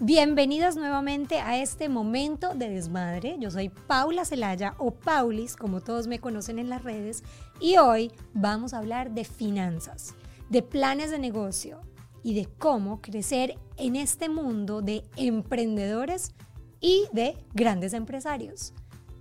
Bienvenidos 0.00 0.76
nuevamente 0.76 1.40
a 1.40 1.58
este 1.60 1.88
momento 1.88 2.54
de 2.54 2.68
desmadre. 2.68 3.34
Yo 3.40 3.50
soy 3.50 3.68
Paula 3.68 4.24
Celaya 4.24 4.76
o 4.78 4.92
Paulis, 4.92 5.56
como 5.56 5.80
todos 5.80 6.06
me 6.06 6.20
conocen 6.20 6.60
en 6.60 6.68
las 6.68 6.84
redes, 6.84 7.24
y 7.58 7.78
hoy 7.78 8.12
vamos 8.32 8.72
a 8.72 8.78
hablar 8.78 9.10
de 9.10 9.24
finanzas, 9.24 10.14
de 10.50 10.62
planes 10.62 11.10
de 11.10 11.18
negocio 11.18 11.80
y 12.22 12.34
de 12.34 12.46
cómo 12.46 13.00
crecer 13.00 13.58
en 13.76 13.96
este 13.96 14.28
mundo 14.28 14.82
de 14.82 15.02
emprendedores 15.16 16.32
y 16.80 17.06
de 17.12 17.36
grandes 17.52 17.92
empresarios. 17.92 18.74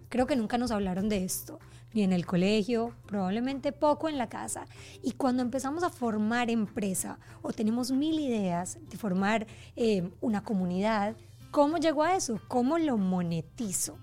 Creo 0.10 0.28
que 0.28 0.36
nunca 0.36 0.60
nos 0.60 0.70
hablaron 0.70 1.10
de 1.10 1.24
esto 1.24 1.58
ni 1.94 2.04
en 2.04 2.14
el 2.14 2.26
colegio, 2.26 2.94
probablemente 3.06 3.72
poco 3.72 4.10
en 4.10 4.18
la 4.18 4.30
casa. 4.30 4.66
Y 5.02 5.14
cuando 5.14 5.42
empezamos 5.42 5.84
a 5.84 5.90
formar 5.90 6.50
empresa 6.50 7.20
o 7.42 7.54
tenemos 7.54 7.92
mil 7.92 8.20
ideas 8.20 8.78
de 8.90 8.98
formar 8.98 9.48
eh, 9.76 10.10
una 10.22 10.44
comunidad, 10.44 11.16
¿cómo 11.52 11.78
llegó 11.78 12.04
a 12.04 12.16
eso? 12.16 12.40
¿Cómo 12.48 12.78
lo 12.78 12.98
monetizo? 12.98 13.98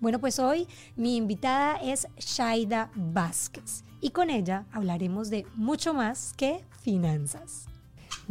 Bueno, 0.00 0.18
pues 0.18 0.38
hoy 0.38 0.66
mi 0.96 1.16
invitada 1.16 1.76
es 1.76 2.08
Shaida 2.16 2.90
Vázquez 2.94 3.84
y 4.00 4.10
con 4.10 4.30
ella 4.30 4.66
hablaremos 4.72 5.28
de 5.28 5.46
mucho 5.54 5.92
más 5.92 6.32
que 6.36 6.64
finanzas. 6.80 7.69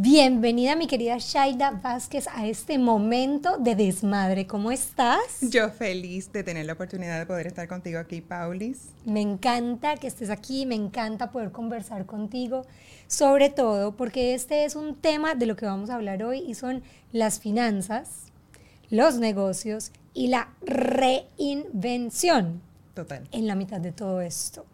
Bienvenida 0.01 0.77
mi 0.77 0.87
querida 0.87 1.17
Shaida 1.17 1.71
Vázquez 1.71 2.29
a 2.33 2.47
este 2.47 2.79
momento 2.79 3.57
de 3.57 3.75
desmadre. 3.75 4.47
¿Cómo 4.47 4.71
estás? 4.71 5.19
Yo 5.41 5.69
feliz 5.71 6.31
de 6.31 6.41
tener 6.41 6.65
la 6.67 6.71
oportunidad 6.71 7.19
de 7.19 7.25
poder 7.25 7.47
estar 7.47 7.67
contigo 7.67 7.99
aquí, 7.99 8.21
Paulis. 8.21 8.91
Me 9.03 9.19
encanta 9.19 9.97
que 9.97 10.07
estés 10.07 10.29
aquí, 10.29 10.65
me 10.65 10.75
encanta 10.75 11.31
poder 11.31 11.51
conversar 11.51 12.05
contigo, 12.05 12.65
sobre 13.07 13.49
todo 13.49 13.97
porque 13.97 14.35
este 14.35 14.63
es 14.63 14.77
un 14.77 14.95
tema 14.95 15.35
de 15.35 15.47
lo 15.47 15.57
que 15.57 15.65
vamos 15.65 15.89
a 15.89 15.95
hablar 15.95 16.23
hoy 16.23 16.45
y 16.47 16.55
son 16.55 16.81
las 17.11 17.41
finanzas, 17.41 18.31
los 18.89 19.17
negocios 19.17 19.91
y 20.13 20.27
la 20.27 20.47
reinvención. 20.61 22.61
Total. 22.93 23.27
En 23.33 23.47
la 23.47 23.55
mitad 23.55 23.81
de 23.81 23.91
todo 23.91 24.21
esto. 24.21 24.65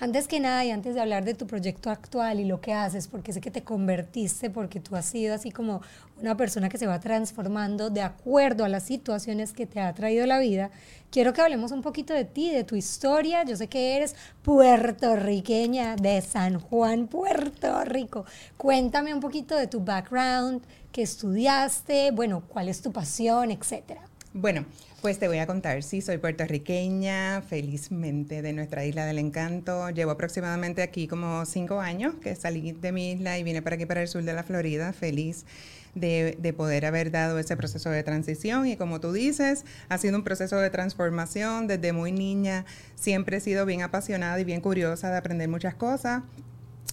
Antes 0.00 0.28
que 0.28 0.38
nada 0.38 0.64
y 0.64 0.70
antes 0.70 0.94
de 0.94 1.00
hablar 1.00 1.24
de 1.24 1.34
tu 1.34 1.48
proyecto 1.48 1.90
actual 1.90 2.38
y 2.38 2.44
lo 2.44 2.60
que 2.60 2.72
haces, 2.72 3.08
porque 3.08 3.32
sé 3.32 3.40
que 3.40 3.50
te 3.50 3.64
convertiste, 3.64 4.48
porque 4.48 4.78
tú 4.78 4.94
has 4.94 5.06
sido 5.06 5.34
así 5.34 5.50
como 5.50 5.82
una 6.20 6.36
persona 6.36 6.68
que 6.68 6.78
se 6.78 6.86
va 6.86 7.00
transformando 7.00 7.90
de 7.90 8.02
acuerdo 8.02 8.64
a 8.64 8.68
las 8.68 8.84
situaciones 8.84 9.52
que 9.52 9.66
te 9.66 9.80
ha 9.80 9.92
traído 9.94 10.24
la 10.24 10.38
vida, 10.38 10.70
quiero 11.10 11.32
que 11.32 11.40
hablemos 11.40 11.72
un 11.72 11.82
poquito 11.82 12.14
de 12.14 12.24
ti, 12.24 12.52
de 12.52 12.62
tu 12.62 12.76
historia. 12.76 13.42
Yo 13.42 13.56
sé 13.56 13.66
que 13.66 13.96
eres 13.96 14.14
puertorriqueña 14.44 15.96
de 15.96 16.20
San 16.20 16.60
Juan, 16.60 17.08
Puerto 17.08 17.84
Rico. 17.84 18.24
Cuéntame 18.56 19.12
un 19.12 19.18
poquito 19.18 19.56
de 19.56 19.66
tu 19.66 19.80
background, 19.80 20.62
qué 20.92 21.02
estudiaste, 21.02 22.12
bueno, 22.12 22.44
cuál 22.46 22.68
es 22.68 22.82
tu 22.82 22.92
pasión, 22.92 23.50
etcétera. 23.50 24.02
Bueno, 24.34 24.66
pues 25.00 25.18
te 25.18 25.26
voy 25.26 25.38
a 25.38 25.46
contar, 25.46 25.82
sí, 25.82 26.02
soy 26.02 26.18
puertorriqueña, 26.18 27.40
felizmente 27.40 28.42
de 28.42 28.52
nuestra 28.52 28.84
isla 28.84 29.06
del 29.06 29.18
encanto. 29.18 29.88
Llevo 29.88 30.10
aproximadamente 30.10 30.82
aquí 30.82 31.08
como 31.08 31.46
cinco 31.46 31.80
años 31.80 32.14
que 32.16 32.36
salí 32.36 32.72
de 32.72 32.92
mi 32.92 33.12
isla 33.12 33.38
y 33.38 33.42
vine 33.42 33.62
para 33.62 33.76
aquí, 33.76 33.86
para 33.86 34.02
el 34.02 34.08
sur 34.08 34.22
de 34.22 34.34
la 34.34 34.42
Florida, 34.42 34.92
feliz 34.92 35.46
de, 35.94 36.36
de, 36.38 36.52
poder 36.52 36.84
haber 36.84 37.10
dado 37.10 37.38
ese 37.38 37.56
proceso 37.56 37.88
de 37.88 38.02
transición. 38.02 38.66
Y 38.66 38.76
como 38.76 39.00
tú 39.00 39.12
dices, 39.12 39.64
ha 39.88 39.96
sido 39.96 40.18
un 40.18 40.24
proceso 40.24 40.58
de 40.58 40.68
transformación. 40.68 41.66
Desde 41.66 41.94
muy 41.94 42.12
niña 42.12 42.66
siempre 42.96 43.38
he 43.38 43.40
sido 43.40 43.64
bien 43.64 43.80
apasionada 43.80 44.38
y 44.38 44.44
bien 44.44 44.60
curiosa 44.60 45.10
de 45.10 45.16
aprender 45.16 45.48
muchas 45.48 45.74
cosas 45.74 46.22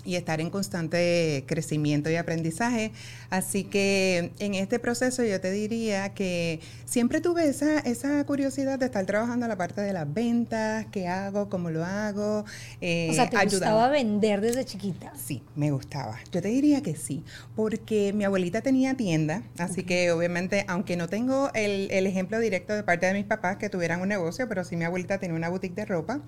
y 0.03 0.15
estar 0.15 0.39
en 0.39 0.49
constante 0.49 1.43
crecimiento 1.47 2.09
y 2.09 2.15
aprendizaje. 2.15 2.91
Así 3.29 3.63
que 3.63 4.31
en 4.39 4.53
este 4.53 4.79
proceso 4.79 5.23
yo 5.23 5.41
te 5.41 5.51
diría 5.51 6.13
que 6.13 6.59
siempre 6.85 7.21
tuve 7.21 7.47
esa, 7.47 7.79
esa 7.79 8.23
curiosidad 8.25 8.77
de 8.79 8.85
estar 8.85 9.05
trabajando 9.05 9.47
la 9.47 9.57
parte 9.57 9.81
de 9.81 9.93
las 9.93 10.11
ventas, 10.13 10.85
qué 10.91 11.07
hago, 11.07 11.49
cómo 11.49 11.71
lo 11.71 11.83
hago. 11.83 12.45
Eh, 12.81 13.07
o 13.09 13.13
sea, 13.13 13.29
¿te 13.29 13.43
gustaba 13.43 13.89
vender 13.89 14.41
desde 14.41 14.63
chiquita? 14.65 15.11
Sí, 15.15 15.41
me 15.55 15.71
gustaba. 15.71 16.19
Yo 16.31 16.41
te 16.41 16.49
diría 16.49 16.81
que 16.81 16.95
sí, 16.95 17.23
porque 17.55 18.13
mi 18.13 18.23
abuelita 18.23 18.61
tenía 18.61 18.95
tienda, 18.95 19.43
así 19.57 19.83
que 19.83 20.11
obviamente, 20.11 20.65
aunque 20.67 20.95
no 20.95 21.09
tengo 21.09 21.49
el, 21.53 21.89
el 21.91 22.05
ejemplo 22.07 22.39
directo 22.39 22.73
de 22.73 22.83
parte 22.83 23.07
de 23.07 23.13
mis 23.13 23.25
papás 23.25 23.57
que 23.57 23.69
tuvieran 23.69 24.01
un 24.01 24.09
negocio, 24.09 24.47
pero 24.47 24.63
sí 24.63 24.75
mi 24.75 24.85
abuelita 24.85 25.17
tenía 25.19 25.35
una 25.35 25.49
boutique 25.49 25.75
de 25.75 25.85
ropa 25.85 26.21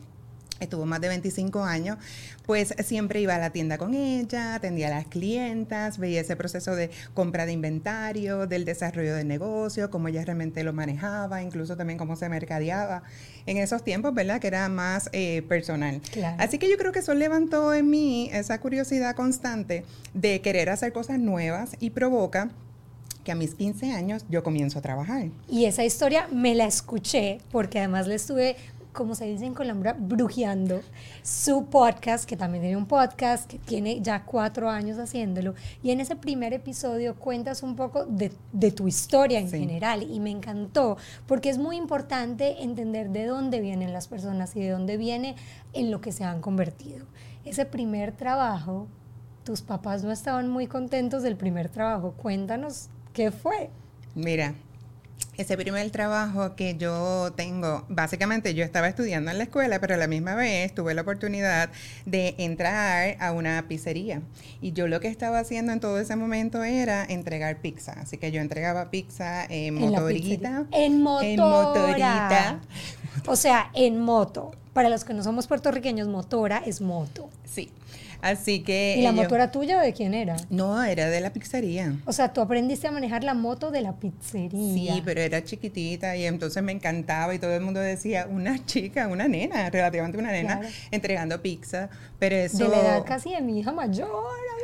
estuvo 0.60 0.86
más 0.86 1.02
de 1.02 1.08
25 1.10 1.64
años, 1.64 1.98
pues 2.46 2.74
siempre 2.86 3.22
iba 3.22 3.36
a 3.36 3.40
la 3.40 3.52
tienda 3.52 3.78
con 3.78 3.94
ella, 3.94 4.56
atendía 4.56 4.88
a 4.88 4.92
las 4.92 5.08
clientas, 5.08 5.98
veía 5.98 6.22
ese 6.22 6.36
proceso 6.36 6.76
de 6.76 6.90
compra 7.14 7.46
de 7.46 7.52
inventario, 7.52 8.48
del 8.48 8.66
desarrollo 8.66 9.16
de 9.16 9.24
negocio, 9.24 9.90
cómo 9.90 10.08
ella 10.08 10.24
realmente 10.24 10.64
lo 10.64 10.74
manejaba, 10.74 11.42
incluso 11.42 11.76
también 11.76 11.98
cómo 11.98 12.16
se 12.16 12.30
mercadeaba 12.30 13.04
en 13.46 13.58
esos 13.58 13.84
tiempos, 13.84 14.14
¿verdad? 14.14 14.40
Que 14.40 14.48
era 14.48 14.70
más 14.70 15.10
eh, 15.14 15.44
personal. 15.48 16.02
Así 16.38 16.58
que 16.58 16.70
yo 16.70 16.78
creo 16.78 16.92
que 16.92 17.00
eso 17.00 17.14
levantó 17.14 17.74
en 17.74 17.90
mí 17.90 18.30
esa 18.34 18.60
curiosidad 18.60 19.16
constante 19.16 19.84
de 20.14 20.42
querer 20.42 20.70
hacer 20.70 20.94
cosas 20.94 21.20
nuevas 21.20 21.72
y 21.80 21.92
provoca 21.92 22.50
que 23.28 23.34
a 23.34 23.36
mis 23.36 23.56
15 23.56 23.92
años 23.92 24.26
yo 24.30 24.42
comienzo 24.42 24.80
a 24.80 24.82
trabajar. 24.82 25.28
Y 25.50 25.66
esa 25.66 25.84
historia 25.84 26.30
me 26.32 26.56
la 26.56 26.66
escuché 26.66 27.40
porque 27.52 27.80
además 27.80 28.08
le 28.08 28.16
estuve 28.16 28.56
como 28.98 29.14
se 29.14 29.26
dice 29.26 29.46
en 29.46 29.54
Colombia, 29.54 29.96
brujeando 29.98 30.82
su 31.22 31.68
podcast, 31.68 32.28
que 32.28 32.36
también 32.36 32.64
tiene 32.64 32.78
un 32.78 32.88
podcast, 32.88 33.48
que 33.48 33.60
tiene 33.60 34.02
ya 34.02 34.24
cuatro 34.26 34.72
años 34.72 34.98
haciéndolo. 34.98 35.54
Y 35.84 35.92
en 35.92 36.02
ese 36.02 36.16
primer 36.16 36.52
episodio 36.52 37.16
cuentas 37.16 37.62
un 37.62 37.76
poco 37.76 38.06
de, 38.06 38.32
de 38.52 38.72
tu 38.72 38.88
historia 38.88 39.38
en 39.40 39.52
general. 39.52 40.02
Y 40.02 40.20
me 40.20 40.32
encantó, 40.32 40.98
porque 41.28 41.50
es 41.50 41.60
muy 41.60 41.78
importante 41.78 42.64
entender 42.64 43.12
de 43.12 43.28
dónde 43.28 43.62
vienen 43.62 43.94
las 43.94 44.08
personas 44.08 44.56
y 44.56 44.62
de 44.62 44.72
dónde 44.72 44.98
viene 44.98 45.36
en 45.74 45.92
lo 45.92 46.02
que 46.02 46.12
se 46.12 46.24
han 46.24 46.42
convertido. 46.42 47.06
Ese 47.46 47.66
primer 47.66 48.14
trabajo, 48.14 48.88
tus 49.44 49.62
papás 49.62 50.04
no 50.04 50.12
estaban 50.12 50.50
muy 50.50 50.66
contentos 50.66 51.22
del 51.22 51.38
primer 51.38 51.70
trabajo. 51.70 52.16
Cuéntanos 52.18 52.90
qué 53.14 53.30
fue. 53.30 53.70
Mira, 54.16 54.56
ese 55.38 55.56
primer 55.56 55.90
trabajo 55.92 56.56
que 56.56 56.78
yo 56.78 57.32
tengo, 57.36 57.86
básicamente 57.90 58.56
yo 58.56 58.64
estaba 58.64 58.88
estudiando 58.88 59.30
en 59.30 59.38
la 59.38 59.44
escuela, 59.44 59.80
pero 59.80 59.94
a 59.94 59.98
la 59.98 60.08
misma 60.08 60.34
vez 60.34 60.74
tuve 60.74 60.96
la 60.96 61.04
oportunidad 61.04 61.70
de 62.06 62.34
entrar 62.40 63.18
a 63.20 63.32
una 63.32 63.68
pizzería. 63.68 64.22
Y 64.62 64.72
yo 64.72 64.88
lo 64.88 65.00
que 65.00 65.08
estaba 65.08 65.40
haciendo 65.40 65.72
en 65.74 65.80
todo 65.80 66.00
ese 66.00 66.16
momento 66.16 66.64
era 66.64 67.06
entregar 67.06 67.62
pizza. 67.62 67.94
Así 67.94 68.18
que 68.18 68.32
yo 68.32 68.42
entregaba 68.42 68.90
pizza 68.90 69.46
en, 69.46 69.76
motorita. 69.76 70.66
En 70.72 71.02
motorita. 71.02 72.60
O 73.28 73.36
sea, 73.36 73.70
en 73.74 74.00
moto. 74.00 74.52
Para 74.74 74.90
los 74.90 75.04
que 75.04 75.14
no 75.14 75.24
somos 75.24 75.48
puertorriqueños, 75.48 76.08
motora 76.08 76.62
es 76.66 76.82
moto. 76.82 77.30
Sí. 77.46 77.70
Así 78.22 78.62
que. 78.62 78.96
¿Y 78.98 79.02
la 79.02 79.12
moto 79.12 79.36
era 79.36 79.52
tuya 79.52 79.78
o 79.78 79.82
de 79.82 79.94
quién 79.94 80.14
era? 80.14 80.36
No, 80.50 80.84
era 80.84 81.10
de 81.10 81.22
la 81.22 81.32
pizzería. 81.32 81.96
O 82.06 82.14
sea, 82.14 82.34
tú 82.34 82.42
aprendiste 82.42 82.88
a 82.88 82.92
manejar 82.92 83.24
la 83.24 83.34
moto 83.34 83.72
de 83.72 83.82
la 83.82 83.94
pizzería. 83.94 84.94
Sí, 84.94 85.02
pero 85.06 85.22
era 85.22 85.44
chiquitita 85.44 86.16
y 86.16 86.26
entonces 86.26 86.62
me 86.64 86.72
encantaba 86.72 87.34
y 87.34 87.40
todo 87.40 87.54
el 87.54 87.62
mundo 87.62 87.80
decía, 87.80 88.28
una 88.30 88.64
chica, 88.66 89.08
una 89.08 89.28
nena, 89.28 89.70
relativamente 89.70 90.18
una 90.18 90.32
nena, 90.32 90.62
entregando 90.92 91.42
pizza. 91.42 91.90
Pero 92.20 92.36
eso. 92.36 92.58
De 92.58 92.70
la 92.70 92.82
edad 92.82 93.06
casi 93.06 93.32
de 93.32 93.42
mi 93.42 93.60
hija 93.60 93.72
mayor, 93.72 94.10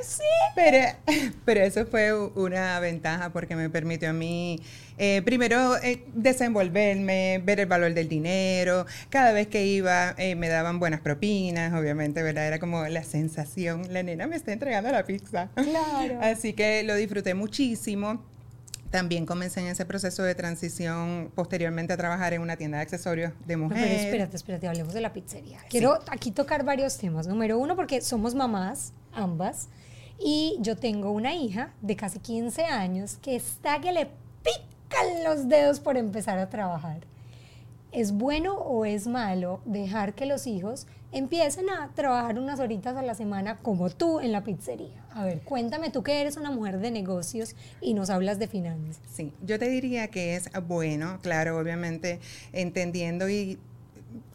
sí. 0.04 0.24
Pero, 0.56 0.78
pero 1.46 1.62
eso 1.62 1.86
fue 1.86 2.14
una 2.14 2.80
ventaja 2.80 3.32
porque 3.32 3.56
me 3.56 3.70
permitió 3.70 4.10
a 4.10 4.14
mí 4.14 4.60
eh, 4.98 5.22
primero 5.24 5.78
eh, 5.78 6.06
desenvolverme, 6.14 7.42
ver 7.44 7.60
el 7.62 7.66
valor 7.66 7.94
del 7.94 8.08
dinero. 8.08 8.86
Cada 9.10 9.32
vez 9.32 9.48
que 9.48 9.66
iba 9.66 10.14
eh, 10.18 10.36
me 10.36 10.50
daban 10.50 10.80
buenas 10.80 11.02
propinas, 11.02 11.74
obviamente, 11.74 12.22
¿verdad? 12.22 12.48
Era 12.48 12.60
como 12.60 12.86
la 12.88 13.04
sensación, 13.04 13.92
la 13.92 14.04
nena 14.04 14.28
me 14.28 14.36
está 14.36 14.54
entregando 14.54 14.92
la 14.92 15.04
pizza. 15.04 15.50
Claro. 15.56 16.20
Así 16.22 16.54
que 16.54 16.84
lo 16.84 16.96
disfruté 16.96 17.34
muchísimo. 17.34 18.24
También 18.92 19.26
comencé 19.26 19.60
en 19.60 19.68
ese 19.68 19.86
proceso 19.86 20.22
de 20.22 20.36
transición 20.36 21.32
posteriormente 21.34 21.94
a 21.94 21.98
trabajar 21.98 22.34
en 22.34 22.42
una 22.44 22.58
tienda 22.58 22.78
de 22.78 22.84
accesorios 22.84 23.34
de 23.48 23.58
mujeres. 23.58 23.88
pero 23.88 24.04
espérate, 24.04 24.36
espérate, 24.36 24.68
hablemos 24.68 24.94
de 24.94 25.02
la 25.02 25.12
pizzería. 25.12 25.58
Quiero 25.68 25.98
aquí 26.12 26.30
tocar 26.30 26.64
varios 26.64 26.96
temas. 27.00 27.26
Número 27.26 27.58
uno, 27.58 27.76
porque 27.76 28.02
somos 28.02 28.36
mamás, 28.36 28.94
ambas, 29.12 29.70
y 30.20 30.58
yo 30.60 30.78
tengo 30.78 31.10
una 31.10 31.34
hija 31.34 31.74
de 31.82 31.96
casi 31.96 32.20
15 32.20 32.66
años 32.66 33.18
que 33.20 33.36
está 33.36 33.82
que 33.82 33.92
le 33.92 34.06
pica 34.44 34.73
los 35.24 35.48
dedos 35.50 35.80
por 35.80 35.98
empezar 35.98 36.40
a 36.40 36.50
trabajar. 36.50 37.02
¿Es 37.92 38.12
bueno 38.12 38.56
o 38.56 38.86
es 38.86 39.06
malo 39.06 39.62
dejar 39.66 40.14
que 40.16 40.26
los 40.26 40.48
hijos 40.48 40.88
empiecen 41.12 41.70
a 41.70 41.92
trabajar 41.94 42.40
unas 42.40 42.60
horitas 42.60 42.98
a 42.98 43.04
la 43.04 43.14
semana 43.14 43.58
como 43.58 43.92
tú 43.92 44.20
en 44.20 44.32
la 44.32 44.44
pizzería? 44.44 45.06
A 45.14 45.24
ver, 45.24 45.42
cuéntame 45.42 45.92
tú 45.92 46.02
que 46.02 46.20
eres 46.20 46.38
una 46.38 46.50
mujer 46.50 46.80
de 46.80 46.90
negocios 46.90 47.56
y 47.82 47.94
nos 47.94 48.10
hablas 48.10 48.40
de 48.40 48.48
finanzas. 48.48 49.00
Sí, 49.14 49.32
yo 49.46 49.60
te 49.60 49.70
diría 49.70 50.08
que 50.08 50.36
es 50.36 50.50
bueno, 50.68 51.20
claro, 51.22 51.60
obviamente 51.60 52.20
entendiendo 52.52 53.30
y 53.30 53.60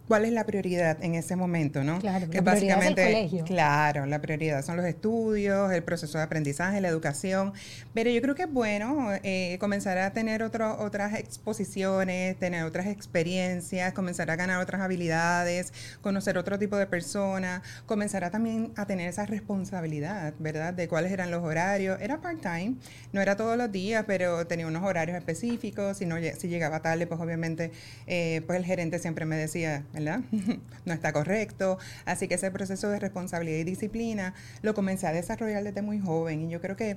cuál 0.09 0.25
es 0.25 0.33
la 0.33 0.45
prioridad 0.45 1.03
en 1.05 1.15
ese 1.15 1.37
momento, 1.37 1.85
¿no? 1.85 2.01
Claro, 2.01 2.29
que 2.31 2.39
la 2.39 2.51
prioridad 2.51 2.83
es 2.83 2.89
el 2.89 2.95
colegio. 2.95 3.45
claro, 3.45 4.07
la 4.07 4.21
prioridad 4.21 4.65
son 4.65 4.79
los 4.79 4.87
estudios, 4.87 5.71
el 5.71 5.83
proceso 5.85 6.19
de 6.19 6.25
aprendizaje, 6.25 6.81
la 6.81 6.89
educación, 6.89 7.53
pero 7.95 8.11
yo 8.11 8.21
creo 8.23 8.35
que 8.35 8.45
es 8.45 8.53
bueno 8.53 9.11
eh, 9.23 9.59
comenzar 9.61 9.99
a 9.99 10.13
tener 10.13 10.43
otro, 10.43 10.79
otras 10.81 11.15
exposiciones, 11.15 12.39
tener 12.39 12.65
otras 12.65 12.87
experiencias, 12.87 13.93
comenzar 13.93 14.31
a 14.31 14.37
ganar 14.37 14.61
otras 14.61 14.81
habilidades, 14.81 15.73
conocer 16.01 16.39
otro 16.39 16.59
tipo 16.59 16.77
de 16.77 16.87
personas, 16.87 17.63
comenzar 17.87 18.25
a 18.25 18.31
también 18.31 18.73
a 18.77 18.87
tener 18.87 19.09
esa 19.09 19.27
responsabilidad, 19.27 20.33
¿verdad? 20.39 20.73
De 20.73 20.89
cuáles 20.89 21.13
eran 21.13 21.31
los 21.31 21.45
horarios. 21.45 22.01
Era 22.01 22.21
part-time, 22.21 22.77
no 23.13 23.21
era 23.21 23.37
todos 23.37 23.59
los 23.59 23.71
días, 23.71 24.05
pero 24.07 24.47
tenía 24.47 24.67
unos 24.67 24.83
horarios 24.83 25.19
específicos, 25.19 25.99
si, 25.99 26.07
no, 26.07 26.17
si 26.39 26.49
llegaba 26.49 26.81
tarde, 26.81 27.07
pues 27.07 27.21
obviamente, 27.21 27.73
eh, 28.07 28.43
pues 28.47 28.59
el 28.59 28.65
gerente 28.65 28.99
siempre 28.99 29.27
me 29.27 29.37
decía, 29.37 29.85
¿verdad? 29.99 30.21
no 30.85 30.93
está 30.93 31.12
correcto. 31.12 31.79
Así 32.05 32.29
que 32.29 32.35
ese 32.35 32.50
proceso 32.50 32.89
de 32.89 32.99
responsabilidad 32.99 33.59
y 33.59 33.65
disciplina 33.65 34.35
lo 34.62 34.75
comencé 34.75 35.06
a 35.06 35.12
desarrollar 35.12 35.65
desde 35.65 35.83
muy 35.83 35.99
joven 35.99 36.43
y 36.43 36.49
yo 36.50 36.61
creo 36.61 36.77
que 36.77 36.97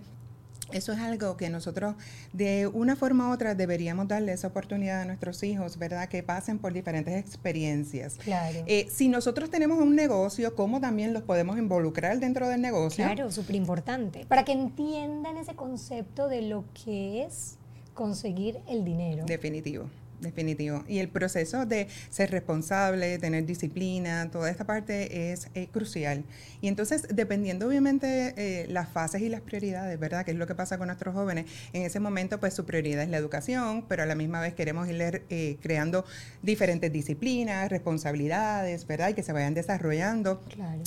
eso 0.74 0.94
es 0.94 1.00
algo 1.00 1.36
que 1.38 1.50
nosotros 1.50 1.95
de 2.33 2.68
una 2.68 2.95
forma 2.95 3.30
u 3.30 3.33
otra 3.33 3.56
deberíamos 3.56 4.07
darle 4.07 4.31
esa 4.31 4.48
oportunidad 4.48 5.01
a 5.01 5.06
nuestros 5.06 5.44
hijos, 5.44 5.77
¿verdad? 5.77 6.07
Que 6.07 6.24
pasen 6.24 6.59
por 6.59 6.71
diferentes 6.71 7.13
experiencias. 7.15 8.15
Claro. 8.15 8.63
Eh, 8.68 8.88
si 8.89 9.09
nosotros 9.09 9.50
tenemos 9.50 9.80
un 9.80 9.95
negocio, 9.95 10.56
¿cómo 10.56 10.80
también 10.80 11.13
los 11.13 11.24
podemos 11.24 11.57
involucrar 11.57 12.19
dentro 12.19 12.48
del 12.48 12.62
negocio? 12.62 13.03
Claro, 13.06 13.31
súper 13.31 13.56
importante. 13.56 14.25
Para 14.27 14.45
que 14.45 14.53
entiendan 14.53 15.38
ese 15.38 15.56
concepto 15.56 16.27
de 16.30 16.42
lo 16.44 16.63
que 16.86 17.24
es 17.24 17.57
conseguir 17.94 18.59
el 18.69 18.86
dinero. 18.86 19.25
Definitivo 19.25 19.89
definitivo. 20.21 20.83
Y 20.88 21.00
el 21.00 21.09
proceso 21.09 21.65
de 21.65 21.88
ser 22.09 22.31
responsable, 22.31 23.18
tener 23.18 23.45
disciplina, 23.45 24.29
toda 24.31 24.50
esta 24.50 24.65
parte 24.65 25.31
es 25.31 25.47
crucial. 25.71 26.23
Y 26.62 26.68
entonces, 26.68 27.07
dependiendo 27.09 27.68
obviamente 27.68 28.33
eh, 28.38 28.68
las 28.69 28.89
fases 28.89 29.21
y 29.21 29.29
las 29.29 29.41
prioridades, 29.41 30.00
¿verdad? 30.00 30.25
Que 30.25 30.31
es 30.31 30.38
lo 30.38 30.47
que 30.47 30.56
pasa 30.56 30.77
con 30.77 30.88
nuestros 30.88 31.13
jóvenes, 31.13 31.45
en 31.73 31.83
ese 31.83 32.00
momento 32.00 32.39
pues 32.39 32.53
su 32.53 32.65
prioridad 32.65 33.03
es 33.03 33.09
la 33.09 33.18
educación, 33.18 33.85
pero 33.88 34.03
a 34.03 34.06
la 34.06 34.15
misma 34.15 34.41
vez 34.41 34.53
queremos 34.53 34.88
ir 34.88 35.23
eh, 35.29 35.57
creando 35.62 36.06
diferentes 36.41 36.91
disciplinas, 36.91 37.69
responsabilidades, 37.69 38.85
¿verdad? 38.88 39.09
Y 39.09 39.13
que 39.13 39.24
se 39.24 39.33
vayan 39.33 39.53
desarrollando, 39.53 40.41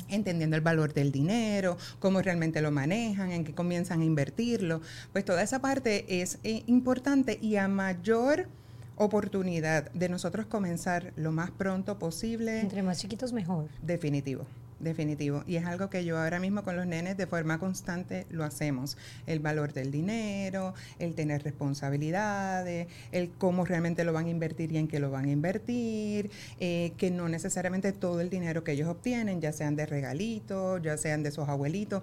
entendiendo 0.08 0.56
el 0.56 0.62
valor 0.62 0.94
del 0.94 1.12
dinero, 1.12 1.76
cómo 1.98 2.22
realmente 2.22 2.62
lo 2.62 2.70
manejan, 2.70 3.32
en 3.32 3.44
qué 3.44 3.54
comienzan 3.54 4.00
a 4.00 4.04
invertirlo. 4.04 4.80
Pues 5.12 5.24
toda 5.24 5.42
esa 5.42 5.60
parte 5.60 6.20
es 6.22 6.38
eh, 6.44 6.62
importante 6.66 7.38
y 7.40 7.56
a 7.56 7.68
mayor 7.68 8.48
oportunidad 8.96 9.90
de 9.92 10.08
nosotros 10.08 10.46
comenzar 10.46 11.12
lo 11.16 11.32
más 11.32 11.50
pronto 11.50 11.98
posible. 11.98 12.60
Entre 12.60 12.82
más 12.82 12.98
chiquitos 12.98 13.32
mejor. 13.32 13.68
Definitivo, 13.82 14.46
definitivo. 14.78 15.42
Y 15.46 15.56
es 15.56 15.64
algo 15.66 15.90
que 15.90 16.04
yo 16.04 16.18
ahora 16.18 16.38
mismo 16.38 16.62
con 16.62 16.76
los 16.76 16.86
nenes 16.86 17.16
de 17.16 17.26
forma 17.26 17.58
constante 17.58 18.26
lo 18.30 18.44
hacemos. 18.44 18.96
El 19.26 19.40
valor 19.40 19.72
del 19.72 19.90
dinero, 19.90 20.74
el 20.98 21.14
tener 21.14 21.42
responsabilidades, 21.42 22.88
el 23.12 23.30
cómo 23.30 23.64
realmente 23.64 24.04
lo 24.04 24.12
van 24.12 24.26
a 24.26 24.30
invertir 24.30 24.72
y 24.72 24.78
en 24.78 24.88
qué 24.88 25.00
lo 25.00 25.10
van 25.10 25.26
a 25.26 25.30
invertir, 25.30 26.30
eh, 26.60 26.92
que 26.96 27.10
no 27.10 27.28
necesariamente 27.28 27.92
todo 27.92 28.20
el 28.20 28.30
dinero 28.30 28.64
que 28.64 28.72
ellos 28.72 28.88
obtienen, 28.88 29.40
ya 29.40 29.52
sean 29.52 29.76
de 29.76 29.86
regalitos, 29.86 30.80
ya 30.82 30.96
sean 30.96 31.22
de 31.22 31.30
sus 31.30 31.48
abuelitos, 31.48 32.02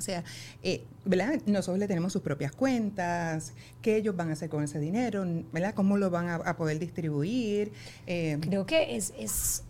o 0.00 0.02
sea, 0.02 0.24
eh, 0.62 0.84
¿verdad? 1.04 1.40
Nosotros 1.44 1.78
le 1.78 1.86
tenemos 1.86 2.12
sus 2.12 2.22
propias 2.22 2.52
cuentas, 2.52 3.52
qué 3.82 3.96
ellos 3.96 4.16
van 4.16 4.30
a 4.30 4.32
hacer 4.32 4.48
con 4.48 4.64
ese 4.64 4.80
dinero, 4.80 5.26
¿verdad? 5.52 5.74
¿Cómo 5.74 5.98
lo 5.98 6.08
van 6.08 6.28
a, 6.28 6.56
poder 6.56 6.78
distribuir? 6.78 7.72
Eh, 8.06 8.38
Creo 8.40 8.64
que 8.64 8.96
es, 8.96 9.12
es, 9.18 9.62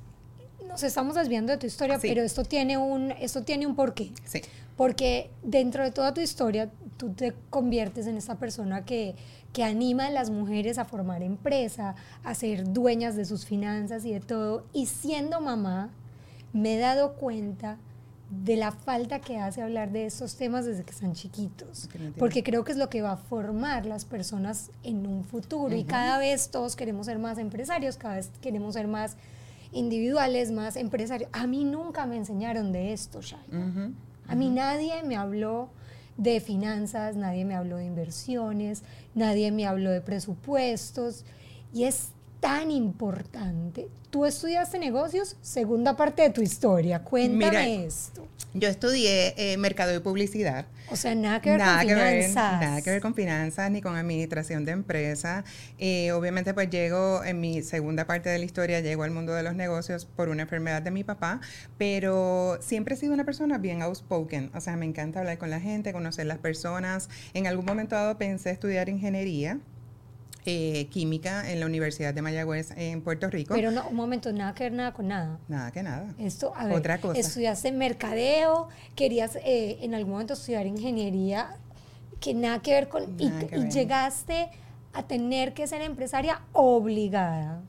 nos 0.69 0.85
estamos 0.85 1.17
desviando 1.17 1.51
de 1.51 1.59
tu 1.59 1.67
historia, 1.67 1.99
pero 2.01 2.23
esto 2.23 2.45
tiene 2.45 2.79
un, 2.79 3.11
esto 3.11 3.43
tiene 3.43 3.67
un 3.67 3.75
porqué. 3.75 4.13
Sí. 4.25 4.41
Porque 4.77 5.31
dentro 5.43 5.83
de 5.83 5.91
toda 5.91 6.15
tu 6.15 6.21
historia, 6.21 6.71
tú 6.97 7.13
te 7.13 7.35
conviertes 7.51 8.07
en 8.07 8.17
esa 8.17 8.39
persona 8.39 8.85
que, 8.85 9.17
que 9.53 9.65
anima 9.65 10.07
a 10.07 10.11
las 10.11 10.31
mujeres 10.31 10.79
a 10.79 10.85
formar 10.85 11.23
empresa, 11.23 11.97
a 12.23 12.35
ser 12.35 12.73
dueñas 12.73 13.17
de 13.17 13.25
sus 13.25 13.45
finanzas 13.45 14.05
y 14.05 14.13
de 14.13 14.21
todo. 14.21 14.65
Y 14.73 14.87
siendo 14.87 15.41
mamá, 15.41 15.91
me 16.53 16.77
he 16.77 16.79
dado 16.79 17.15
cuenta 17.15 17.79
de 18.31 18.57
la 18.57 18.71
falta 18.71 19.21
que 19.21 19.39
hace 19.39 19.61
hablar 19.61 19.91
de 19.91 20.07
estos 20.07 20.37
temas 20.37 20.65
desde 20.65 20.85
que 20.85 20.93
están 20.93 21.15
chiquitos, 21.15 21.89
porque 22.17 22.45
creo 22.45 22.63
que 22.63 22.71
es 22.73 22.79
lo 22.79 22.89
que 22.89 23.03
va 23.03 23.13
a 23.13 23.17
formar 23.17 23.87
las 23.87 24.05
personas 24.05 24.71
en 24.85 25.07
un 25.07 25.25
futuro. 25.25 25.75
Y 25.75 25.85
cada 25.85 26.19
vez 26.19 26.51
todos 26.51 26.77
queremos 26.77 27.07
ser 27.07 27.19
más 27.19 27.39
empresarios, 27.39 27.97
cada 27.97 28.17
vez 28.17 28.31
queremos 28.41 28.75
ser 28.75 28.87
más 28.87 29.17
individuales, 29.73 30.53
más 30.53 30.77
empresarios. 30.77 31.29
A 31.33 31.49
mí 31.49 31.65
nunca 31.65 32.07
me 32.07 32.17
enseñaron 32.17 32.71
de 32.71 32.93
esto, 32.93 33.21
Shai. 33.21 33.41
A 34.29 34.35
mí 34.37 34.49
nadie 34.49 35.03
me 35.03 35.17
habló 35.17 35.71
de 36.17 36.41
finanzas, 36.41 37.17
nadie 37.17 37.45
me 37.45 37.57
habló 37.57 37.79
de 37.79 37.87
inversiones, 37.87 38.85
nadie 39.15 39.51
me 39.51 39.67
habló 39.67 39.91
de 39.91 40.03
presupuestos. 40.03 41.25
Y 41.73 41.85
es 41.85 42.11
tan 42.41 42.71
importante. 42.71 43.89
Tú 44.11 44.27
estudiaste 44.27 44.79
negocios, 44.79 45.37
segunda 45.41 45.97
parte 45.97 46.23
de 46.23 46.31
tu 46.31 46.43
historia. 46.43 47.05
Cuéntame 47.05 47.85
esto. 47.85 48.27
Yo 48.55 48.69
estudié 48.69 49.35
eh, 49.37 49.57
mercado 49.57 49.95
y 49.95 50.01
publicidad. 50.01 50.67
O 50.91 50.97
sea, 50.97 51.15
nada 51.15 51.41
que 51.41 51.51
ver 51.51 51.61
con 51.61 51.79
finanzas. 51.79 52.61
nada 52.61 52.83
que 52.83 52.91
ver 52.91 53.01
con 53.01 53.15
finanzas 53.15 53.71
ni 53.71 53.81
con 53.81 53.95
administración 53.95 54.65
de 54.65 54.73
empresas. 54.73 55.45
Eh, 55.79 56.11
obviamente, 56.11 56.53
pues 56.53 56.69
llego, 56.69 57.23
en 57.23 57.39
mi 57.39 57.63
segunda 57.63 58.07
parte 58.07 58.29
de 58.29 58.39
la 58.39 58.45
historia, 58.45 58.81
llego 58.81 59.05
al 59.05 59.13
mundo 59.13 59.33
de 59.33 59.45
los 59.45 59.55
negocios 59.55 60.05
por 60.05 60.29
una 60.29 60.43
enfermedad 60.43 60.83
de 60.83 60.91
mi 60.91 61.05
papá, 61.05 61.41
pero 61.79 62.59
siempre 62.61 62.97
he 62.97 62.99
sido 62.99 63.15
una 63.15 63.25
persona 63.25 63.59
bien 63.59 63.83
outspoken. 63.83 64.51
O 64.55 64.61
sea, 64.61 64.75
me 64.77 64.87
encanta 64.87 65.21
hablar 65.21 65.39
con 65.39 65.51
la 65.51 65.61
gente, 65.61 65.93
conocer 65.93 66.27
las 66.27 66.39
personas. 66.39 67.09
En 67.35 67.47
algún 67.47 67.67
momento 67.67 67.95
dado 67.95 68.19
pensé 68.19 68.51
estudiar 68.51 68.89
ingeniería 68.89 69.61
eh, 70.47 70.87
química 70.91 71.51
en 71.51 71.61
la 71.61 71.67
Universidad 71.67 72.15
de 72.15 72.23
Mayagüez 72.23 72.71
en 72.77 73.03
Puerto 73.03 73.29
Rico. 73.29 73.55
Pero 73.55 73.71
no, 73.71 73.89
un 73.89 73.97
momento, 73.97 74.33
nada 74.33 74.55
que 74.55 74.65
ver 74.65 74.73
nada 74.73 74.93
con 74.93 75.09
nada. 75.09 75.39
Nada 75.49 75.71
que 75.71 75.83
nada. 75.83 76.15
Esto, 76.19 76.53
a 76.57 76.67
ver, 76.67 76.77
Otra 76.77 76.99
cosa. 76.99 77.19
estudiaste 77.19 77.73
mercadeo, 77.73 78.69
querías 78.95 79.37
eh, 79.37 79.79
en 79.83 79.95
algún 79.95 80.13
momento 80.13 80.35
estudiar 80.35 80.67
ingeniería, 80.67 81.57
que 82.21 82.35
nada 82.35 82.61
que 82.61 82.73
ver 82.73 82.89
con... 82.89 83.17
y 83.19 83.31
llegaste 83.71 84.51
a 84.93 85.03
tener 85.05 85.55
que 85.55 85.67
ser 85.67 85.83
empresaria 85.83 86.41
obligada 86.53 87.63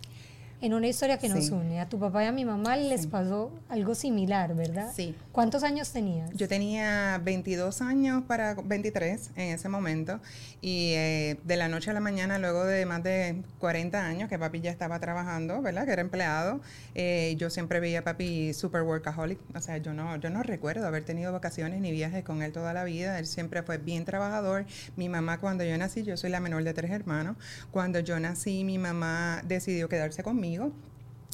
en 0.62 0.76
una 0.76 0.88
historia 0.88 1.18
que 1.18 1.28
nos 1.28 1.50
une. 1.50 1.80
A 1.80 1.90
tu 1.90 2.00
papá 2.00 2.24
y 2.24 2.28
a 2.28 2.32
mi 2.32 2.46
mamá 2.46 2.78
les 2.78 3.08
pasó 3.08 3.52
algo 3.68 3.96
similar, 3.96 4.56
¿verdad? 4.56 4.92
Sí. 4.96 5.16
¿Cuántos 5.32 5.64
años 5.64 5.92
tenías? 5.92 6.30
Yo 6.34 6.48
tenía 6.48 7.20
22 7.24 7.82
años 7.82 8.24
para 8.28 8.54
23 8.54 9.32
en 9.36 9.56
ese 9.56 9.70
momento 9.70 10.20
y 10.62 10.94
eh, 10.94 11.40
de 11.44 11.56
la 11.56 11.68
noche 11.68 11.90
a 11.90 11.94
la 11.94 12.00
mañana, 12.00 12.38
luego 12.38 12.64
de 12.64 12.86
más 12.86 13.02
de 13.02 13.42
40 13.58 14.06
años 14.06 14.30
que 14.30 14.38
papi 14.38 14.62
ya 14.62 14.70
estaba 14.70 15.00
trabajando, 15.00 15.64
¿verdad? 15.64 15.86
Que 15.86 15.94
era 15.94 16.02
empleado, 16.02 16.62
eh, 16.94 17.36
yo 17.40 17.50
siempre 17.50 17.80
veía 17.80 18.00
a 18.00 18.04
papi 18.04 18.54
super 18.54 18.84
workaholic. 18.84 19.40
O 19.56 19.62
sea, 19.62 19.78
yo 19.78 19.94
no, 19.94 20.16
yo 20.18 20.30
no 20.30 20.44
recuerdo 20.44 20.86
haber 20.86 21.04
tenido 21.04 21.34
vacaciones 21.34 21.82
ni 21.82 21.92
viajes 21.92 22.24
con 22.24 22.44
él 22.44 22.52
toda 22.52 22.74
la 22.74 22.84
vida. 22.84 23.18
Él 23.18 23.26
siempre 23.26 23.64
fue 23.64 23.80
bien 23.80 24.06
trabajador. 24.06 24.66
Mi 24.96 25.10
mamá 25.10 25.40
cuando 25.40 25.64
yo 25.64 25.76
nací, 25.78 26.04
yo 26.04 26.18
soy 26.18 26.30
la 26.30 26.40
menor 26.40 26.64
de 26.64 26.74
tres 26.76 26.92
hermanos. 26.92 27.36
Cuando 27.72 28.00
yo 28.00 28.20
nací, 28.20 28.64
mi 28.64 28.78
mamá 28.78 29.42
decidió 29.44 29.90
quedarse 29.90 30.22
conmigo 30.22 30.51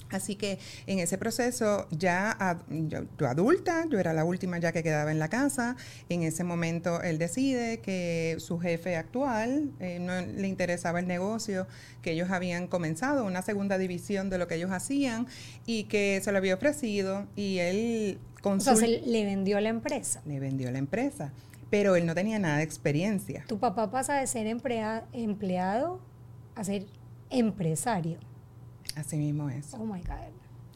Así 0.09 0.36
que 0.36 0.59
en 0.86 1.00
ese 1.00 1.17
proceso, 1.17 1.88
ya 1.91 2.62
yo, 2.69 3.27
adulta, 3.27 3.86
yo 3.89 4.00
era 4.00 4.13
la 4.13 4.24
última 4.24 4.57
ya 4.57 4.71
que 4.71 4.83
quedaba 4.83 5.12
en 5.12 5.19
la 5.19 5.27
casa, 5.27 5.75
en 6.09 6.24
ese 6.24 6.43
momento 6.43 7.01
él 7.01 7.17
decide 7.17 7.79
que 7.79 8.38
su 8.39 8.59
jefe 8.59 8.95
actual 8.95 9.71
eh, 9.79 10.00
no 10.00 10.21
le 10.21 10.47
interesaba 10.47 11.00
el 11.00 11.07
negocio, 11.07 11.67
que 12.01 12.12
ellos 12.12 12.31
habían 12.31 12.67
comenzado, 12.67 13.25
una 13.25 13.41
segunda 13.41 13.77
división 13.77 14.29
de 14.29 14.38
lo 14.38 14.47
que 14.47 14.55
ellos 14.55 14.71
hacían 14.71 15.27
y 15.65 15.86
que 15.86 16.21
se 16.24 16.31
lo 16.31 16.38
había 16.38 16.55
ofrecido 16.55 17.27
y 17.36 17.59
él... 17.59 18.19
O 18.43 18.59
sea, 18.62 18.77
se 18.77 18.88
le 18.88 19.25
vendió 19.25 19.59
la 19.59 19.67
empresa. 19.67 20.21
Le 20.25 20.39
vendió 20.39 20.71
la 20.71 20.77
empresa, 20.77 21.33
pero 21.69 21.97
él 21.97 22.05
no 22.05 22.15
tenía 22.15 22.39
nada 22.39 22.57
de 22.57 22.63
experiencia. 22.63 23.43
Tu 23.47 23.59
papá 23.59 23.91
pasa 23.91 24.15
de 24.15 24.27
ser 24.27 24.47
empleado 24.47 26.00
a 26.55 26.63
ser 26.63 26.86
empresario. 27.29 28.19
Así 28.97 29.17
mismo 29.17 29.49
es. 29.49 29.73
Oh 29.73 29.85
my 29.85 30.01
God. 30.01 30.33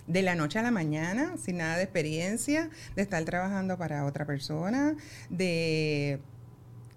De 0.07 0.21
la 0.21 0.35
noche 0.35 0.59
a 0.59 0.61
la 0.61 0.71
mañana, 0.71 1.35
sin 1.37 1.57
nada 1.57 1.77
de 1.77 1.83
experiencia, 1.83 2.69
de 2.95 3.01
estar 3.01 3.23
trabajando 3.23 3.77
para 3.77 4.05
otra 4.05 4.25
persona, 4.25 4.95
de 5.29 6.19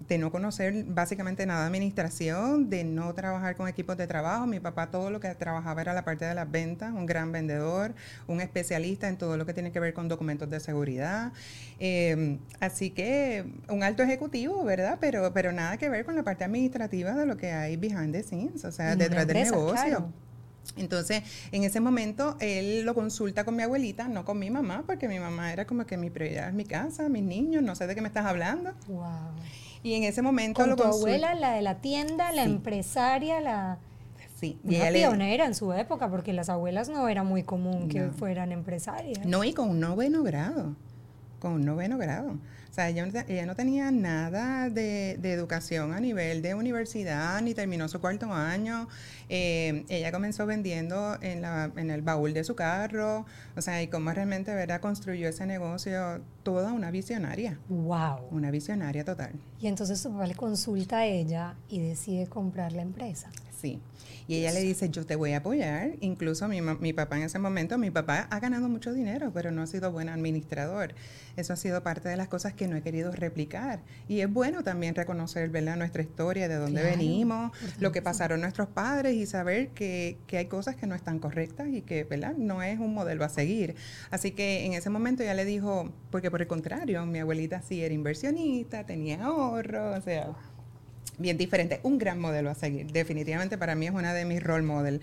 de 0.09 0.19
no 0.19 0.31
conocer 0.31 0.85
básicamente 0.87 1.47
nada 1.47 1.61
de 1.63 1.67
administración, 1.67 2.69
de 2.69 2.85
no 2.85 3.15
trabajar 3.15 3.57
con 3.57 3.69
equipos 3.69 3.97
de 3.97 4.07
trabajo. 4.07 4.47
Mi 4.47 4.61
papá 4.61 4.91
todo 4.91 5.11
lo 5.11 5.21
que 5.21 5.35
trabajaba 5.35 5.81
era 5.81 5.95
la 5.95 6.05
parte 6.05 6.25
de 6.25 6.35
las 6.35 6.51
ventas, 6.51 6.93
un 6.93 7.07
gran 7.07 7.33
vendedor, 7.33 7.95
un 8.27 8.41
especialista 8.41 9.09
en 9.09 9.17
todo 9.17 9.37
lo 9.37 9.47
que 9.47 9.55
tiene 9.55 9.73
que 9.73 9.81
ver 9.81 9.95
con 9.95 10.09
documentos 10.09 10.51
de 10.51 10.61
seguridad. 10.61 11.33
Em, 11.79 12.39
así 12.61 12.91
que 12.91 13.45
un 13.69 13.83
alto 13.83 14.03
ejecutivo, 14.03 14.63
¿verdad? 14.65 14.99
Pero, 15.01 15.33
pero 15.33 15.53
nada 15.53 15.77
que 15.79 15.89
ver 15.89 16.05
con 16.05 16.17
la 16.17 16.23
parte 16.23 16.45
administrativa 16.45 17.15
de 17.15 17.27
lo 17.27 17.37
que 17.37 17.53
hay 17.53 17.77
behind 17.77 18.13
the 18.13 18.23
scenes, 18.23 18.65
o 18.65 18.73
sea, 18.73 18.97
detrás 18.97 19.27
del 19.27 19.45
negocio. 19.45 20.13
Entonces, 20.77 21.23
en 21.53 21.65
ese 21.65 21.81
momento, 21.81 22.37
él 22.41 22.83
lo 22.85 22.95
consulta 22.95 23.45
con 23.45 23.57
mi 23.57 23.63
abuelita, 23.63 24.09
no 24.09 24.25
con 24.25 24.39
mi 24.39 24.51
mamá, 24.51 24.83
porque 24.87 25.09
mi 25.09 25.19
mamá 25.19 25.53
era 25.53 25.67
como 25.67 25.85
que 25.87 25.97
mi 25.97 26.11
prioridad 26.11 26.49
es 26.49 26.55
mi 26.55 26.65
casa, 26.65 27.09
mis 27.09 27.23
niños, 27.23 27.63
no 27.63 27.75
sé 27.75 27.87
de 27.87 27.95
qué 27.95 28.01
me 28.01 28.09
estás 28.09 28.27
hablando. 28.27 28.73
Wow. 28.89 29.05
Y 29.83 29.95
en 29.95 30.05
ese 30.05 30.23
momento 30.23 30.61
Con 30.61 30.71
lo 30.71 30.77
tu 30.77 30.83
consulta. 30.85 31.09
abuela, 31.09 31.35
la 31.35 31.53
de 31.53 31.63
la 31.63 31.77
tienda, 31.77 32.33
la 32.33 32.45
Sí. 32.45 32.51
empresaria, 32.51 33.41
la 33.41 33.79
Sí, 34.41 34.59
y 34.65 34.77
una 34.77 34.91
le- 34.91 34.99
pionera 35.01 35.45
en 35.47 35.55
su 35.55 35.73
época, 35.75 36.09
porque 36.09 36.33
las 36.33 36.49
abuelas 36.49 36.89
no 36.89 37.07
era 37.09 37.23
muy 37.23 37.43
común 37.43 37.89
que 37.89 38.09
fueran 38.09 38.51
empresarias. 38.51 39.25
No, 39.27 39.45
y 39.45 39.53
con 39.53 39.69
un 39.71 39.81
noveno 39.81 40.23
grado. 40.23 40.75
Con 41.39 41.53
un 41.53 41.65
noveno 41.67 41.99
grado. 41.99 42.37
O 42.75 42.77
sea, 42.77 42.89
ella, 42.89 43.07
ella 43.29 43.47
no 43.47 43.55
tenía 43.55 43.93
nada 43.93 44.69
de, 44.69 45.17
de 45.21 45.33
educación 45.33 45.93
a 45.93 46.01
nivel 46.01 46.43
de 46.43 46.57
universidad, 46.57 47.41
ni 47.41 47.55
terminó 47.55 47.89
su 47.89 48.01
cuarto 48.01 48.33
año. 48.33 48.89
Eh, 49.29 49.85
ella 49.89 50.11
comenzó 50.11 50.45
vendiendo 50.45 51.17
en, 51.23 51.41
la, 51.41 51.71
en 51.77 51.93
el 51.93 52.03
baúl 52.03 52.35
de 52.35 52.43
su 52.43 52.57
carro. 52.57 53.27
O 53.57 53.63
sea, 53.63 53.81
y 53.81 53.87
cómo 53.87 54.11
realmente, 54.11 54.53
¿verdad? 54.53 54.81
Construyó 54.81 55.29
ese 55.29 55.47
negocio. 55.47 56.21
Toda 56.43 56.73
una 56.73 56.91
visionaria. 56.91 57.61
Wow. 57.69 58.27
Una 58.33 58.51
visionaria 58.51 59.05
total. 59.05 59.31
Y 59.61 59.69
entonces 59.69 60.03
tu 60.03 60.11
papá 60.11 60.27
le 60.27 60.35
consulta 60.35 60.99
a 60.99 61.07
ella 61.07 61.55
y 61.69 61.79
decide 61.79 62.27
comprar 62.27 62.73
la 62.73 62.83
empresa. 62.83 63.31
Y 64.27 64.37
ella 64.37 64.53
le 64.53 64.61
dice, 64.61 64.89
yo 64.89 65.05
te 65.05 65.17
voy 65.17 65.33
a 65.33 65.39
apoyar. 65.39 65.93
Incluso 66.01 66.49
mi, 66.49 66.61
mi 66.61 66.93
papá 66.93 67.17
en 67.17 67.25
ese 67.25 67.39
momento, 67.39 67.77
mi 67.77 67.91
papá 67.91 68.27
ha 68.31 68.41
ganado 68.41 68.69
mucho 68.69 68.93
dinero, 68.93 69.31
pero 69.35 69.51
no 69.51 69.63
ha 69.63 69.67
sido 69.67 69.93
buen 69.93 70.09
administrador. 70.09 70.95
Eso 71.37 71.53
ha 71.53 71.57
sido 71.57 71.83
parte 71.83 72.09
de 72.09 72.17
las 72.17 72.29
cosas 72.29 72.55
que 72.55 72.67
no 72.67 72.77
he 72.77 72.83
querido 72.83 73.13
replicar. 73.13 73.83
Y 74.09 74.21
es 74.21 74.33
bueno 74.33 74.63
también 74.63 74.95
reconocer, 74.95 75.51
¿verdad?, 75.51 75.77
nuestra 75.77 76.03
historia, 76.03 76.49
de 76.49 76.57
dónde 76.57 76.81
Claro, 76.81 76.97
venimos, 76.97 77.53
lo 77.81 77.93
que 77.93 78.03
pasaron 78.03 78.41
nuestros 78.41 78.69
padres 78.69 79.15
y 79.15 79.27
saber 79.27 79.69
que, 79.71 80.17
que 80.27 80.39
hay 80.39 80.47
cosas 80.47 80.77
que 80.77 80.87
no 80.87 80.95
están 80.95 81.19
correctas 81.19 81.69
y 81.69 81.83
que, 81.83 82.05
¿verdad?, 82.05 82.35
no 82.37 82.63
es 82.63 82.79
un 82.79 82.95
modelo 82.95 83.25
a 83.25 83.29
seguir. 83.29 83.75
Así 84.11 84.31
que 84.31 84.65
en 84.65 84.73
ese 84.73 84.91
momento 84.91 85.23
ya 85.23 85.35
le 85.35 85.45
dijo, 85.45 85.93
porque 86.11 86.31
por 86.31 86.41
el 86.41 86.47
contrario, 86.47 87.05
mi 87.07 87.19
abuelita 87.19 87.61
sí 87.63 87.83
era 87.83 87.95
inversionista, 87.95 88.85
tenía 88.87 89.25
ahorro, 89.25 89.97
o 89.97 90.01
sea, 90.01 90.35
bien 91.19 91.37
diferente, 91.37 91.81
un 91.83 91.99
gran 91.99 92.21
modelo 92.21 92.51
a 92.51 92.55
seguir. 92.55 92.93
Definitivamente 92.93 93.59
para 93.59 93.75
mí 93.75 93.87
es 93.87 93.93
una 93.93 94.15
de 94.15 94.25
mis 94.25 94.43
role 94.43 94.63
models. 94.65 95.01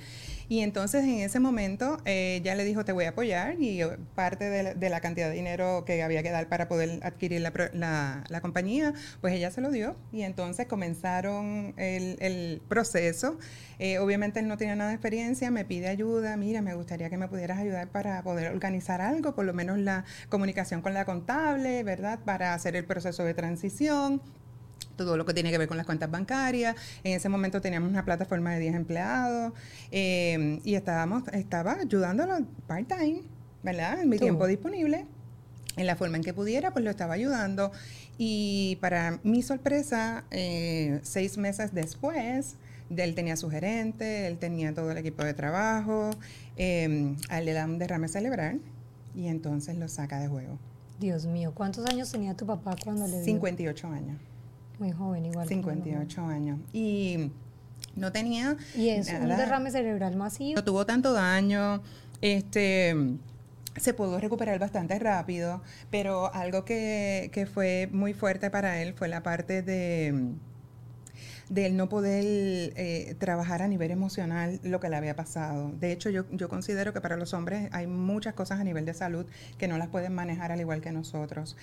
Y 0.49 0.59
entonces 0.59 1.05
en 1.05 1.21
ese 1.21 1.39
momento 1.39 1.97
eh, 2.03 2.41
ya 2.43 2.55
le 2.55 2.65
dijo, 2.65 2.83
te 2.83 2.91
voy 2.91 3.05
a 3.05 3.09
apoyar 3.11 3.55
y 3.61 3.81
eh, 3.81 3.87
parte 4.15 4.49
de 4.49 4.89
la, 4.89 4.99
cantidad 4.99 5.29
de 5.29 5.35
dinero 5.35 5.85
que 5.85 6.03
había 6.03 6.23
que 6.23 6.29
dar 6.29 6.49
para 6.49 6.67
poder 6.67 6.99
adquirir 7.03 7.39
la, 7.39 8.23
la- 8.27 8.41
compañía, 8.41 8.93
pues 9.21 9.33
ella 9.33 9.49
se 9.51 9.61
lo 9.61 9.71
dio 9.71 9.95
y 10.11 10.23
entonces 10.23 10.67
comenzaron 10.67 11.73
el, 11.77 12.17
el 12.19 12.61
proceso. 12.67 13.37
Eh, 13.79 13.99
obviamente 13.99 14.41
él 14.41 14.47
no 14.49 14.57
tenía 14.57 14.75
nada 14.75 14.89
de 14.89 14.95
experiencia, 14.95 15.51
me 15.51 15.63
pide 15.63 15.87
ayuda, 15.87 16.35
mira, 16.35 16.61
me 16.61 16.73
gustaría 16.73 17.09
que 17.09 17.17
me 17.17 17.29
pudieras 17.29 17.57
ayudar 17.57 17.87
para 17.87 18.21
poder 18.21 18.51
organizar 18.51 18.99
algo, 18.99 19.33
por 19.33 19.45
lo 19.45 19.53
menos 19.53 19.77
la 19.77 20.03
comunicación 20.27 20.81
con 20.81 20.93
la 20.93 21.05
contable, 21.05 21.81
¿verdad? 21.83 22.19
Para 22.25 22.53
hacer 22.53 22.75
el 22.75 22.83
proceso 22.83 23.23
de 23.23 23.33
transición 23.33 24.21
todo 24.95 25.17
lo 25.17 25.25
que 25.25 25.33
tiene 25.33 25.51
que 25.51 25.57
ver 25.57 25.67
con 25.67 25.77
las 25.77 25.85
cuentas 25.85 26.09
bancarias. 26.09 26.75
En 27.03 27.13
ese 27.13 27.29
momento 27.29 27.61
teníamos 27.61 27.89
una 27.89 28.05
plataforma 28.05 28.53
de 28.53 28.59
10 28.59 28.75
empleados 28.75 29.53
eh, 29.91 30.59
y 30.63 30.75
estábamos, 30.75 31.23
estaba 31.33 31.73
ayudándolo 31.73 32.39
part-time, 32.67 33.23
¿verdad? 33.63 34.01
En 34.01 34.09
mi 34.09 34.17
Tú. 34.17 34.25
tiempo 34.25 34.47
disponible. 34.47 35.05
En 35.77 35.87
la 35.87 35.95
forma 35.95 36.17
en 36.17 36.23
que 36.23 36.33
pudiera, 36.33 36.71
pues 36.71 36.83
lo 36.83 36.91
estaba 36.91 37.13
ayudando. 37.13 37.71
Y 38.17 38.77
para 38.81 39.19
mi 39.23 39.41
sorpresa, 39.41 40.25
eh, 40.29 40.99
seis 41.01 41.37
meses 41.37 41.73
después, 41.73 42.57
de 42.91 43.05
él 43.05 43.15
tenía 43.15 43.37
su 43.37 43.49
gerente, 43.49 44.27
él 44.27 44.37
tenía 44.37 44.73
todo 44.73 44.91
el 44.91 44.97
equipo 44.97 45.23
de 45.23 45.33
trabajo, 45.33 46.11
eh, 46.57 47.15
a 47.29 47.39
él 47.39 47.45
le 47.45 47.53
da 47.53 47.65
un 47.65 47.79
derrame 47.79 48.09
cerebral 48.09 48.59
y 49.15 49.27
entonces 49.27 49.77
lo 49.77 49.87
saca 49.87 50.19
de 50.19 50.27
juego. 50.27 50.59
Dios 50.99 51.25
mío, 51.25 51.53
¿cuántos 51.55 51.85
años 51.85 52.11
tenía 52.11 52.35
tu 52.35 52.45
papá 52.45 52.75
cuando 52.83 53.07
le 53.07 53.15
dio? 53.15 53.25
58 53.25 53.87
años. 53.87 54.17
Muy 54.81 54.91
joven, 54.91 55.25
igual. 55.27 55.47
que 55.47 55.55
mi 55.55 55.61
mamá. 55.61 55.73
58 55.75 56.21
años. 56.25 56.59
Y 56.73 57.29
no 57.95 58.11
tenía 58.11 58.57
Y 58.75 58.89
es 58.89 59.07
un 59.13 59.27
nada. 59.27 59.37
derrame 59.37 59.69
cerebral 59.69 60.15
masivo. 60.15 60.55
No 60.55 60.63
tuvo 60.63 60.85
tanto 60.87 61.13
daño. 61.13 61.83
Este 62.21 62.95
se 63.77 63.93
pudo 63.93 64.19
recuperar 64.19 64.57
bastante 64.59 64.97
rápido, 64.99 65.61
pero 65.91 66.33
algo 66.33 66.65
que, 66.65 67.29
que 67.31 67.45
fue 67.45 67.87
muy 67.91 68.13
fuerte 68.13 68.49
para 68.49 68.81
él 68.81 68.93
fue 68.95 69.07
la 69.07 69.21
parte 69.23 69.61
de 69.61 70.33
de 71.51 71.65
él 71.65 71.75
no 71.75 71.89
poder 71.89 72.23
eh, 72.23 73.15
trabajar 73.19 73.61
a 73.61 73.67
nivel 73.67 73.91
emocional 73.91 74.61
lo 74.63 74.79
que 74.79 74.87
le 74.87 74.95
había 74.95 75.17
pasado. 75.17 75.73
De 75.79 75.91
hecho, 75.91 76.09
yo, 76.09 76.23
yo 76.31 76.47
considero 76.47 76.93
que 76.93 77.01
para 77.01 77.17
los 77.17 77.33
hombres 77.33 77.67
hay 77.73 77.87
muchas 77.87 78.33
cosas 78.33 78.61
a 78.61 78.63
nivel 78.63 78.85
de 78.85 78.93
salud 78.93 79.25
que 79.57 79.67
no 79.67 79.77
las 79.77 79.89
pueden 79.89 80.15
manejar 80.15 80.53
al 80.53 80.61
igual 80.61 80.79
que 80.79 80.93
nosotros, 80.93 81.57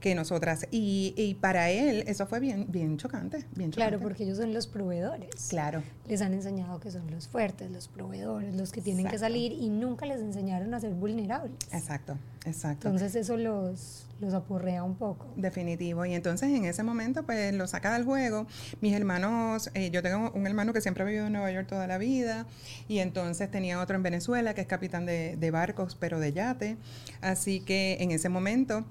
que 0.00 0.14
nosotras. 0.14 0.66
Y, 0.70 1.12
y 1.18 1.34
para 1.34 1.68
él 1.70 2.04
eso 2.06 2.26
fue 2.26 2.40
bien, 2.40 2.66
bien 2.70 2.96
chocante, 2.96 3.44
bien 3.54 3.70
chocante. 3.70 3.90
Claro, 3.90 4.00
porque 4.00 4.24
ellos 4.24 4.38
son 4.38 4.54
los 4.54 4.66
proveedores. 4.66 5.48
Claro. 5.50 5.82
Les 6.08 6.22
han 6.22 6.32
enseñado 6.32 6.80
que 6.80 6.90
son 6.90 7.10
los 7.10 7.28
fuertes, 7.28 7.70
los 7.70 7.88
proveedores, 7.88 8.54
los 8.54 8.72
que 8.72 8.80
tienen 8.80 9.08
que 9.08 9.18
salir 9.18 9.52
y 9.52 9.68
nunca 9.68 10.06
les 10.06 10.20
enseñaron 10.20 10.72
a 10.72 10.80
ser 10.80 10.94
vulnerables. 10.94 11.52
Exacto, 11.70 12.16
exacto. 12.46 12.88
Entonces 12.88 13.14
eso 13.14 13.36
los, 13.36 14.06
los 14.20 14.34
apurrea 14.34 14.82
un 14.82 14.96
poco. 14.96 15.32
Definitivo. 15.36 16.04
Y 16.06 16.14
entonces 16.14 16.48
en 16.50 16.64
ese 16.64 16.82
momento 16.82 17.24
pues 17.24 17.52
lo 17.54 17.66
saca 17.66 17.94
del 17.94 18.04
juego. 18.04 18.46
Mis 18.80 18.94
hermanos, 18.94 19.70
eh, 19.74 19.90
yo 19.90 20.02
tengo 20.02 20.30
un 20.32 20.46
hermano 20.46 20.72
que 20.72 20.80
siempre 20.80 21.02
ha 21.02 21.06
vivido 21.06 21.26
en 21.26 21.32
Nueva 21.32 21.50
York 21.50 21.66
toda 21.68 21.86
la 21.86 21.98
vida 21.98 22.46
y 22.88 22.98
entonces 22.98 23.50
tenía 23.50 23.80
otro 23.80 23.96
en 23.96 24.02
Venezuela 24.02 24.54
que 24.54 24.60
es 24.62 24.66
capitán 24.66 25.06
de, 25.06 25.36
de 25.36 25.50
barcos 25.50 25.96
pero 25.98 26.20
de 26.20 26.32
yate. 26.32 26.76
Así 27.20 27.60
que 27.60 27.98
en 28.00 28.10
ese 28.10 28.28
momento... 28.28 28.84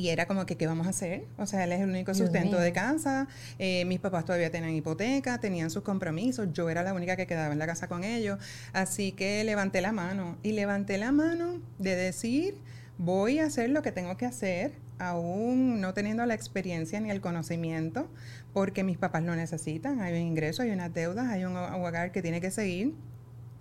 Y 0.00 0.10
era 0.10 0.26
como 0.26 0.46
que, 0.46 0.56
¿qué 0.56 0.68
vamos 0.68 0.86
a 0.86 0.90
hacer? 0.90 1.24
O 1.38 1.46
sea, 1.46 1.64
él 1.64 1.72
es 1.72 1.80
el 1.80 1.90
único 1.90 2.14
sustento 2.14 2.56
de 2.56 2.72
casa. 2.72 3.26
eh, 3.58 3.84
mis 3.84 3.98
papás 3.98 4.24
todavía 4.24 4.48
tenían 4.48 4.72
hipoteca, 4.72 5.40
tenían 5.40 5.70
sus 5.70 5.82
compromisos. 5.82 6.46
Yo 6.52 6.70
era 6.70 6.84
la 6.84 6.94
única 6.94 7.16
que 7.16 7.26
quedaba 7.26 7.52
en 7.52 7.58
la 7.58 7.66
casa 7.66 7.88
con 7.88 8.04
ellos. 8.04 8.38
Así 8.72 9.10
que 9.10 9.42
levanté 9.42 9.80
la 9.80 9.90
mano. 9.90 10.38
Y 10.44 10.52
levanté 10.52 10.98
la 10.98 11.10
mano 11.10 11.60
de 11.80 11.96
decir, 11.96 12.60
voy 12.98 13.38
a 13.38 13.46
hacer 13.46 13.70
lo 13.70 13.82
que 13.82 13.92
tengo 13.92 14.16
que 14.16 14.26
hacer, 14.26 14.74
aún 14.98 15.80
no 15.80 15.94
teniendo 15.94 16.26
la 16.26 16.34
experiencia 16.34 17.00
ni 17.00 17.10
el 17.10 17.20
conocimiento, 17.20 18.08
porque 18.52 18.84
mis 18.84 18.98
papás 18.98 19.22
lo 19.22 19.34
necesitan. 19.36 20.00
Hay 20.00 20.14
un 20.14 20.20
ingreso, 20.20 20.62
hay 20.62 20.70
unas 20.70 20.92
deudas, 20.92 21.28
hay 21.28 21.44
un 21.44 21.56
hogar 21.56 22.12
que 22.12 22.20
tiene 22.22 22.40
que 22.40 22.50
seguir. 22.50 22.94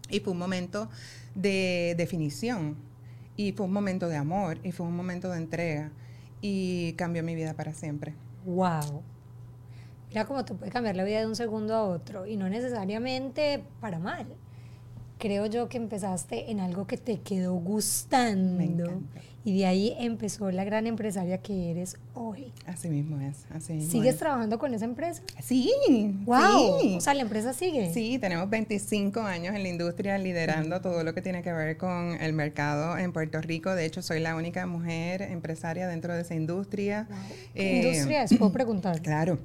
Y 0.09 0.19
fue 0.21 0.33
un 0.33 0.39
momento 0.39 0.89
de 1.35 1.95
definición. 1.97 2.75
Y 3.35 3.51
fue 3.51 3.67
un 3.67 3.73
momento 3.73 4.09
de 4.09 4.15
amor. 4.15 4.59
Y 4.63 4.71
fue 4.71 4.85
un 4.87 4.95
momento 4.95 5.29
de 5.29 5.37
entrega. 5.37 5.91
Y 6.41 6.93
cambió 6.93 7.23
mi 7.23 7.35
vida 7.35 7.53
para 7.53 7.73
siempre. 7.73 8.15
Wow. 8.45 9.03
Mira 10.09 10.25
cómo 10.25 10.45
te 10.45 10.53
puede 10.53 10.71
cambiar 10.71 10.95
la 10.95 11.03
vida 11.03 11.19
de 11.19 11.27
un 11.27 11.35
segundo 11.35 11.75
a 11.75 11.83
otro 11.83 12.25
y 12.25 12.37
no 12.37 12.47
necesariamente 12.47 13.65
para 13.81 13.99
mal. 13.99 14.25
Creo 15.17 15.45
yo 15.47 15.67
que 15.69 15.77
empezaste 15.77 16.51
en 16.51 16.59
algo 16.59 16.85
que 16.85 16.97
te 16.97 17.19
quedó 17.21 17.53
gustando 17.55 19.01
y 19.43 19.57
de 19.59 19.65
ahí 19.65 19.95
empezó 19.97 20.51
la 20.51 20.63
gran 20.65 20.85
empresaria 20.87 21.37
que 21.39 21.71
eres 21.71 21.95
hoy. 22.13 22.51
Así 22.65 22.89
mismo 22.89 23.19
es. 23.21 23.45
Así 23.49 23.73
mismo 23.73 23.91
¿Sigues 23.91 24.13
es. 24.15 24.19
trabajando 24.19 24.59
con 24.59 24.73
esa 24.73 24.85
empresa? 24.85 25.23
Sí. 25.41 25.71
¡Wow! 26.25 26.79
sí. 26.81 26.95
O 26.97 27.01
sea, 27.01 27.13
la 27.13 27.21
empresa 27.21 27.53
sigue. 27.53 27.91
Sí, 27.93 28.19
tenemos 28.19 28.49
25 28.49 29.21
años 29.21 29.55
en 29.55 29.63
la 29.63 29.69
industria 29.69 30.17
liderando 30.17 30.81
todo 30.81 31.03
lo 31.03 31.13
que 31.15 31.21
tiene 31.21 31.41
que 31.41 31.53
ver 31.53 31.77
con 31.77 32.17
el 32.21 32.33
mercado 32.33 32.97
en 32.97 33.13
Puerto 33.13 33.41
Rico. 33.41 33.73
De 33.73 33.85
hecho, 33.85 34.01
soy 34.01 34.19
la 34.19 34.35
única 34.35 34.67
mujer 34.67 35.21
empresaria 35.23 35.87
dentro 35.87 36.13
de 36.13 36.21
esa 36.21 36.35
industria. 36.35 37.07
Wow. 37.09 37.17
¿Qué 37.55 37.79
Eh, 37.79 37.87
industria 37.87 38.23
es? 38.23 38.37
Puedo 38.37 38.51
preguntar. 38.51 39.01
Claro. 39.01 39.39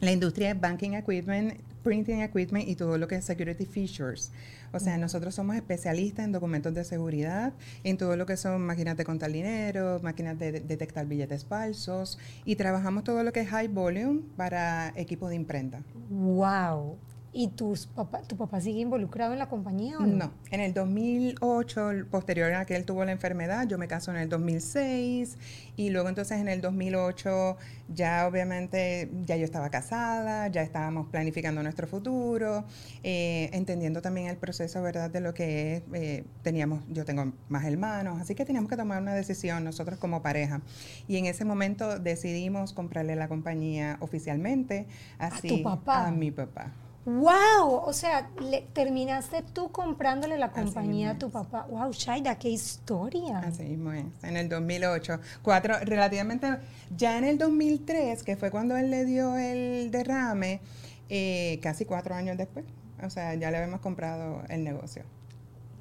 La 0.00 0.12
industria 0.12 0.50
es 0.50 0.60
banking 0.60 0.92
equipment, 0.92 1.54
printing 1.82 2.20
equipment 2.20 2.68
y 2.68 2.74
todo 2.76 2.98
lo 2.98 3.08
que 3.08 3.14
es 3.16 3.24
security 3.24 3.64
features. 3.64 4.30
O 4.72 4.78
sea, 4.80 4.98
nosotros 4.98 5.34
somos 5.34 5.56
especialistas 5.56 6.26
en 6.26 6.32
documentos 6.32 6.74
de 6.74 6.84
seguridad, 6.84 7.54
en 7.82 7.96
todo 7.96 8.16
lo 8.16 8.26
que 8.26 8.36
son 8.36 8.60
máquinas 8.60 8.96
de 8.98 9.04
contar 9.04 9.32
dinero, 9.32 10.00
máquinas 10.02 10.38
de 10.38 10.52
de- 10.52 10.60
detectar 10.60 11.06
billetes 11.06 11.44
falsos 11.46 12.18
y 12.44 12.56
trabajamos 12.56 13.04
todo 13.04 13.22
lo 13.22 13.32
que 13.32 13.40
es 13.40 13.48
high 13.48 13.68
volume 13.68 14.20
para 14.36 14.92
equipo 14.96 15.28
de 15.28 15.36
imprenta. 15.36 15.80
¡Wow! 16.10 16.98
¿Y 17.38 17.48
tus 17.48 17.86
papá, 17.86 18.22
tu 18.22 18.34
papá 18.34 18.62
sigue 18.62 18.80
involucrado 18.80 19.34
en 19.34 19.38
la 19.38 19.50
compañía 19.50 19.98
o 19.98 20.06
no? 20.06 20.06
No, 20.06 20.32
en 20.50 20.60
el 20.60 20.72
2008, 20.72 21.90
el- 21.90 22.06
posterior 22.06 22.54
a 22.54 22.64
que 22.64 22.74
él 22.76 22.86
tuvo 22.86 23.04
la 23.04 23.12
enfermedad, 23.12 23.68
yo 23.68 23.76
me 23.76 23.88
caso 23.88 24.10
en 24.10 24.16
el 24.16 24.30
2006 24.30 25.36
y 25.76 25.90
luego 25.90 26.08
entonces 26.08 26.40
en 26.40 26.48
el 26.48 26.62
2008 26.62 27.58
ya 27.92 28.26
obviamente 28.26 29.10
ya 29.26 29.36
yo 29.36 29.44
estaba 29.44 29.68
casada, 29.68 30.48
ya 30.48 30.62
estábamos 30.62 31.08
planificando 31.08 31.62
nuestro 31.62 31.86
futuro, 31.86 32.64
eh, 33.02 33.50
entendiendo 33.52 34.00
también 34.00 34.28
el 34.28 34.38
proceso, 34.38 34.80
¿verdad? 34.80 35.10
De 35.10 35.20
lo 35.20 35.34
que 35.34 35.76
es, 35.76 35.82
eh, 35.92 36.24
teníamos, 36.42 36.84
yo 36.88 37.04
tengo 37.04 37.34
más 37.50 37.66
hermanos, 37.66 38.18
así 38.18 38.34
que 38.34 38.46
teníamos 38.46 38.70
que 38.70 38.78
tomar 38.78 39.02
una 39.02 39.12
decisión 39.12 39.62
nosotros 39.62 39.98
como 39.98 40.22
pareja. 40.22 40.62
Y 41.06 41.18
en 41.18 41.26
ese 41.26 41.44
momento 41.44 41.98
decidimos 41.98 42.72
comprarle 42.72 43.14
la 43.14 43.28
compañía 43.28 43.98
oficialmente, 44.00 44.86
así 45.18 45.48
tu 45.48 45.62
papá? 45.62 46.06
a 46.06 46.10
mi 46.10 46.30
papá. 46.30 46.72
¡Wow! 47.06 47.84
O 47.84 47.92
sea, 47.92 48.30
le, 48.40 48.62
terminaste 48.72 49.42
tú 49.42 49.70
comprándole 49.70 50.36
la 50.38 50.50
compañía 50.50 51.12
a 51.12 51.18
tu 51.18 51.30
papá. 51.30 51.64
¡Wow, 51.70 51.92
Shaida, 51.92 52.36
qué 52.36 52.48
historia! 52.48 53.38
Así 53.38 53.62
mismo 53.62 53.92
es, 53.92 54.06
en 54.24 54.36
el 54.36 54.48
2008. 54.48 55.20
Cuatro, 55.40 55.76
relativamente, 55.82 56.58
ya 56.96 57.16
en 57.16 57.22
el 57.22 57.38
2003, 57.38 58.24
que 58.24 58.36
fue 58.36 58.50
cuando 58.50 58.76
él 58.76 58.90
le 58.90 59.04
dio 59.04 59.36
el 59.36 59.92
derrame, 59.92 60.60
eh, 61.08 61.60
casi 61.62 61.84
cuatro 61.84 62.12
años 62.16 62.36
después. 62.36 62.64
O 63.00 63.08
sea, 63.08 63.34
ya 63.34 63.52
le 63.52 63.58
habíamos 63.58 63.80
comprado 63.80 64.42
el 64.48 64.64
negocio. 64.64 65.04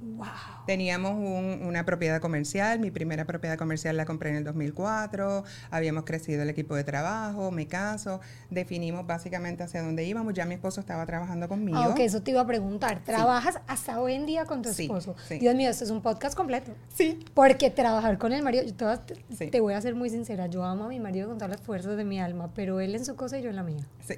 Wow. 0.05 0.27
Teníamos 0.67 1.13
una 1.13 1.83
propiedad 1.83 2.21
comercial, 2.21 2.79
mi 2.79 2.91
primera 2.91 3.25
propiedad 3.25 3.57
comercial 3.57 3.97
la 3.97 4.05
compré 4.05 4.29
en 4.29 4.35
el 4.38 4.43
2004, 4.43 5.43
habíamos 5.71 6.03
crecido 6.03 6.43
el 6.43 6.50
equipo 6.50 6.75
de 6.75 6.83
trabajo, 6.83 7.50
me 7.50 7.67
caso, 7.67 8.21
definimos 8.51 9.07
básicamente 9.07 9.63
hacia 9.63 9.81
dónde 9.81 10.05
íbamos, 10.05 10.33
ya 10.35 10.45
mi 10.45 10.53
esposo 10.53 10.79
estaba 10.79 11.05
trabajando 11.07 11.47
conmigo. 11.47 11.77
Ah, 11.77 11.89
ok, 11.89 12.00
eso 12.00 12.21
te 12.21 12.31
iba 12.31 12.41
a 12.41 12.47
preguntar, 12.47 13.03
¿trabajas 13.03 13.59
hasta 13.67 14.00
hoy 14.00 14.13
en 14.13 14.27
día 14.27 14.45
con 14.45 14.62
tu 14.62 14.69
esposo? 14.69 15.15
Dios 15.29 15.55
mío, 15.55 15.69
esto 15.69 15.83
es 15.83 15.89
un 15.89 16.01
podcast 16.01 16.38
completo. 16.38 16.71
Sí. 16.93 17.19
Porque 17.33 17.71
trabajar 17.71 18.19
con 18.19 18.31
el 18.31 18.43
marido, 18.43 18.63
yo 18.63 19.00
te, 19.00 19.50
te 19.50 19.59
voy 19.59 19.74
a 19.74 19.81
ser 19.81 19.95
muy 19.95 20.12
sincera, 20.12 20.45
yo 20.47 20.63
amo 20.63 20.85
a 20.85 20.89
mi 20.89 21.00
marido 21.00 21.27
con 21.27 21.38
todas 21.38 21.50
las 21.50 21.62
fuerzas 21.62 21.97
de 21.97 22.05
mi 22.05 22.19
alma, 22.19 22.51
pero 22.53 22.79
él 22.79 22.93
en 22.93 23.05
su 23.05 23.15
cosa 23.15 23.39
y 23.39 23.41
yo 23.41 23.50
en 23.50 23.55
la 23.55 23.63
mía. 23.63 23.83
Sí. 24.05 24.15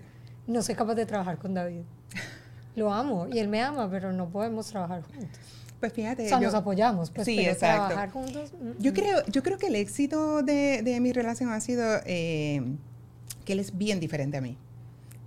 No 0.48 0.62
soy 0.62 0.76
capaz 0.76 0.96
de 0.96 1.06
trabajar 1.06 1.38
con 1.38 1.54
David. 1.54 1.82
Lo 2.76 2.94
amo 2.94 3.28
y 3.28 3.40
él 3.40 3.48
me 3.48 3.62
ama, 3.62 3.90
pero 3.90 4.14
no 4.14 4.30
podemos 4.30 4.68
trabajar 4.68 5.02
juntos. 5.02 5.40
Pues 5.80 5.94
fíjate. 5.94 6.26
O 6.26 6.28
sea, 6.28 6.40
nos 6.40 6.54
apoyamos, 6.54 7.12
pues, 7.12 7.26
sí, 7.26 7.38
pero 7.38 7.56
trabajar 7.58 8.12
juntos. 8.12 8.54
Mm, 8.54 8.82
yo, 8.82 8.92
mm. 8.92 8.96
creo, 8.96 9.26
yo 9.28 9.44
creo 9.44 9.58
que 9.58 9.68
el 9.68 9.76
éxito 9.76 10.42
de, 10.42 10.82
de 10.82 11.00
mi 11.00 11.14
relación 11.14 11.52
ha 11.52 11.60
sido 11.60 12.00
eh, 12.06 12.64
que 13.46 13.54
él 13.54 13.60
es 13.60 13.78
bien 13.78 14.00
diferente 14.00 14.38
a 14.38 14.42
mí 14.42 14.58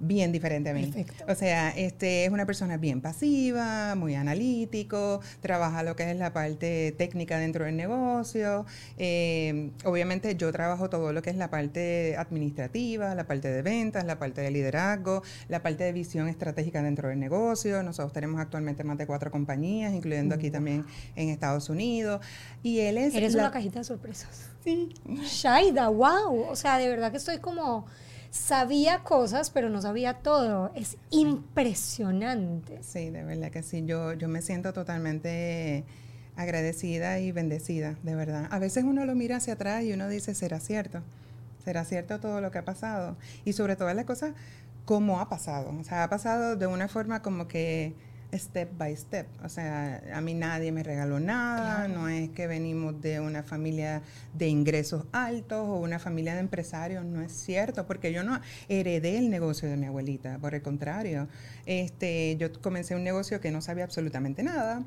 bien 0.00 0.33
diferente 0.33 0.71
a 0.71 0.75
mí. 0.75 0.92
O 1.28 1.35
sea, 1.35 1.71
este 1.71 2.25
es 2.25 2.30
una 2.30 2.47
persona 2.47 2.78
bien 2.78 3.00
pasiva, 3.00 3.95
muy 3.95 4.14
analítico, 4.14 5.21
trabaja 5.40 5.83
lo 5.83 5.95
que 5.95 6.11
es 6.11 6.16
la 6.16 6.33
parte 6.33 6.92
técnica 6.97 7.38
dentro 7.38 7.66
del 7.66 7.76
negocio. 7.76 8.66
Eh, 8.99 9.71
obviamente 9.85 10.35
yo 10.37 10.50
trabajo 10.50 10.88
todo 10.90 11.12
lo 11.12 11.23
que 11.23 11.30
es 11.30 11.37
la 11.37 11.50
parte 11.50 12.16
administrativa, 12.16 13.14
la 13.14 13.25
parte 13.25 13.49
de 13.49 13.62
ventas, 13.62 14.04
la 14.04 14.19
parte 14.19 14.40
de 14.40 14.50
liderazgo, 14.50 15.23
la 15.49 15.62
parte 15.62 15.85
de 15.85 15.92
visión 15.92 16.28
estratégica 16.28 16.83
dentro 16.83 17.09
del 17.09 17.21
negocio. 17.21 17.83
Nosotros 17.83 18.12
tenemos 18.12 18.40
actualmente 18.40 18.83
más 18.83 18.97
de 18.97 19.07
cuatro 19.07 19.30
compañías, 19.30 19.92
incluyendo 19.92 20.35
aquí 20.35 20.50
también 20.50 20.87
en 21.14 21.28
Estados 21.28 21.69
Unidos. 21.69 22.25
Y 22.62 22.80
él 22.80 22.97
es... 22.97 23.14
Eres 23.14 23.35
una 23.35 23.50
cajita 23.50 23.80
de 23.80 23.85
sorpresas. 23.85 24.49
Sí. 24.64 24.88
Shaida, 25.23 25.88
wow. 25.88 26.49
O 26.49 26.57
sea, 26.57 26.78
de 26.78 26.88
verdad 26.88 27.11
que 27.11 27.19
estoy 27.19 27.38
como 27.38 27.87
sabía 28.31 29.01
cosas, 29.01 29.51
pero 29.51 29.69
no 29.69 29.83
sabía 29.83 30.15
todo. 30.15 30.73
Es 30.75 30.97
impresionante. 31.11 32.83
Sí, 32.83 33.11
de 33.11 33.25
verdad 33.25 33.51
que 33.51 33.63
sí. 33.63 33.85
Yo, 33.85 34.13
yo 34.15 34.29
me 34.29 34.43
siento 34.43 34.73
totalmente 34.73 35.85
agradecida 36.37 37.19
y 37.19 37.33
bendecida, 37.33 37.97
de 38.03 38.15
verdad. 38.15 38.49
A 38.51 38.59
veces 38.59 38.85
uno 38.85 39.05
lo 39.05 39.15
mira 39.15 39.37
hacia 39.37 39.55
atrás 39.55 39.83
y 39.85 39.93
uno 39.93 40.09
dice, 40.09 40.35
¿será 40.35 40.61
cierto? 40.61 41.03
¿Será 41.65 41.85
cierto 41.85 42.21
todo 42.21 42.41
lo 42.41 42.51
que 42.51 42.59
ha 42.59 42.65
pasado? 42.65 43.17
Y 43.45 43.53
sobre 43.53 43.77
todas 43.77 43.95
las 43.95 44.07
cosas, 44.07 44.33
¿cómo 44.85 45.21
ha 45.21 45.29
pasado? 45.29 45.75
O 45.79 45.85
sea, 45.85 46.05
ha 46.05 46.09
pasado 46.09 46.57
de 46.57 46.67
una 46.67 46.89
forma 46.89 47.23
como 47.23 47.49
que 47.49 47.95
step 48.33 48.71
by 48.77 48.95
step. 48.97 49.27
O 49.45 49.49
sea, 49.49 50.03
a 50.15 50.21
mí 50.21 50.35
nadie 50.35 50.73
me 50.73 50.83
regaló 50.83 51.21
nada, 51.21 51.89
no 51.89 52.09
es 52.09 52.31
que 52.31 52.47
venimos 52.47 53.01
de 53.01 53.21
una 53.21 53.43
familia 53.43 54.03
de 54.35 54.49
ingresos 54.49 55.05
altos 55.13 55.67
o 55.69 55.77
una 55.77 55.99
familia 55.99 56.35
de 56.35 56.41
empresarios, 56.41 57.05
no 57.05 57.23
es 57.23 57.33
cierto, 57.33 57.87
porque 57.87 58.13
yo 58.13 58.23
no 58.23 58.41
heredé 58.69 59.19
el 59.19 59.31
negocio 59.31 59.69
de 59.69 59.77
mi 59.77 59.87
abuelita, 59.87 60.39
por 60.39 60.55
el 60.55 60.63
contrario, 60.63 61.29
este, 61.67 62.37
yo 62.37 62.53
comencé 62.61 62.95
un 62.95 63.05
negocio 63.05 63.41
que 63.41 63.51
no 63.51 63.61
sabía 63.61 63.85
absolutamente 63.85 64.43
nada, 64.43 64.85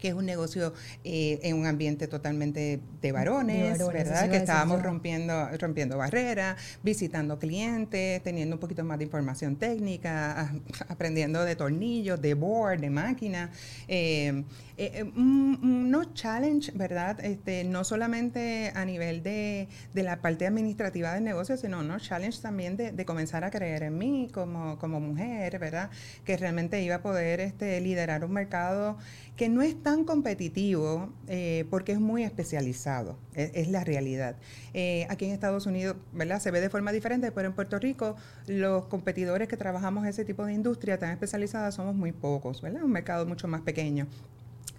que 0.00 0.08
es 0.08 0.14
un 0.14 0.26
negocio 0.26 0.72
eh, 1.04 1.40
en 1.42 1.56
un 1.56 1.66
ambiente 1.66 2.06
totalmente 2.08 2.80
de 3.00 3.12
varones, 3.12 3.78
¿verdad? 3.78 4.30
Que 4.30 4.36
estábamos 4.36 4.82
rompiendo, 4.82 5.48
rompiendo 5.58 5.98
barreras, 5.98 6.56
visitando 6.82 7.38
clientes, 7.38 8.22
teniendo 8.22 8.56
un 8.56 8.60
poquito 8.60 8.84
más 8.84 8.98
de 8.98 9.04
información 9.04 9.56
técnica, 9.56 10.52
aprendiendo 10.88 11.44
de 11.44 11.56
tornillos, 11.56 12.20
de 12.20 12.34
board, 12.34 12.80
de 12.80 12.90
máquina. 12.90 13.50
Eh, 13.86 14.44
eh, 14.80 15.10
no 15.16 16.14
challenge, 16.14 16.70
¿verdad? 16.72 17.18
Este, 17.24 17.64
no 17.64 17.82
solamente 17.82 18.70
a 18.76 18.84
nivel 18.84 19.24
de, 19.24 19.66
de, 19.92 20.02
la 20.04 20.20
parte 20.20 20.46
administrativa 20.46 21.14
del 21.14 21.24
negocio, 21.24 21.56
sino 21.56 21.82
no 21.82 21.98
challenge 21.98 22.40
también 22.40 22.76
de, 22.76 22.92
de, 22.92 23.04
comenzar 23.04 23.42
a 23.42 23.50
creer 23.50 23.82
en 23.82 23.98
mí 23.98 24.28
como, 24.32 24.78
como 24.78 25.00
mujer, 25.00 25.58
¿verdad? 25.58 25.90
Que 26.24 26.36
realmente 26.36 26.80
iba 26.80 26.96
a 26.96 27.02
poder 27.02 27.40
este, 27.40 27.80
liderar 27.80 28.24
un 28.24 28.30
mercado 28.30 28.98
que 29.36 29.48
no 29.48 29.62
es 29.62 29.74
tan 29.82 30.04
competitivo 30.04 31.12
eh, 31.26 31.64
porque 31.70 31.92
es 31.92 32.00
muy 32.00 32.22
especializado, 32.22 33.18
e, 33.34 33.50
es, 33.54 33.68
la 33.68 33.84
realidad. 33.84 34.36
Eh, 34.74 35.06
aquí 35.10 35.24
en 35.24 35.32
Estados 35.32 35.66
Unidos, 35.66 35.96
¿verdad? 36.12 36.40
Se 36.40 36.50
ve 36.50 36.60
de 36.60 36.70
forma 36.70 36.92
diferente, 36.92 37.32
pero 37.32 37.48
en 37.48 37.54
Puerto 37.54 37.78
Rico 37.78 38.16
los 38.46 38.86
competidores 38.86 39.48
que 39.48 39.56
trabajamos 39.56 40.06
ese 40.06 40.24
tipo 40.24 40.44
de 40.44 40.52
industria 40.52 40.98
tan 40.98 41.10
especializada 41.10 41.72
somos 41.72 41.94
muy 41.94 42.12
pocos, 42.12 42.60
¿verdad? 42.62 42.82
Un 42.82 42.92
mercado 42.92 43.26
mucho 43.26 43.48
más 43.48 43.62
pequeño. 43.62 44.06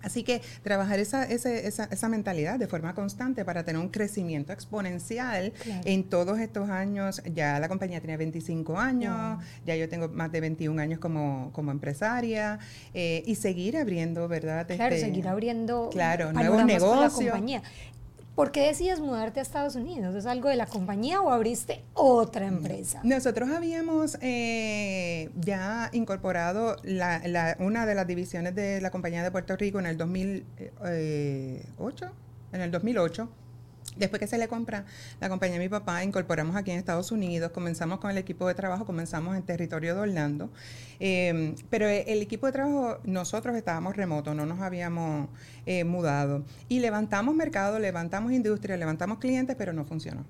Así 0.02 0.24
que 0.24 0.42
trabajar 0.64 1.00
esa, 1.00 1.24
esa, 1.24 1.50
esa, 1.58 2.10
mentalidad 2.10 2.58
de 2.58 2.68
forma 2.68 2.94
constante 2.96 3.44
para 3.46 3.64
tener 3.64 3.82
un 3.82 3.90
crecimiento 3.90 4.54
exponencial 4.54 5.54
en 5.86 6.04
todos 6.04 6.40
estos 6.40 6.70
años. 6.70 7.22
Ya 7.34 7.60
la 7.60 7.68
compañía 7.68 8.00
tiene 8.00 8.18
25 8.18 8.78
años, 8.78 9.44
ya 9.66 9.76
yo 9.76 9.90
tengo 9.90 10.08
más 10.10 10.32
de 10.32 10.42
21 10.42 10.82
años 10.82 11.00
como, 11.00 11.52
como 11.54 11.72
empresaria 11.72 12.60
eh, 12.94 13.24
y 13.26 13.36
seguir 13.36 13.78
abriendo, 13.78 14.28
¿verdad? 14.28 14.68
Claro, 14.68 14.96
este, 14.96 15.08
seguir 15.08 15.28
abriendo 15.28 15.90
claro, 15.92 16.32
nuevos 16.32 16.66
negocios. 16.66 17.24
La 17.24 17.32
compañía. 17.32 17.64
¿Por 18.40 18.54
qué 18.54 18.68
decides 18.68 19.02
mudarte 19.02 19.42
a 19.42 19.44
Estados 19.44 19.76
Unidos? 19.76 20.16
¿Es 20.16 20.26
algo 20.26 20.48
de 20.48 20.56
la 20.56 20.66
compañía 20.66 21.20
o 21.20 21.30
abriste 21.30 21.84
otra 21.94 22.50
mm. 22.50 22.56
empresa? 22.56 23.02
Nosotros 23.04 23.50
habíamos 23.50 24.18
eh, 24.22 25.30
ya 25.36 25.90
incorporado 25.92 26.78
una 27.60 27.86
de 27.86 27.96
las 27.96 28.08
divisiones 28.08 28.56
de 28.56 28.80
la 28.80 28.92
compañía 28.92 29.24
de 29.24 29.32
Puerto 29.32 29.58
Rico 29.58 29.82
en 29.82 29.88
el 29.88 29.98
2008, 29.98 30.46
eh, 30.86 31.66
en 32.54 32.62
el 32.62 32.72
2008 32.72 33.30
Después 33.98 34.20
que 34.20 34.28
se 34.28 34.38
le 34.38 34.48
compra 34.48 34.86
la 35.20 35.30
compañía 35.30 35.58
de 35.58 35.66
mi 35.66 35.70
papá, 35.70 36.04
incorporamos 36.04 36.56
aquí 36.56 36.72
en 36.72 36.78
Estados 36.78 37.12
Unidos, 37.12 37.52
comenzamos 37.52 38.00
con 38.00 38.12
el 38.12 38.18
equipo 38.18 38.48
de 38.48 38.54
trabajo, 38.54 38.86
comenzamos 38.86 39.36
en 39.36 39.44
territorio 39.44 39.94
de 39.94 40.02
Orlando, 40.02 40.50
em, 41.00 41.56
pero 41.70 41.88
el 41.88 42.22
equipo 42.22 42.46
de 42.46 42.54
trabajo, 42.54 43.00
nosotros 43.04 43.56
estábamos 43.56 43.98
remotos, 43.98 44.36
no 44.36 44.46
nos 44.46 44.62
habíamos 44.62 45.28
eh, 45.66 45.84
mudado 45.84 46.46
y 46.70 46.80
levantamos 46.80 47.36
mercado, 47.36 47.78
levantamos 47.80 48.32
industria, 48.32 48.78
levantamos 48.78 49.18
clientes, 49.18 49.56
pero 49.58 49.74
no 49.74 49.84
funcionó. 49.84 50.24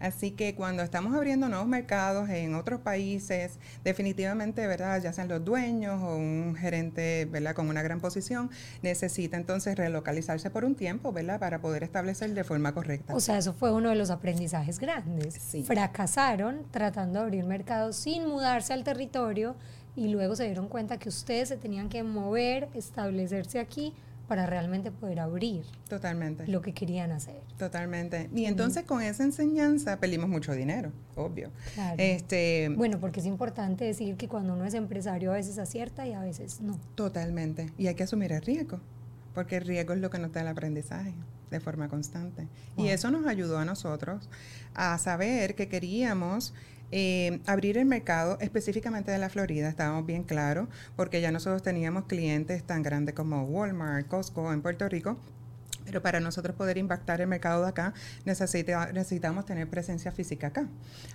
Así 0.00 0.30
que 0.30 0.54
cuando 0.54 0.82
estamos 0.82 1.14
abriendo 1.14 1.48
nuevos 1.48 1.68
mercados 1.68 2.30
en 2.30 2.54
otros 2.54 2.80
países, 2.80 3.58
definitivamente, 3.84 4.66
¿verdad? 4.66 5.00
Ya 5.02 5.12
sean 5.12 5.28
los 5.28 5.44
dueños 5.44 6.02
o 6.02 6.16
un 6.16 6.56
gerente, 6.58 7.28
¿verdad? 7.30 7.54
Con 7.54 7.68
una 7.68 7.82
gran 7.82 8.00
posición, 8.00 8.50
necesita 8.82 9.36
entonces 9.36 9.76
relocalizarse 9.76 10.50
por 10.50 10.64
un 10.64 10.74
tiempo, 10.74 11.12
¿verdad? 11.12 11.38
Para 11.38 11.60
poder 11.60 11.82
establecer 11.82 12.32
de 12.32 12.44
forma 12.44 12.72
correcta. 12.72 13.14
O 13.14 13.20
sea, 13.20 13.38
eso 13.38 13.52
fue 13.52 13.72
uno 13.72 13.90
de 13.90 13.96
los 13.96 14.10
aprendizajes 14.10 14.78
grandes. 14.78 15.38
Fracasaron 15.66 16.64
tratando 16.70 17.18
de 17.18 17.24
abrir 17.26 17.44
mercados 17.44 17.96
sin 17.96 18.26
mudarse 18.26 18.72
al 18.72 18.84
territorio 18.84 19.54
y 19.96 20.08
luego 20.08 20.34
se 20.34 20.44
dieron 20.44 20.68
cuenta 20.68 20.98
que 20.98 21.08
ustedes 21.08 21.48
se 21.48 21.56
tenían 21.56 21.88
que 21.90 22.02
mover, 22.02 22.68
establecerse 22.74 23.58
aquí 23.58 23.94
para 24.30 24.46
realmente 24.46 24.92
poder 24.92 25.18
abrir 25.18 25.64
Totalmente. 25.88 26.46
lo 26.46 26.62
que 26.62 26.72
querían 26.72 27.10
hacer. 27.10 27.42
Totalmente. 27.58 28.30
Y 28.32 28.44
entonces 28.44 28.84
con 28.84 29.02
esa 29.02 29.24
enseñanza 29.24 29.98
perdimos 29.98 30.28
mucho 30.28 30.52
dinero, 30.52 30.92
obvio. 31.16 31.50
Este, 31.98 32.68
bueno, 32.76 33.00
porque 33.00 33.18
es 33.18 33.26
importante 33.26 33.84
decir 33.84 34.16
que 34.16 34.28
cuando 34.28 34.52
uno 34.52 34.64
es 34.64 34.74
empresario 34.74 35.32
a 35.32 35.34
veces 35.34 35.58
acierta 35.58 36.06
y 36.06 36.12
a 36.12 36.20
veces 36.20 36.60
no. 36.60 36.78
Totalmente. 36.94 37.72
Y 37.76 37.88
hay 37.88 37.96
que 37.96 38.04
asumir 38.04 38.30
el 38.30 38.42
riesgo, 38.42 38.78
porque 39.34 39.56
el 39.56 39.66
riesgo 39.66 39.94
es 39.94 39.98
lo 39.98 40.10
que 40.10 40.20
nos 40.20 40.32
da 40.32 40.42
el 40.42 40.46
aprendizaje 40.46 41.12
de 41.50 41.58
forma 41.58 41.88
constante. 41.88 42.46
Y 42.76 42.86
eso 42.86 43.10
nos 43.10 43.26
ayudó 43.26 43.58
a 43.58 43.64
nosotros 43.64 44.28
a 44.74 44.96
saber 44.98 45.56
que 45.56 45.66
queríamos 45.66 46.54
eh, 46.92 47.40
abrir 47.46 47.78
el 47.78 47.86
mercado 47.86 48.38
específicamente 48.40 49.10
de 49.10 49.18
la 49.18 49.28
Florida, 49.28 49.68
estábamos 49.68 50.06
bien 50.06 50.24
claros, 50.24 50.68
porque 50.96 51.20
ya 51.20 51.30
nosotros 51.30 51.62
teníamos 51.62 52.04
clientes 52.04 52.64
tan 52.64 52.82
grandes 52.82 53.14
como 53.14 53.44
Walmart, 53.44 54.08
Costco 54.08 54.52
en 54.52 54.62
Puerto 54.62 54.88
Rico, 54.88 55.16
Pero 55.84 56.02
para 56.02 56.20
nosotros 56.20 56.54
poder 56.56 56.78
impactar 56.78 57.20
el 57.20 57.26
mercado 57.26 57.62
de 57.62 57.68
acá, 57.68 57.94
necesita, 58.24 58.92
necesitamos 58.92 59.46
tener 59.46 59.68
presencia 59.68 60.12
física 60.12 60.48
acá. 60.48 60.66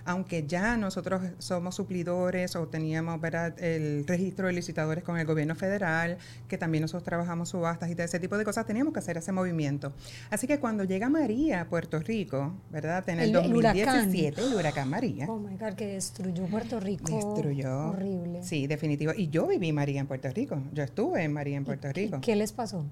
Aunque 0.04 0.46
ya 0.46 0.76
nosotros 0.76 1.22
somos 1.38 1.74
suplidores 1.74 2.56
o 2.56 2.66
teníamos 2.68 3.20
el 3.58 4.06
registro 4.06 4.46
de 4.46 4.52
licitadores 4.52 5.04
con 5.04 5.18
el 5.18 5.26
gobierno 5.26 5.54
federal, 5.54 6.18
que 6.48 6.58
también 6.58 6.82
nosotros 6.82 7.04
trabajamos 7.04 7.50
subastas 7.50 7.90
y 7.90 7.94
todo 7.94 8.04
ese 8.04 8.20
tipo 8.20 8.36
de 8.38 8.44
cosas, 8.44 8.66
teníamos 8.66 8.92
que 8.92 9.00
hacer 9.00 9.16
ese 9.16 9.32
movimiento. 9.32 9.92
Así 10.30 10.46
que 10.46 10.58
cuando 10.58 10.84
llega 10.84 11.08
María 11.08 11.62
a 11.62 11.64
Puerto 11.68 11.98
Rico, 11.98 12.54
¿verdad? 12.70 13.08
En 13.08 13.20
el, 13.20 13.32
2017, 13.32 14.40
el 14.40 14.54
huracán 14.54 14.88
María. 14.88 15.26
Oh 15.28 15.38
my 15.38 15.56
God, 15.56 15.74
que 15.74 15.86
destruyó 15.86 16.46
Puerto 16.46 16.80
Rico. 16.80 17.14
Destruyó. 17.14 17.88
Horrible. 17.90 18.42
Sí, 18.42 18.66
definitivo. 18.66 19.12
Y 19.16 19.28
yo 19.28 19.46
viví 19.46 19.72
María 19.72 20.00
en 20.00 20.06
Puerto 20.06 20.28
Rico. 20.30 20.62
Yo 20.72 20.82
estuve 20.82 21.22
en 21.22 21.32
María 21.32 21.56
en 21.56 21.64
Puerto 21.64 21.92
Rico. 21.92 22.20
¿Qué 22.20 22.36
les 22.36 22.52
pasó? 22.52 22.84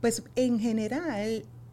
Pues 0.00 0.22
en 0.34 0.58
general, 0.58 1.15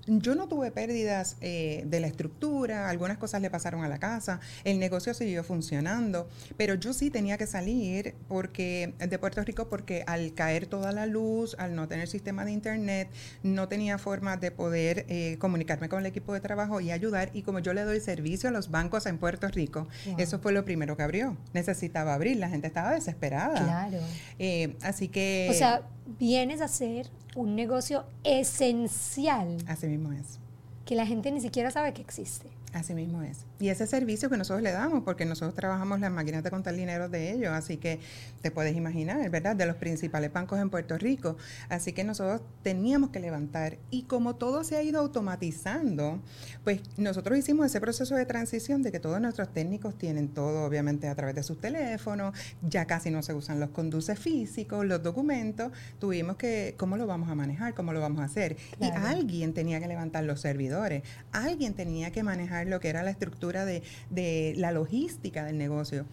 yo 0.06 0.36
no 0.36 0.48
tuve 0.48 0.72
pérdidas 0.72 1.38
eh, 1.42 1.84
de 1.86 2.00
la 2.00 2.08
estructura, 2.08 2.90
algunas 2.90 3.18
cosas 3.18 3.42
le 3.42 3.50
pasaron 3.50 3.84
a 3.84 3.88
la 3.88 4.00
casa, 4.00 4.40
el 4.64 4.80
negocio 4.80 5.14
siguió 5.14 5.44
funcionando, 5.44 6.28
pero 6.58 6.76
yo 6.76 6.94
sí 6.94 7.10
tenía 7.10 7.38
que 7.38 7.48
salir 7.48 8.16
porque 8.28 8.94
de 9.00 9.20
Puerto 9.20 9.42
Rico 9.44 9.70
porque 9.70 10.04
al 10.06 10.34
caer 10.34 10.68
toda 10.68 10.92
la 10.92 11.06
luz, 11.06 11.56
al 11.58 11.76
no 11.76 11.88
tener 11.88 12.08
sistema 12.08 12.44
de 12.44 12.52
internet, 12.52 13.10
no 13.44 13.68
tenía 13.68 13.98
forma 13.98 14.36
de 14.36 14.52
poder 14.52 15.06
eh, 15.08 15.38
comunicarme 15.40 15.88
con 15.88 16.00
el 16.00 16.06
equipo 16.06 16.34
de 16.34 16.42
trabajo 16.42 16.82
y 16.82 16.92
ayudar. 16.92 17.30
Y 17.34 17.44
como 17.44 17.60
yo 17.60 17.74
le 17.74 17.84
doy 17.84 18.02
servicio 18.02 18.50
a 18.50 18.52
los 18.52 18.72
bancos 18.72 19.06
en 19.06 19.18
Puerto 19.18 19.48
Rico, 19.48 19.88
eso 20.18 20.40
fue 20.40 20.52
lo 20.52 20.66
primero 20.66 20.98
que 20.98 21.04
abrió. 21.04 21.38
Necesitaba 21.54 22.14
abrir, 22.14 22.38
la 22.38 22.50
gente 22.50 22.68
estaba 22.68 22.92
desesperada. 22.92 23.64
Claro. 23.64 24.00
Eh, 24.38 24.76
así 24.82 25.08
que... 25.08 25.48
O 25.50 25.54
sea, 25.54 25.84
vienes 26.20 26.62
a 26.62 26.66
hacer 26.66 27.10
un 27.36 27.56
negocio 27.56 28.06
esencial. 28.24 29.58
Así 29.68 29.88
mismo 29.88 30.12
es. 30.12 30.40
Que 30.86 30.96
la 30.96 31.06
gente 31.06 31.32
ni 31.32 31.42
siquiera 31.42 31.72
sabe 31.72 31.94
que 31.94 32.02
existe. 32.02 32.48
Así 32.74 32.94
mismo 32.94 33.22
es. 33.22 33.46
Y 33.60 33.70
ese 33.70 33.86
servicio 33.86 34.30
que 34.30 34.38
nosotros 34.38 34.64
le 34.64 34.72
damos, 34.72 35.04
porque 35.04 35.26
nosotros 35.26 35.54
trabajamos 35.54 36.00
las 36.00 36.12
máquinas 36.12 36.44
de 36.44 36.50
contar 36.50 36.74
dinero 36.74 37.08
de 37.08 37.32
ellos, 37.32 37.52
así 37.54 37.78
que 37.78 38.00
te 38.42 38.50
puedes 38.50 38.76
imaginar, 38.76 39.30
¿verdad? 39.30 39.56
De 39.56 39.66
los 39.66 39.76
principales 39.76 40.34
bancos 40.34 40.60
en 40.60 40.70
Puerto 40.70 40.98
Rico. 40.98 41.38
Así 41.70 41.94
que 41.94 42.04
nosotros 42.04 42.42
teníamos 42.64 43.12
que 43.12 43.20
levantar. 43.20 43.78
Y 43.92 44.04
como 44.04 44.36
todo 44.36 44.64
se 44.64 44.76
ha 44.76 44.82
ido 44.82 45.00
automatizando, 45.00 46.20
pues 46.64 46.82
nosotros 46.98 47.38
hicimos 47.38 47.68
ese 47.68 47.80
proceso 47.80 48.16
de 48.16 48.26
transición 48.26 48.82
de 48.82 48.92
que 48.92 49.00
todos 49.00 49.22
nuestros 49.22 49.54
técnicos 49.54 49.98
tienen 49.98 50.30
todo, 50.30 50.66
obviamente, 50.66 51.08
a 51.08 51.16
través 51.16 51.36
de 51.36 51.44
sus 51.44 51.62
teléfonos, 51.62 52.36
ya 52.64 52.86
casi 52.86 53.12
no 53.12 53.22
se 53.22 53.34
usan 53.34 53.60
los 53.60 53.70
conduces 53.70 54.18
físicos, 54.18 54.86
los 54.86 55.04
documentos. 55.04 55.72
Tuvimos 56.00 56.38
que, 56.38 56.74
¿cómo 56.78 56.98
lo 56.98 57.06
vamos 57.06 57.30
a 57.30 57.36
manejar? 57.36 57.76
¿Cómo 57.76 57.94
lo 57.94 58.02
vamos 58.02 58.22
a 58.22 58.26
hacer? 58.26 58.58
Y 58.82 58.86
alguien 58.90 59.54
tenía 59.54 59.80
que 59.80 59.88
levantar 59.88 60.24
los 60.24 60.42
servidores, 60.42 61.04
alguien 61.32 61.76
tenía 61.76 62.12
que 62.12 62.24
manejar 62.24 62.68
lo 62.68 62.80
que 62.80 62.90
era 62.90 63.04
la 63.04 63.12
estructura 63.12 63.43
de, 63.52 63.84
de 64.10 64.54
la 64.58 64.72
logística 64.72 65.44
del 65.44 65.58
negocio. 65.58 66.06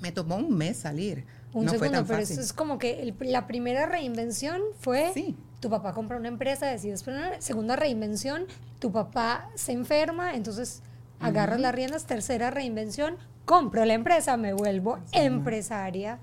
Me 0.00 0.12
tomó 0.12 0.36
un 0.36 0.56
mes 0.56 0.78
salir. 0.78 1.24
Un 1.52 1.64
no 1.64 1.72
segundo, 1.72 2.04
pero 2.06 2.20
eso 2.20 2.40
es 2.40 2.52
como 2.52 2.78
que 2.78 3.14
la 3.20 3.46
primera 3.46 3.86
reinvención 3.86 4.62
fue 4.78 5.10
sí. 5.12 5.36
tu 5.58 5.68
papá 5.68 5.92
compra 5.92 6.16
una 6.16 6.28
empresa, 6.28 6.66
decides 6.66 7.02
poner, 7.02 7.42
segunda 7.42 7.74
reinvención, 7.74 8.46
tu 8.78 8.92
papá 8.92 9.50
se 9.56 9.72
enferma, 9.72 10.34
entonces 10.34 10.82
agarras 11.18 11.60
las 11.60 11.74
riendas, 11.74 12.06
tercera 12.06 12.50
reinvención, 12.50 13.16
compro 13.44 13.84
la 13.84 13.94
empresa, 13.94 14.36
me 14.36 14.52
vuelvo 14.52 15.00
empresaria. 15.12 16.20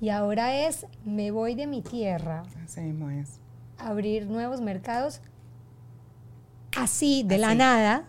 Y 0.00 0.08
ahora 0.08 0.66
es, 0.66 0.86
me 1.04 1.30
voy 1.30 1.54
de 1.54 1.66
mi 1.66 1.82
tierra. 1.82 2.42
Así 2.64 2.80
mismo 2.80 3.10
es. 3.10 3.38
Abrir 3.78 4.26
nuevos 4.26 4.60
mercados 4.60 5.20
así, 6.76 7.22
de 7.22 7.38
la 7.38 7.54
nada, 7.54 8.04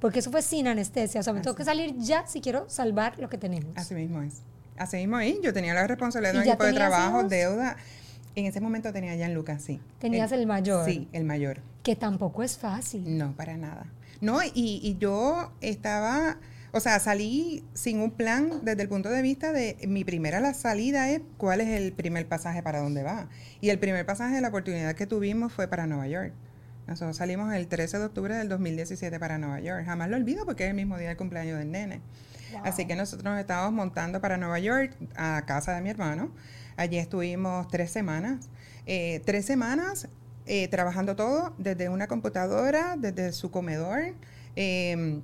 porque 0.00 0.20
eso 0.20 0.30
fue 0.30 0.42
sin 0.42 0.68
anestesia. 0.68 1.20
O 1.20 1.24
sea, 1.24 1.32
me 1.32 1.40
tengo 1.40 1.56
que 1.56 1.64
salir 1.64 1.94
ya 1.98 2.26
si 2.26 2.40
quiero 2.40 2.68
salvar 2.68 3.18
lo 3.18 3.28
que 3.28 3.38
tenemos. 3.38 3.76
Así 3.76 3.94
mismo 3.94 4.22
es. 4.22 4.42
Así 4.76 4.96
mismo 4.96 5.20
es. 5.20 5.40
Yo 5.42 5.52
tenía 5.52 5.74
la 5.74 5.86
responsabilidad 5.86 6.32
de 6.32 6.38
un 6.38 6.48
equipo 6.48 6.64
de 6.64 6.72
trabajo, 6.72 7.24
deuda. 7.24 7.76
En 8.34 8.46
ese 8.46 8.60
momento 8.60 8.92
tenía 8.92 9.14
ya 9.16 9.26
en 9.26 9.34
Lucas, 9.34 9.62
sí. 9.62 9.80
Tenías 9.98 10.32
el, 10.32 10.46
mayor. 10.46 10.86
Sí, 10.86 11.08
el 11.12 11.24
mayor. 11.24 11.60
Que 11.82 11.96
tampoco 11.96 12.42
es 12.42 12.56
fácil. 12.56 13.18
No, 13.18 13.32
para 13.36 13.56
nada. 13.56 13.86
No, 14.20 14.42
y, 14.42 14.50
y 14.54 14.96
yo 14.98 15.52
estaba, 15.60 16.38
o 16.72 16.80
sea, 16.80 17.00
salí 17.00 17.64
sin 17.74 18.00
un 18.00 18.10
plan 18.10 18.60
desde 18.62 18.82
el 18.82 18.88
punto 18.88 19.08
de 19.08 19.22
vista 19.22 19.52
de 19.52 19.76
mi 19.88 20.04
primera 20.04 20.40
la 20.40 20.54
salida 20.54 21.10
es 21.10 21.22
cuál 21.38 21.60
es 21.60 21.68
el 21.68 21.92
primer 21.92 22.26
pasaje 22.28 22.62
para 22.62 22.80
dónde 22.80 23.02
va. 23.02 23.28
Y 23.60 23.70
el 23.70 23.78
primer 23.78 24.06
pasaje, 24.06 24.40
la 24.40 24.48
oportunidad 24.48 24.94
que 24.94 25.06
tuvimos 25.06 25.52
fue 25.52 25.68
para 25.68 25.86
Nueva 25.86 26.06
York. 26.06 26.32
Nosotros 26.90 27.16
salimos 27.16 27.54
el 27.54 27.68
13 27.68 28.00
de 28.00 28.04
octubre 28.06 28.34
del 28.34 28.48
2017 28.48 29.20
para 29.20 29.38
Nueva 29.38 29.60
York. 29.60 29.84
Jamás 29.86 30.10
lo 30.10 30.16
olvido 30.16 30.44
porque 30.44 30.64
es 30.64 30.70
el 30.70 30.74
mismo 30.74 30.98
día 30.98 31.06
del 31.06 31.16
cumpleaños 31.16 31.56
del 31.56 31.70
nene. 31.70 32.00
Así 32.64 32.84
que 32.84 32.96
nosotros 32.96 33.22
nos 33.22 33.38
estábamos 33.38 33.72
montando 33.72 34.20
para 34.20 34.36
Nueva 34.36 34.58
York 34.58 34.96
a 35.14 35.44
casa 35.46 35.72
de 35.72 35.82
mi 35.82 35.90
hermano. 35.90 36.32
Allí 36.76 36.98
estuvimos 36.98 37.68
tres 37.68 37.92
semanas. 37.92 38.48
Eh, 38.86 39.22
tres 39.24 39.46
semanas 39.46 40.08
eh, 40.46 40.66
trabajando 40.66 41.14
todo 41.14 41.54
desde 41.58 41.88
una 41.88 42.08
computadora, 42.08 42.96
desde 42.98 43.30
su 43.30 43.52
comedor. 43.52 44.16
Em, 44.56 45.22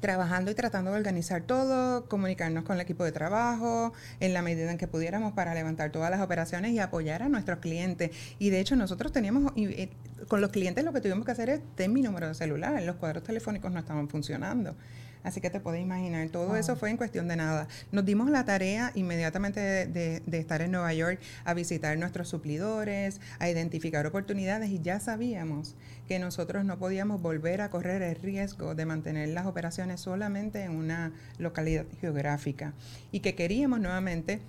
trabajando 0.00 0.50
y 0.50 0.54
tratando 0.54 0.90
de 0.90 0.96
organizar 0.98 1.42
todo, 1.42 2.06
comunicarnos 2.08 2.64
con 2.64 2.76
el 2.76 2.82
equipo 2.82 3.04
de 3.04 3.12
trabajo 3.12 3.92
en 4.20 4.32
la 4.32 4.42
medida 4.42 4.70
en 4.70 4.78
que 4.78 4.86
pudiéramos 4.86 5.32
para 5.32 5.54
levantar 5.54 5.90
todas 5.90 6.10
las 6.10 6.20
operaciones 6.20 6.72
y 6.72 6.78
apoyar 6.78 7.22
a 7.22 7.28
nuestros 7.28 7.58
clientes. 7.58 8.10
Y 8.38 8.50
de 8.50 8.60
hecho 8.60 8.76
nosotros 8.76 9.12
teníamos, 9.12 9.52
eh, 9.56 9.90
con 10.28 10.40
los 10.40 10.50
clientes 10.50 10.84
lo 10.84 10.92
que 10.92 11.00
tuvimos 11.00 11.24
que 11.24 11.32
hacer 11.32 11.50
es, 11.50 11.60
ten 11.76 11.92
mi 11.92 12.02
número 12.02 12.28
de 12.28 12.34
celular, 12.34 12.82
los 12.82 12.96
cuadros 12.96 13.22
telefónicos 13.24 13.70
no 13.72 13.78
estaban 13.78 14.08
funcionando. 14.08 14.76
Así 15.22 15.40
que 15.40 15.50
te 15.50 15.60
puedes 15.60 15.82
imaginar, 15.82 16.28
todo 16.30 16.56
eso 16.56 16.76
fue 16.76 16.90
en 16.90 16.96
cuestión 16.96 17.28
de 17.28 17.36
nada. 17.36 17.68
Nos 17.92 18.04
dimos 18.04 18.30
la 18.30 18.44
tarea 18.44 18.92
inmediatamente 18.94 19.60
de, 19.60 20.22
estar 20.32 20.62
en 20.62 20.70
Nueva 20.72 20.92
York 20.94 21.20
a 21.44 21.54
visitar 21.54 21.98
nuestros 21.98 22.28
suplidores, 22.28 23.20
a 23.38 23.48
identificar 23.50 24.06
oportunidades 24.06 24.70
y 24.70 24.80
ya 24.80 24.98
sabíamos 25.00 25.76
que 26.08 26.18
nosotros 26.18 26.64
no 26.64 26.78
podíamos 26.78 27.20
volver 27.20 27.60
a 27.60 27.70
correr 27.70 28.02
el 28.02 28.16
riesgo 28.16 28.74
de 28.74 28.86
mantener 28.86 29.28
las 29.28 29.46
operaciones 29.46 30.00
solamente 30.00 30.62
en 30.62 30.72
una 30.72 31.12
localidad 31.38 31.84
geográfica 32.00 32.72
y 33.12 33.20
que 33.20 33.34
queríamos 33.34 33.80
nuevamente 33.80 34.40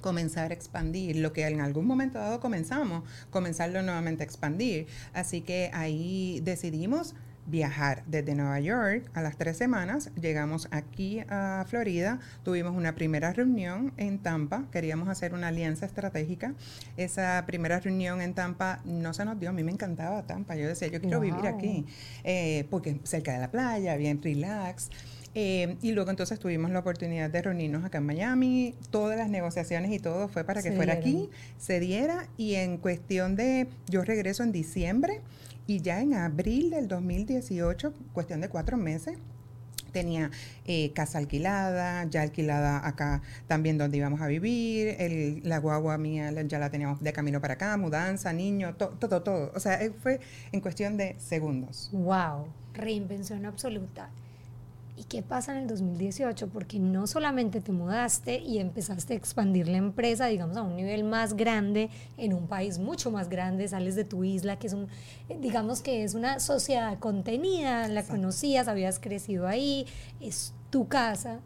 comenzar 0.00 0.50
a 0.50 0.54
expandir, 0.54 1.16
lo 1.16 1.32
que 1.32 1.46
en 1.46 1.60
algún 1.60 1.86
momento 1.86 2.18
dado 2.18 2.40
comenzamos, 2.40 3.04
comenzarlo 3.30 3.82
nuevamente 3.82 4.22
a 4.22 4.26
expandir. 4.26 4.86
Así 5.12 5.42
que 5.42 5.70
ahí 5.72 6.40
decidimos 6.42 7.14
viajar 7.50 8.04
desde 8.06 8.34
Nueva 8.34 8.60
York 8.60 9.10
a 9.14 9.22
las 9.22 9.36
tres 9.36 9.56
semanas. 9.56 10.10
Llegamos 10.20 10.68
aquí 10.70 11.20
a 11.28 11.64
Florida, 11.68 12.20
tuvimos 12.44 12.76
una 12.76 12.94
primera 12.94 13.32
reunión 13.32 13.92
en 13.96 14.18
Tampa, 14.18 14.66
queríamos 14.70 15.08
hacer 15.08 15.34
una 15.34 15.48
alianza 15.48 15.86
estratégica. 15.86 16.54
Esa 16.96 17.44
primera 17.46 17.80
reunión 17.80 18.20
en 18.20 18.34
Tampa 18.34 18.80
no 18.84 19.12
se 19.12 19.24
nos 19.24 19.38
dio, 19.38 19.50
a 19.50 19.52
mí 19.52 19.62
me 19.62 19.72
encantaba 19.72 20.26
Tampa, 20.26 20.56
yo 20.56 20.68
decía, 20.68 20.88
yo 20.88 21.00
quiero 21.00 21.20
vivir 21.20 21.46
aquí, 21.46 21.84
eh, 22.24 22.66
porque 22.70 23.00
cerca 23.04 23.32
de 23.32 23.38
la 23.38 23.50
playa, 23.50 23.96
bien 23.96 24.22
relax. 24.22 24.90
Eh, 25.34 25.76
y 25.80 25.92
luego 25.92 26.10
entonces 26.10 26.40
tuvimos 26.40 26.72
la 26.72 26.80
oportunidad 26.80 27.30
de 27.30 27.40
reunirnos 27.40 27.84
acá 27.84 27.98
en 27.98 28.06
Miami, 28.06 28.74
todas 28.90 29.16
las 29.16 29.28
negociaciones 29.28 29.92
y 29.92 30.00
todo 30.00 30.28
fue 30.28 30.42
para 30.42 30.60
que 30.60 30.72
fuera 30.72 30.94
aquí, 30.94 31.30
se 31.56 31.78
diera. 31.78 32.28
Y 32.36 32.54
en 32.54 32.78
cuestión 32.78 33.36
de, 33.36 33.68
yo 33.88 34.02
regreso 34.02 34.42
en 34.42 34.50
diciembre, 34.50 35.20
y 35.70 35.80
ya 35.82 36.00
en 36.00 36.14
abril 36.14 36.70
del 36.70 36.88
2018, 36.88 37.94
cuestión 38.12 38.40
de 38.40 38.48
cuatro 38.48 38.76
meses, 38.76 39.16
tenía 39.92 40.32
eh, 40.64 40.92
casa 40.94 41.18
alquilada, 41.18 42.06
ya 42.10 42.22
alquilada 42.22 42.84
acá 42.84 43.22
también 43.46 43.78
donde 43.78 43.96
íbamos 43.96 44.20
a 44.20 44.26
vivir, 44.26 44.96
el, 44.98 45.42
la 45.44 45.58
guagua 45.58 45.96
mía 45.96 46.32
ya 46.42 46.58
la 46.58 46.70
teníamos 46.70 47.00
de 47.00 47.12
camino 47.12 47.40
para 47.40 47.54
acá, 47.54 47.76
mudanza, 47.76 48.32
niño, 48.32 48.74
todo, 48.74 48.96
todo, 48.98 49.22
todo. 49.22 49.52
O 49.54 49.60
sea, 49.60 49.80
eh, 49.80 49.92
fue 49.96 50.18
en 50.50 50.60
cuestión 50.60 50.96
de 50.96 51.14
segundos. 51.20 51.90
¡Wow! 51.92 52.48
Reinvención 52.74 53.46
absoluta. 53.46 54.10
¿Y 55.00 55.04
qué 55.04 55.22
pasa 55.22 55.52
en 55.52 55.62
el 55.62 55.66
2018? 55.66 56.48
Porque 56.48 56.78
no 56.78 57.06
solamente 57.06 57.62
te 57.62 57.72
mudaste 57.72 58.38
y 58.38 58.58
empezaste 58.58 59.14
a 59.14 59.16
expandir 59.16 59.66
la 59.66 59.78
empresa, 59.78 60.26
digamos, 60.26 60.58
a 60.58 60.62
un 60.62 60.76
nivel 60.76 61.04
más 61.04 61.32
grande, 61.32 61.88
en 62.18 62.34
un 62.34 62.46
país 62.48 62.78
mucho 62.78 63.10
más 63.10 63.30
grande, 63.30 63.66
sales 63.66 63.94
de 63.94 64.04
tu 64.04 64.24
isla, 64.24 64.58
que 64.58 64.66
es 64.66 64.74
un, 64.74 64.88
eh, 65.30 65.38
digamos 65.40 65.80
que 65.80 66.04
es 66.04 66.12
una 66.12 66.38
sociedad 66.38 66.98
contenida, 66.98 67.88
la 67.88 68.02
conocías, 68.02 68.68
habías 68.68 68.98
crecido 68.98 69.48
ahí, 69.48 69.86
es 70.20 70.52
tu 70.68 70.86
casa. 70.86 71.40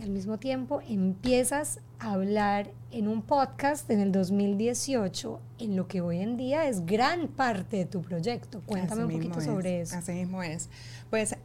Y 0.00 0.02
al 0.02 0.10
mismo 0.10 0.36
tiempo 0.38 0.80
empiezas 0.88 1.78
a 2.00 2.14
hablar 2.14 2.72
en 2.90 3.06
un 3.06 3.22
podcast 3.22 3.88
en 3.88 4.00
el 4.00 4.10
2018 4.10 5.40
en 5.60 5.76
lo 5.76 5.86
que 5.86 6.00
hoy 6.00 6.18
en 6.18 6.36
día 6.36 6.66
es 6.66 6.84
gran 6.86 7.28
parte 7.28 7.76
de 7.76 7.84
tu 7.84 8.02
proyecto. 8.02 8.62
Cuéntame 8.66 9.04
un 9.04 9.12
poquito 9.12 9.40
sobre 9.40 9.82
eso. 9.82 9.96
Así 9.96 10.10
mismo 10.10 10.42
es. 10.42 10.68
Pues 11.08 11.36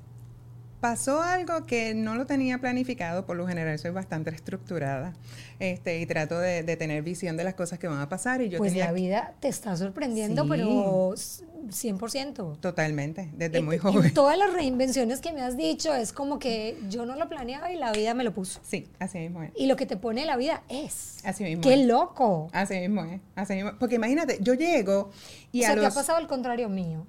pasó 0.86 1.24
algo 1.24 1.66
que 1.66 1.96
no 1.96 2.14
lo 2.14 2.28
tenía 2.28 2.60
planificado, 2.60 3.26
por 3.26 3.36
lo 3.36 3.48
general 3.48 3.80
soy 3.80 3.90
bastante 3.90 4.30
estructurada 4.30 5.16
este, 5.60 6.00
y 6.00 6.06
trato 6.06 6.38
de, 6.38 6.64
tener 6.78 7.02
visión 7.02 7.38
de 7.38 7.44
las 7.44 7.56
cosas 7.56 7.80
que 7.80 7.88
van 7.88 8.02
a 8.02 8.08
pasar. 8.08 8.44
Y 8.44 8.50
yo 8.50 8.60
pues 8.60 8.76
la 8.76 8.92
vida 8.92 9.34
te 9.40 9.48
está 9.48 9.76
sorprendiendo, 9.76 10.48
pero 10.48 11.16
100%. 11.16 12.60
Totalmente, 12.60 13.32
desde 13.36 13.64
muy 13.64 13.80
joven. 13.80 14.14
todas 14.14 14.38
las 14.38 14.54
reinvenciones 14.54 15.22
que 15.22 15.34
me 15.34 15.42
has 15.42 15.58
dicho 15.58 15.92
es 15.96 16.14
como 16.14 16.38
que 16.38 16.78
yo 16.88 17.08
no 17.08 17.16
lo 17.16 17.28
planeaba 17.30 17.72
y 17.72 17.78
la 17.78 17.92
vida 17.92 18.14
me 18.14 18.24
lo 18.24 18.32
puso. 18.32 18.60
Sí, 18.64 18.88
así 19.00 19.18
mismo 19.18 19.42
es. 19.42 19.54
Y 19.56 19.66
lo 19.66 19.78
que 19.78 19.88
te 19.88 19.98
pone 19.98 20.24
la 20.28 20.38
vida 20.38 20.62
es. 20.70 21.18
Así 21.24 21.44
mismo 21.44 21.64
¡Qué 21.64 21.78
loco! 21.78 22.48
Así 22.54 22.76
mismo 22.76 23.06
es, 23.06 23.22
así 23.34 23.56
mismo. 23.56 23.72
Porque 23.80 23.96
imagínate, 23.96 24.38
yo 24.40 24.54
llego 24.54 25.10
y 25.52 25.64
o 25.64 25.66
sea, 25.66 25.74
que 25.74 25.86
ha 25.88 25.90
pasado 25.90 26.20
el 26.20 26.28
contrario 26.28 26.70
mío. 26.70 27.08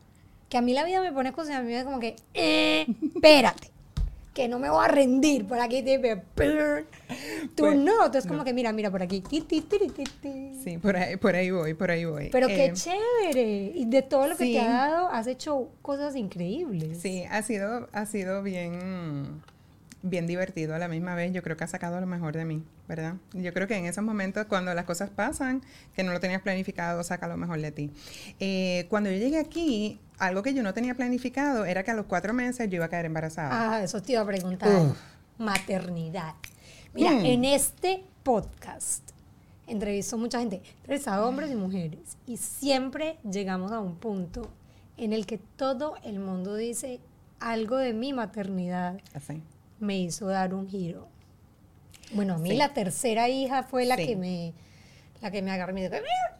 Que 0.48 0.58
a 0.58 0.62
mí 0.62 0.72
la 0.72 0.84
vida 0.84 1.00
me 1.00 1.12
pone 1.12 1.32
cosas 1.32 1.50
y 1.50 1.54
a 1.54 1.62
mí 1.62 1.72
es 1.72 1.84
como 1.84 1.98
que, 1.98 2.16
eh, 2.34 2.86
espérate 3.14 3.70
que 4.36 4.48
no 4.48 4.58
me 4.58 4.68
voy 4.68 4.84
a 4.84 4.88
rendir 4.88 5.46
por 5.46 5.58
aquí 5.58 5.82
te 5.82 5.98
tú 5.98 7.62
pues, 7.62 7.74
no 7.74 8.10
tú 8.10 8.18
es 8.18 8.26
como 8.26 8.44
que 8.44 8.52
mira 8.52 8.70
mira 8.70 8.90
por 8.90 9.02
aquí 9.02 9.22
sí 9.30 10.76
por 10.76 10.94
ahí 10.94 11.16
por 11.16 11.34
ahí 11.34 11.50
voy 11.50 11.72
por 11.72 11.90
ahí 11.90 12.04
voy. 12.04 12.28
Pero 12.30 12.46
qué 12.48 12.66
eh, 12.66 12.72
chévere. 12.74 13.72
Y 13.74 13.86
de 13.86 14.02
todo 14.02 14.26
lo 14.26 14.36
que 14.36 14.44
te 14.44 14.60
ha 14.60 14.68
dado 14.68 15.08
has 15.08 15.26
hecho 15.26 15.70
cosas 15.80 16.16
increíbles. 16.16 17.00
Sí 17.00 17.24
ha 17.30 17.40
sido 17.40 17.88
ha 17.92 18.04
sido 18.04 18.42
bien 18.42 19.40
bien 20.08 20.26
divertido 20.26 20.74
a 20.74 20.78
la 20.78 20.88
misma 20.88 21.14
vez. 21.14 21.32
Yo 21.32 21.42
creo 21.42 21.56
que 21.56 21.64
ha 21.64 21.68
sacado 21.68 22.00
lo 22.00 22.06
mejor 22.06 22.36
de 22.36 22.44
mí, 22.44 22.62
¿verdad? 22.88 23.14
Yo 23.32 23.52
creo 23.52 23.66
que 23.66 23.76
en 23.76 23.86
esos 23.86 24.04
momentos, 24.04 24.46
cuando 24.46 24.72
las 24.74 24.84
cosas 24.84 25.10
pasan, 25.10 25.62
que 25.94 26.02
no 26.02 26.12
lo 26.12 26.20
tenías 26.20 26.42
planificado, 26.42 27.02
saca 27.02 27.28
lo 27.28 27.36
mejor 27.36 27.60
de 27.60 27.72
ti. 27.72 27.90
Eh, 28.40 28.86
cuando 28.88 29.10
yo 29.10 29.16
llegué 29.18 29.38
aquí, 29.38 30.00
algo 30.18 30.42
que 30.42 30.54
yo 30.54 30.62
no 30.62 30.74
tenía 30.74 30.94
planificado 30.94 31.64
era 31.64 31.82
que 31.82 31.90
a 31.90 31.94
los 31.94 32.06
cuatro 32.06 32.32
meses 32.32 32.68
yo 32.70 32.76
iba 32.76 32.86
a 32.86 32.88
caer 32.88 33.06
embarazada. 33.06 33.74
Ah, 33.74 33.82
eso 33.82 34.00
te 34.00 34.12
iba 34.12 34.22
a 34.22 34.26
preguntar. 34.26 34.94
Maternidad. 35.38 36.34
Mira, 36.94 37.12
hmm. 37.12 37.26
en 37.26 37.44
este 37.44 38.04
podcast 38.22 39.10
entrevisto 39.66 40.16
a 40.16 40.18
mucha 40.18 40.38
gente, 40.38 40.62
a 41.06 41.24
hombres 41.24 41.50
y 41.50 41.56
mujeres, 41.56 42.16
y 42.26 42.36
siempre 42.36 43.18
llegamos 43.28 43.72
a 43.72 43.80
un 43.80 43.96
punto 43.96 44.48
en 44.96 45.12
el 45.12 45.26
que 45.26 45.38
todo 45.38 45.96
el 46.04 46.20
mundo 46.20 46.54
dice 46.54 47.00
algo 47.40 47.76
de 47.76 47.92
mi 47.92 48.12
maternidad. 48.12 49.00
Así 49.14 49.42
me 49.80 49.98
hizo 49.98 50.26
dar 50.26 50.54
un 50.54 50.68
giro. 50.68 51.08
Bueno, 52.12 52.34
a 52.34 52.38
mí 52.38 52.54
la 52.54 52.72
tercera 52.72 53.28
hija 53.28 53.62
fue 53.62 53.84
la 53.84 53.96
que 53.96 54.16
me 54.16 54.54
la 55.22 55.30
que 55.30 55.42
me 55.42 55.50
agarró 55.50 55.72
y 55.72 55.74
me 55.74 55.82
dijo, 55.82 55.94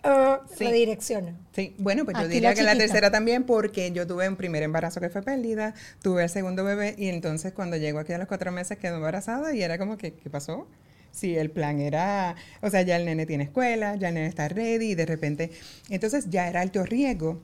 ah", 0.05 0.41
la 0.61 0.71
dirección. 0.71 1.37
Sí, 1.53 1.75
bueno, 1.79 2.05
pues 2.05 2.19
yo 2.19 2.29
diría 2.29 2.55
que 2.55 2.63
la 2.63 2.77
tercera 2.77 3.11
también 3.11 3.45
porque 3.45 3.91
yo 3.91 4.07
tuve 4.07 4.29
un 4.29 4.37
primer 4.37 4.63
embarazo 4.63 5.01
que 5.01 5.09
fue 5.09 5.23
pérdida, 5.23 5.75
tuve 6.03 6.25
el 6.25 6.29
segundo 6.29 6.63
bebé 6.63 6.95
y 6.99 7.09
entonces 7.09 7.53
cuando 7.53 7.77
llegó 7.77 8.01
aquí 8.01 8.13
a 8.13 8.19
los 8.19 8.29
cuatro 8.29 8.53
meses 8.53 8.79
quedó 8.79 8.97
embarazada 8.97 9.55
y 9.55 9.63
era 9.63 9.79
como 9.79 9.97
que, 9.97 10.13
¿qué 10.15 10.31
pasó? 10.31 10.69
Sí, 11.11 11.37
el 11.37 11.51
plan 11.51 11.81
era, 11.81 12.37
o 12.61 12.69
sea, 12.69 12.83
ya 12.83 12.97
el 12.97 13.07
nene 13.07 13.25
tiene 13.25 13.45
escuela, 13.45 13.97
ya 13.97 14.09
el 14.09 14.15
nene 14.15 14.27
está 14.27 14.49
ready 14.49 14.91
y 14.91 14.95
de 14.95 15.07
repente, 15.07 15.51
entonces 15.89 16.29
ya 16.29 16.47
era 16.47 16.61
alto 16.61 16.85
riesgo 16.85 17.41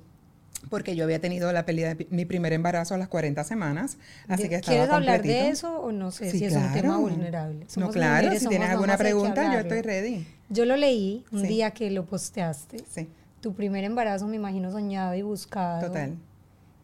porque 0.69 0.95
yo 0.97 1.05
había 1.05 1.21
tenido 1.21 1.53
la 1.53 1.65
pérdida 1.65 1.95
de 1.95 2.07
mi 2.11 2.25
primer 2.25 2.53
embarazo 2.53 2.95
a 2.95 2.99
las 2.99 3.09
40 3.09 3.43
semanas, 3.45 3.99
así 4.29 4.49
que 4.49 4.57
estaba 4.57 4.77
¿Quieres 4.77 4.91
hablar 4.91 5.23
de 5.23 5.49
eso 5.49 5.81
o 5.81 5.93
no 5.93 6.11
sé 6.11 6.31
si 6.31 6.45
es 6.45 6.55
un 6.55 6.73
tema 6.73 6.99
vulnerable? 6.99 7.67
no, 7.77 7.91
claro, 7.91 8.31
si 8.39 8.47
tienes 8.49 8.71
alguna 8.71 8.97
pregunta, 8.97 9.53
yo 9.53 9.59
estoy 9.61 9.83
ready. 9.83 10.27
Yo 10.49 10.65
lo 10.65 10.77
leí 10.77 11.25
un 11.33 11.43
día 11.43 11.71
que 11.71 11.91
lo 11.91 12.05
posteaste. 12.05 12.79
Sí. 12.89 13.09
Tu 13.41 13.55
primer 13.55 13.85
embarazo, 13.85 14.29
me 14.29 14.37
imagino, 14.37 14.71
soñado 14.71 15.15
y 15.15 15.23
buscado. 15.23 15.89
Total. 15.89 16.15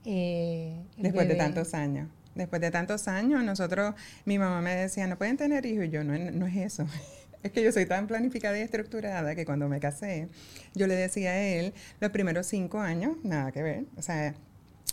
Eh, 0.05 0.75
Después 0.97 1.29
de 1.29 1.35
tantos 1.35 1.75
años. 1.75 2.09
Después 2.35 2.61
de 2.61 2.71
tantos 2.71 3.09
años, 3.09 3.45
nosotros, 3.45 3.95
mi 4.25 4.39
mamá 4.39 4.61
me 4.61 4.75
decía, 4.75 5.07
no 5.07 5.19
pueden 5.19 5.37
tener 5.37 5.67
hijos, 5.67 5.87
y 5.87 5.91
yo, 5.91 6.05
no, 6.05 6.17
no 6.19 6.47
es 6.47 6.57
eso. 6.57 6.87
Es 7.43 7.53
que 7.53 7.63
yo 7.63 7.71
soy 7.73 7.87
tan 7.87 8.07
planificada 8.07 8.59
y 8.59 8.63
estructurada 8.63 9.35
que 9.35 9.45
cuando 9.45 9.69
me 9.69 9.81
casé, 9.81 10.29
yo 10.75 10.87
le 10.87 10.95
decía 10.95 11.31
a 11.31 11.39
él, 11.39 11.73
los 12.01 12.11
primeros 12.11 12.47
cinco 12.47 12.81
años, 12.81 13.17
nada 13.23 13.53
que 13.53 13.63
ver. 13.63 13.85
O 13.97 14.03
sea, 14.03 14.35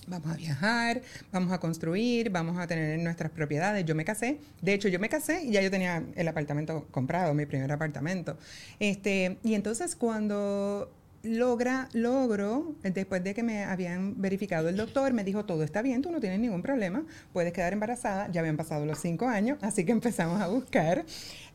vamos 0.07 0.31
a 0.31 0.35
viajar, 0.35 1.01
vamos 1.31 1.51
a 1.51 1.59
construir, 1.59 2.29
vamos 2.29 2.57
a 2.57 2.67
tener 2.67 2.99
nuestras 2.99 3.31
propiedades. 3.31 3.85
Yo 3.85 3.95
me 3.95 4.05
casé, 4.05 4.39
de 4.61 4.73
hecho 4.73 4.87
yo 4.87 4.99
me 4.99 5.09
casé 5.09 5.43
y 5.43 5.51
ya 5.51 5.61
yo 5.61 5.71
tenía 5.71 6.03
el 6.15 6.27
apartamento 6.27 6.87
comprado, 6.91 7.33
mi 7.33 7.45
primer 7.45 7.71
apartamento. 7.71 8.37
Este, 8.79 9.37
y 9.43 9.55
entonces 9.55 9.95
cuando 9.95 10.91
logra, 11.25 11.89
logro, 11.93 12.75
después 12.83 13.23
de 13.23 13.33
que 13.33 13.43
me 13.43 13.63
habían 13.63 14.21
verificado 14.21 14.69
el 14.69 14.77
doctor, 14.77 15.11
me 15.13 15.23
dijo, 15.23 15.45
todo 15.45 15.63
está 15.63 15.81
bien, 15.81 16.01
tú 16.01 16.11
no 16.11 16.19
tienes 16.19 16.39
ningún 16.39 16.61
problema, 16.61 17.03
puedes 17.33 17.51
quedar 17.51 17.73
embarazada, 17.73 18.29
ya 18.31 18.41
habían 18.41 18.57
pasado 18.57 18.85
los 18.85 18.99
cinco 18.99 19.27
años, 19.27 19.57
así 19.61 19.85
que 19.85 19.91
empezamos 19.91 20.39
a 20.39 20.47
buscar. 20.47 21.05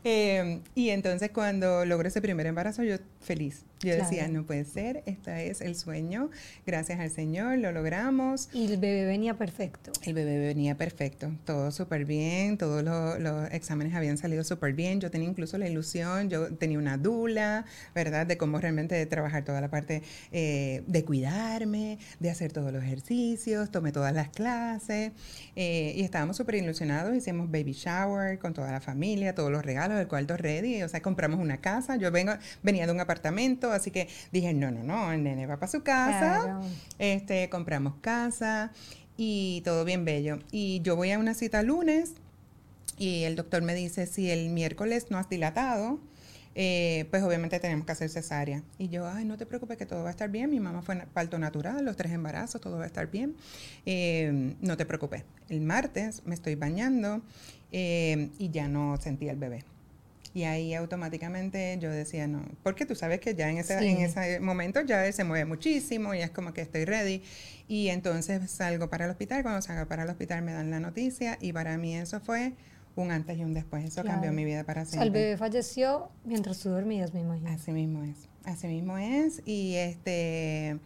Eh, 0.04 0.62
y 0.74 0.90
entonces 0.90 1.30
cuando 1.32 1.84
logré 1.84 2.08
ese 2.08 2.22
primer 2.22 2.46
embarazo, 2.46 2.82
yo 2.82 2.96
feliz. 3.20 3.64
Yo 3.82 3.96
decía, 3.96 4.28
no 4.28 4.44
puede 4.44 4.66
ser, 4.66 5.02
este 5.06 5.50
es 5.50 5.62
el 5.62 5.74
sueño, 5.74 6.28
gracias 6.66 7.00
al 7.00 7.10
Señor, 7.10 7.56
lo 7.56 7.72
logramos. 7.72 8.50
Y 8.52 8.66
el 8.66 8.76
bebé 8.76 9.06
venía 9.06 9.38
perfecto. 9.38 9.90
El 10.04 10.12
bebé 10.12 10.38
venía 10.38 10.74
perfecto, 10.74 11.32
todo 11.46 11.70
súper 11.70 12.04
bien, 12.04 12.58
todos 12.58 12.82
los, 12.84 13.50
exámenes 13.52 13.94
habían 13.94 14.18
salido 14.18 14.44
súper 14.44 14.74
bien, 14.74 15.00
yo 15.00 15.10
tenía 15.10 15.30
incluso 15.30 15.56
la 15.56 15.66
ilusión, 15.66 16.28
yo 16.28 16.54
tenía 16.56 16.78
una 16.78 16.98
dula, 16.98 17.64
¿verdad? 17.94 18.26
De 18.26 18.36
cómo 18.36 18.60
realmente 18.60 19.04
trabajar 19.06 19.46
toda 19.46 19.62
la 19.62 19.70
parte 19.70 20.02
eh, 20.30 20.82
de 20.86 21.04
cuidarme, 21.06 21.98
de 22.18 22.30
hacer 22.30 22.52
todos 22.52 22.74
los 22.74 22.84
ejercicios, 22.84 23.70
tomé 23.70 23.92
todas 23.92 24.12
las 24.12 24.28
clases 24.28 25.12
eh, 25.56 25.94
y 25.96 26.02
estábamos 26.02 26.36
súper 26.36 26.56
ilusionados, 26.56 27.16
hicimos 27.16 27.50
baby 27.50 27.72
shower 27.72 28.38
con 28.38 28.52
toda 28.52 28.72
la 28.72 28.80
familia, 28.80 29.34
todos 29.34 29.50
los 29.50 29.64
regalos, 29.64 29.98
el 29.98 30.06
cuarto 30.06 30.36
ready, 30.36 30.82
o 30.82 30.88
sea, 30.90 31.00
compramos 31.00 31.40
una 31.40 31.62
casa, 31.62 31.96
yo 31.96 32.10
vengo, 32.10 32.34
venía 32.62 32.84
de 32.84 32.92
un 32.92 33.00
apartamento, 33.00 33.69
así 33.72 33.90
que 33.90 34.08
dije, 34.32 34.52
no, 34.54 34.70
no, 34.70 34.82
no, 34.82 35.12
el 35.12 35.22
nene 35.22 35.46
va 35.46 35.56
para 35.56 35.70
su 35.70 35.82
casa, 35.82 36.60
este, 36.98 37.48
compramos 37.48 37.94
casa 38.00 38.72
y 39.16 39.62
todo 39.64 39.84
bien 39.84 40.04
bello. 40.04 40.38
Y 40.50 40.80
yo 40.82 40.96
voy 40.96 41.10
a 41.12 41.18
una 41.18 41.34
cita 41.34 41.62
lunes 41.62 42.14
y 42.98 43.24
el 43.24 43.36
doctor 43.36 43.62
me 43.62 43.74
dice, 43.74 44.06
si 44.06 44.30
el 44.30 44.50
miércoles 44.50 45.06
no 45.10 45.18
has 45.18 45.28
dilatado, 45.28 45.98
eh, 46.54 47.06
pues 47.10 47.22
obviamente 47.22 47.58
tenemos 47.60 47.86
que 47.86 47.92
hacer 47.92 48.10
cesárea. 48.10 48.62
Y 48.78 48.88
yo, 48.88 49.08
ay, 49.08 49.24
no 49.24 49.36
te 49.36 49.46
preocupes 49.46 49.76
que 49.76 49.86
todo 49.86 50.02
va 50.02 50.08
a 50.08 50.10
estar 50.10 50.30
bien. 50.30 50.50
Mi 50.50 50.60
mamá 50.60 50.82
fue 50.82 50.96
parto 51.12 51.38
natural, 51.38 51.84
los 51.84 51.96
tres 51.96 52.12
embarazos, 52.12 52.60
todo 52.60 52.76
va 52.76 52.84
a 52.84 52.86
estar 52.86 53.10
bien. 53.10 53.36
Eh, 53.86 54.54
no 54.60 54.76
te 54.76 54.84
preocupes. 54.84 55.24
El 55.48 55.60
martes 55.60 56.22
me 56.26 56.34
estoy 56.34 56.56
bañando 56.56 57.22
eh, 57.72 58.30
y 58.38 58.50
ya 58.50 58.68
no 58.68 58.96
sentí 58.98 59.28
el 59.28 59.36
bebé. 59.36 59.64
Y 60.32 60.44
ahí 60.44 60.74
automáticamente 60.74 61.76
yo 61.80 61.90
decía, 61.90 62.28
no, 62.28 62.44
porque 62.62 62.86
tú 62.86 62.94
sabes 62.94 63.20
que 63.20 63.34
ya 63.34 63.50
en 63.50 63.58
ese, 63.58 63.78
en 63.78 63.98
ese 63.98 64.38
momento 64.40 64.80
ya 64.82 65.04
él 65.04 65.12
se 65.12 65.24
mueve 65.24 65.44
muchísimo 65.44 66.14
y 66.14 66.20
es 66.20 66.30
como 66.30 66.52
que 66.52 66.60
estoy 66.60 66.84
ready. 66.84 67.22
Y 67.66 67.88
entonces 67.88 68.50
salgo 68.50 68.88
para 68.88 69.06
el 69.06 69.10
hospital, 69.10 69.42
cuando 69.42 69.60
salgo 69.62 69.88
para 69.88 70.04
el 70.04 70.10
hospital 70.10 70.42
me 70.42 70.52
dan 70.52 70.70
la 70.70 70.78
noticia 70.78 71.36
y 71.40 71.52
para 71.52 71.76
mí 71.78 71.96
eso 71.96 72.20
fue 72.20 72.52
un 72.96 73.10
antes 73.10 73.38
y 73.38 73.42
un 73.42 73.54
después. 73.54 73.84
Eso 73.84 74.04
cambió 74.04 74.32
mi 74.32 74.44
vida 74.44 74.64
para 74.64 74.84
siempre. 74.84 75.06
el 75.06 75.12
bebé 75.12 75.36
falleció 75.36 76.10
mientras 76.24 76.60
tú 76.60 76.70
dormías, 76.70 77.12
me 77.12 77.20
imagino. 77.20 77.50
Así 77.50 77.72
mismo 77.72 78.04
es, 78.04 78.28
así 78.44 78.66
mismo 78.68 78.98
es. 78.98 79.42
Y 79.46 79.74
este 79.76 80.78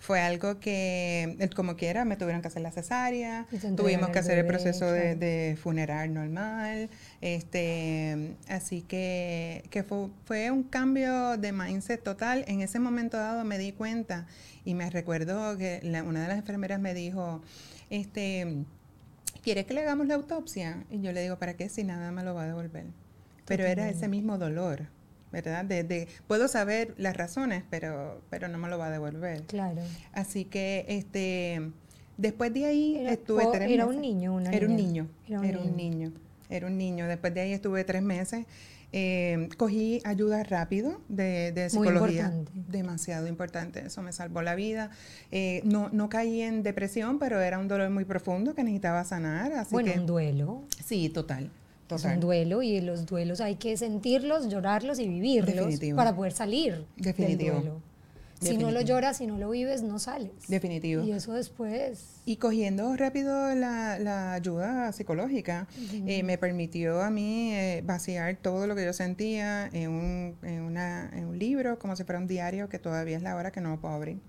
fue 0.00 0.20
algo 0.20 0.58
que, 0.60 1.50
como 1.54 1.76
quiera, 1.76 2.06
me 2.06 2.16
tuvieron 2.16 2.40
que 2.40 2.48
hacer 2.48 2.62
la 2.62 2.72
cesárea, 2.72 3.46
tuvimos 3.76 4.08
que 4.08 4.18
hacer 4.18 4.38
el 4.38 4.46
proceso 4.46 4.90
de, 4.90 5.58
funeral 5.62 6.14
normal, 6.14 6.88
este, 7.20 8.36
así 8.48 8.82
que, 8.82 9.64
que 9.70 9.82
fue, 9.82 10.08
fue, 10.24 10.50
un 10.50 10.62
cambio 10.62 11.36
de 11.36 11.52
mindset 11.52 12.02
total. 12.02 12.44
En 12.48 12.60
ese 12.60 12.78
momento 12.78 13.16
dado 13.16 13.44
me 13.44 13.58
di 13.58 13.72
cuenta 13.72 14.26
y 14.64 14.74
me 14.74 14.88
recuerdo 14.88 15.56
que 15.58 15.80
una 16.06 16.22
de 16.22 16.28
las 16.28 16.38
enfermeras 16.38 16.80
me 16.80 16.94
dijo, 16.94 17.42
este, 17.90 18.64
¿quieres 19.42 19.66
que 19.66 19.74
le 19.74 19.82
hagamos 19.82 20.06
la 20.06 20.14
autopsia? 20.14 20.84
Y 20.90 21.00
yo 21.00 21.12
le 21.12 21.22
digo, 21.22 21.38
¿para 21.38 21.54
qué 21.54 21.68
si 21.68 21.84
nada 21.84 22.10
me 22.10 22.24
lo 22.24 22.34
va 22.34 22.44
a 22.44 22.46
devolver? 22.46 22.86
Pero 23.44 23.66
era 23.66 23.88
ese 23.88 24.08
mismo 24.08 24.38
dolor. 24.38 24.86
¿verdad? 25.32 25.64
De, 25.64 26.08
puedo 26.26 26.48
saber 26.48 26.94
las 26.98 27.16
razones, 27.16 27.62
pero, 27.70 28.20
pero 28.30 28.48
no 28.48 28.58
me 28.58 28.68
lo 28.68 28.78
va 28.78 28.86
a 28.86 28.90
devolver. 28.90 29.42
Claro. 29.42 29.82
Así 30.12 30.44
que, 30.44 30.84
este, 30.88 31.70
después 32.16 32.52
de 32.52 32.66
ahí 32.66 33.06
estuve 33.06 33.46
tres 33.52 33.70
era 33.70 33.86
Un 33.86 34.00
niño, 34.00 34.34
una 34.34 34.50
era 34.50 34.66
un 34.66 34.76
niño, 34.76 35.08
era 35.28 35.60
un, 35.60 35.76
niño. 35.76 36.12
Era 36.50 36.66
un 36.66 36.76
niño. 36.76 37.06
Después 37.06 37.32
de 37.34 37.40
ahí 37.40 37.52
estuve 37.52 37.84
tres 37.84 38.02
meses. 38.02 38.46
Eh, 38.92 39.48
cogí 39.56 40.00
ayuda 40.04 40.42
rápido 40.42 41.00
de, 41.08 41.52
de 41.52 41.70
psicología. 41.70 42.28
Muy 42.28 42.38
importante. 42.38 42.52
Demasiado 42.70 43.26
importante. 43.28 43.86
Eso 43.86 44.02
me 44.02 44.12
salvó 44.12 44.42
la 44.42 44.54
vida. 44.54 44.90
Eh, 45.30 45.62
no, 45.64 45.88
no 45.90 46.08
caí 46.08 46.42
en 46.42 46.62
depresión, 46.62 47.18
pero 47.18 47.40
era 47.40 47.58
un 47.58 47.68
dolor 47.68 47.90
muy 47.90 48.04
profundo 48.04 48.54
que 48.54 48.64
necesitaba 48.64 49.04
sanar. 49.04 49.52
Así 49.52 49.72
bueno, 49.72 49.92
que, 49.92 50.00
un 50.00 50.06
duelo. 50.06 50.62
Sí, 50.84 51.08
total. 51.08 51.50
Es 51.96 52.04
un 52.04 52.20
duelo 52.20 52.62
y 52.62 52.80
los 52.80 53.06
duelos 53.06 53.40
hay 53.40 53.56
que 53.56 53.76
sentirlos, 53.76 54.48
llorarlos 54.48 54.98
y 54.98 55.08
vivirlos 55.08 55.80
para 55.96 56.14
poder 56.14 56.32
salir 56.32 56.86
del 56.96 57.38
duelo. 57.38 57.82
Si 58.40 58.56
no 58.56 58.70
lo 58.70 58.80
lloras, 58.80 59.18
si 59.18 59.26
no 59.26 59.36
lo 59.36 59.50
vives, 59.50 59.82
no 59.82 59.98
sales. 59.98 60.32
Definitivo. 60.48 61.02
Y 61.02 61.12
eso 61.12 61.34
después. 61.34 62.20
Y 62.24 62.36
cogiendo 62.36 62.96
rápido 62.96 63.54
la, 63.54 63.98
la 63.98 64.32
ayuda 64.32 64.92
psicológica, 64.92 65.68
eh, 66.06 66.22
me 66.22 66.38
permitió 66.38 67.02
a 67.02 67.10
mí 67.10 67.52
eh, 67.52 67.82
vaciar 67.84 68.36
todo 68.36 68.66
lo 68.66 68.74
que 68.74 68.84
yo 68.84 68.94
sentía 68.94 69.66
en 69.66 69.90
un, 69.90 70.36
en, 70.42 70.62
una, 70.62 71.10
en 71.12 71.26
un 71.26 71.38
libro, 71.38 71.78
como 71.78 71.96
si 71.96 72.04
fuera 72.04 72.18
un 72.18 72.26
diario, 72.26 72.70
que 72.70 72.78
todavía 72.78 73.18
es 73.18 73.22
la 73.22 73.36
hora 73.36 73.50
que 73.50 73.60
no 73.60 73.70
lo 73.70 73.80
puedo 73.80 73.92
abrir. 73.94 74.20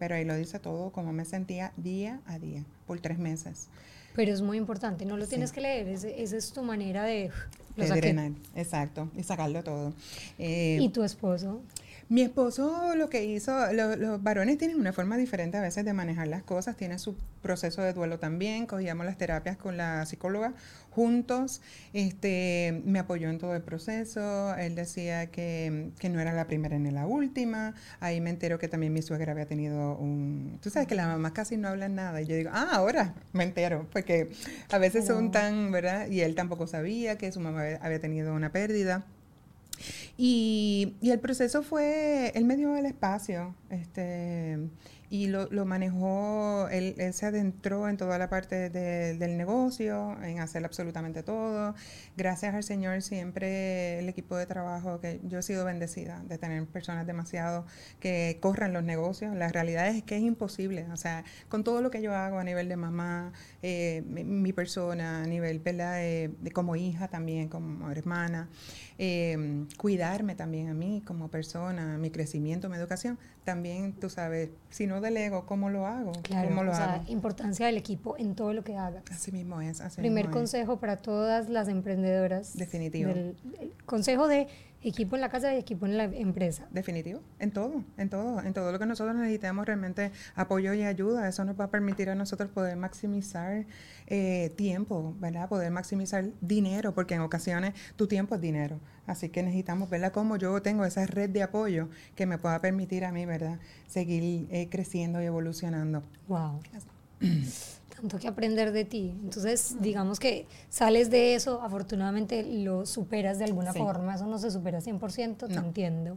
Pero 0.00 0.16
ahí 0.16 0.24
lo 0.24 0.34
dice 0.34 0.58
todo, 0.58 0.90
como 0.90 1.12
me 1.12 1.24
sentía 1.24 1.72
día 1.76 2.20
a 2.26 2.38
día, 2.40 2.64
por 2.86 3.00
tres 3.00 3.18
meses. 3.18 3.68
Pero 4.16 4.32
es 4.32 4.42
muy 4.42 4.56
importante, 4.56 5.04
no 5.04 5.16
lo 5.16 5.28
tienes 5.28 5.52
que 5.52 5.60
leer, 5.60 5.86
esa 5.88 6.08
es 6.08 6.52
tu 6.52 6.62
manera 6.62 7.04
de... 7.04 7.30
Lo 7.76 7.84
de 7.84 7.94
drenar, 7.94 8.32
exacto, 8.56 9.08
y 9.16 9.22
sacarlo 9.22 9.62
todo. 9.62 9.92
Eh, 10.38 10.78
¿Y 10.80 10.88
tu 10.88 11.04
esposo? 11.04 11.60
Mi 12.10 12.22
esposo 12.22 12.94
lo 12.96 13.10
que 13.10 13.24
hizo, 13.26 13.52
los 13.72 14.22
varones 14.22 14.56
tienen 14.56 14.80
una 14.80 14.94
forma 14.94 15.18
diferente 15.18 15.58
a 15.58 15.60
veces 15.60 15.84
de 15.84 15.92
manejar 15.92 16.26
las 16.26 16.42
cosas, 16.42 16.74
tiene 16.74 16.98
su 16.98 17.14
proceso 17.42 17.82
de 17.82 17.92
duelo 17.92 18.18
también, 18.18 18.64
cogíamos 18.64 19.04
las 19.04 19.18
terapias 19.18 19.58
con 19.58 19.76
la 19.76 20.06
psicóloga 20.06 20.54
juntos, 20.90 21.60
este, 21.92 22.82
me 22.86 22.98
apoyó 22.98 23.28
en 23.28 23.38
todo 23.38 23.54
el 23.54 23.62
proceso, 23.62 24.54
él 24.56 24.74
decía 24.74 25.26
que, 25.26 25.90
que, 25.98 26.08
no 26.08 26.18
era 26.18 26.32
la 26.32 26.46
primera 26.46 26.78
ni 26.78 26.90
la 26.90 27.06
última, 27.06 27.74
ahí 28.00 28.22
me 28.22 28.30
entero 28.30 28.58
que 28.58 28.68
también 28.68 28.94
mi 28.94 29.02
suegra 29.02 29.32
había 29.32 29.46
tenido 29.46 29.96
un, 29.96 30.58
tú 30.62 30.70
sabes 30.70 30.88
que 30.88 30.94
las 30.94 31.06
mamás 31.08 31.32
casi 31.32 31.58
no 31.58 31.68
hablan 31.68 31.94
nada, 31.94 32.22
y 32.22 32.26
yo 32.26 32.34
digo, 32.36 32.50
ah, 32.54 32.70
ahora 32.72 33.14
me 33.34 33.44
entero, 33.44 33.86
porque 33.92 34.30
a 34.70 34.78
veces 34.78 35.06
son 35.06 35.30
tan, 35.30 35.70
¿verdad? 35.70 36.08
Y 36.08 36.22
él 36.22 36.34
tampoco 36.34 36.66
sabía 36.66 37.18
que 37.18 37.30
su 37.32 37.40
mamá 37.40 37.64
había 37.82 38.00
tenido 38.00 38.34
una 38.34 38.50
pérdida. 38.50 39.04
Y, 40.20 40.96
y, 41.00 41.10
el 41.10 41.20
proceso 41.20 41.62
fue, 41.62 42.32
él 42.34 42.44
me 42.44 42.56
dio 42.56 42.76
el 42.76 42.86
espacio, 42.86 43.54
este, 43.70 44.58
y 45.10 45.28
lo, 45.28 45.46
lo 45.50 45.64
manejó, 45.64 46.68
él, 46.70 46.94
él, 46.98 47.14
se 47.14 47.26
adentró 47.26 47.88
en 47.88 47.96
toda 47.96 48.18
la 48.18 48.28
parte 48.28 48.70
del 48.70 49.36
negocio, 49.36 50.16
en 50.22 50.40
hacer 50.40 50.64
absolutamente 50.64 51.22
todo. 51.22 51.74
Gracias 52.16 52.54
al 52.54 52.62
Señor 52.62 53.00
siempre 53.02 53.98
el 53.98 54.08
equipo 54.08 54.36
de 54.36 54.46
trabajo, 54.46 55.00
que 55.00 55.20
yo 55.24 55.38
he 55.38 55.42
sido 55.42 55.64
bendecida 55.64 56.22
de 56.26 56.36
tener 56.38 56.64
personas 56.66 57.06
demasiado 57.06 57.64
que 58.00 58.38
corran 58.40 58.72
los 58.72 58.84
negocios. 58.84 59.34
La 59.34 59.48
realidad 59.48 59.88
es 59.88 60.02
que 60.02 60.16
es 60.16 60.22
imposible, 60.22 60.86
o 60.92 60.96
sea, 60.96 61.24
con 61.48 61.64
todo 61.64 61.80
lo 61.80 61.90
que 61.90 62.02
yo 62.02 62.14
hago 62.14 62.38
a 62.38 62.44
nivel 62.44 62.68
de 62.68 62.76
mamá, 62.76 63.32
eh, 63.62 64.02
mi, 64.06 64.52
persona, 64.52 65.22
a 65.22 65.26
nivel 65.26 65.62
de, 65.62 66.30
de, 66.40 66.50
como 66.50 66.76
hija 66.76 67.08
también, 67.08 67.48
como 67.48 67.90
hermana, 67.90 68.48
eh, 68.98 69.66
cuidarme 69.76 70.34
también 70.34 70.68
a 70.68 70.74
mí 70.74 71.02
como 71.06 71.28
persona, 71.28 71.98
mi 71.98 72.10
crecimiento, 72.10 72.68
mi 72.68 72.76
educación, 72.76 73.18
también, 73.48 73.94
tú 73.94 74.10
sabes, 74.10 74.50
si 74.68 74.86
no 74.86 75.00
delego, 75.00 75.46
¿cómo 75.46 75.70
lo 75.70 75.86
hago? 75.86 76.12
Claro, 76.20 76.50
¿Cómo 76.50 76.64
lo 76.64 76.72
o 76.72 76.74
sea, 76.74 77.02
importancia 77.06 77.64
del 77.64 77.78
equipo 77.78 78.14
en 78.18 78.34
todo 78.34 78.52
lo 78.52 78.62
que 78.62 78.76
hagas. 78.76 79.02
Así 79.10 79.32
mismo 79.32 79.62
es. 79.62 79.80
Así 79.80 80.02
Primer 80.02 80.28
consejo 80.28 80.78
para 80.80 80.98
todas 80.98 81.48
las 81.48 81.68
emprendedoras. 81.68 82.58
Definitivo. 82.58 83.10
consejo 83.86 84.28
de 84.28 84.48
equipo 84.82 85.16
en 85.16 85.22
la 85.22 85.28
casa 85.28 85.54
y 85.54 85.58
equipo 85.58 85.86
en 85.86 85.96
la 85.96 86.04
empresa. 86.04 86.66
Definitivo, 86.70 87.20
en 87.38 87.50
todo, 87.50 87.84
en 87.96 88.08
todo, 88.08 88.40
en 88.42 88.54
todo 88.54 88.72
lo 88.72 88.78
que 88.78 88.86
nosotros 88.86 89.16
necesitamos 89.16 89.66
realmente 89.66 90.12
apoyo 90.34 90.72
y 90.74 90.82
ayuda. 90.82 91.28
Eso 91.28 91.44
nos 91.44 91.58
va 91.58 91.64
a 91.64 91.70
permitir 91.70 92.10
a 92.10 92.14
nosotros 92.14 92.50
poder 92.50 92.76
maximizar 92.76 93.66
eh, 94.06 94.52
tiempo, 94.56 95.14
¿verdad? 95.18 95.48
Poder 95.48 95.70
maximizar 95.70 96.24
dinero, 96.40 96.94
porque 96.94 97.14
en 97.14 97.22
ocasiones 97.22 97.74
tu 97.96 98.06
tiempo 98.06 98.36
es 98.36 98.40
dinero. 98.40 98.80
Así 99.06 99.30
que 99.30 99.42
necesitamos, 99.42 99.90
¿verdad? 99.90 100.12
Cómo 100.12 100.36
yo 100.36 100.60
tengo 100.62 100.84
esa 100.84 101.06
red 101.06 101.30
de 101.30 101.42
apoyo 101.42 101.88
que 102.14 102.26
me 102.26 102.38
pueda 102.38 102.60
permitir 102.60 103.04
a 103.04 103.12
mí, 103.12 103.26
¿verdad? 103.26 103.58
Seguir 103.86 104.48
eh, 104.50 104.68
creciendo 104.70 105.22
y 105.22 105.26
evolucionando. 105.26 106.02
Wow. 106.28 106.60
tanto 108.00 108.18
que 108.18 108.28
aprender 108.28 108.72
de 108.72 108.84
ti. 108.84 109.12
Entonces, 109.24 109.76
digamos 109.80 110.20
que 110.20 110.46
sales 110.68 111.10
de 111.10 111.34
eso, 111.34 111.60
afortunadamente 111.62 112.44
lo 112.44 112.86
superas 112.86 113.38
de 113.38 113.44
alguna 113.44 113.72
forma, 113.72 114.14
eso 114.14 114.26
no 114.26 114.38
se 114.38 114.50
supera 114.50 114.80
100%, 114.80 115.48
te 115.48 115.54
entiendo. 115.54 116.16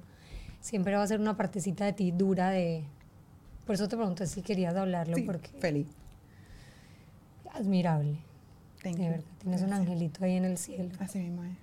Siempre 0.59 0.95
va 0.95 1.03
a 1.03 1.07
ser 1.07 1.19
una 1.19 1.35
partecita 1.35 1.85
de 1.85 1.93
ti 1.93 2.11
dura 2.11 2.51
de... 2.51 2.83
Por 3.65 3.75
eso 3.75 3.87
te 3.87 3.95
pregunto 3.95 4.25
si 4.27 4.41
querías 4.41 4.75
hablarlo, 4.75 5.17
porque... 5.25 5.49
Feliz. 5.59 5.87
Admirable. 7.53 8.19
de 8.83 9.09
verdad, 9.09 9.23
tienes 9.39 9.61
un 9.63 9.73
angelito 9.73 10.23
ahí 10.23 10.35
en 10.35 10.45
el 10.45 10.57
cielo. 10.57 10.91
Así 10.99 11.19
mismo 11.19 11.43
es. 11.43 11.57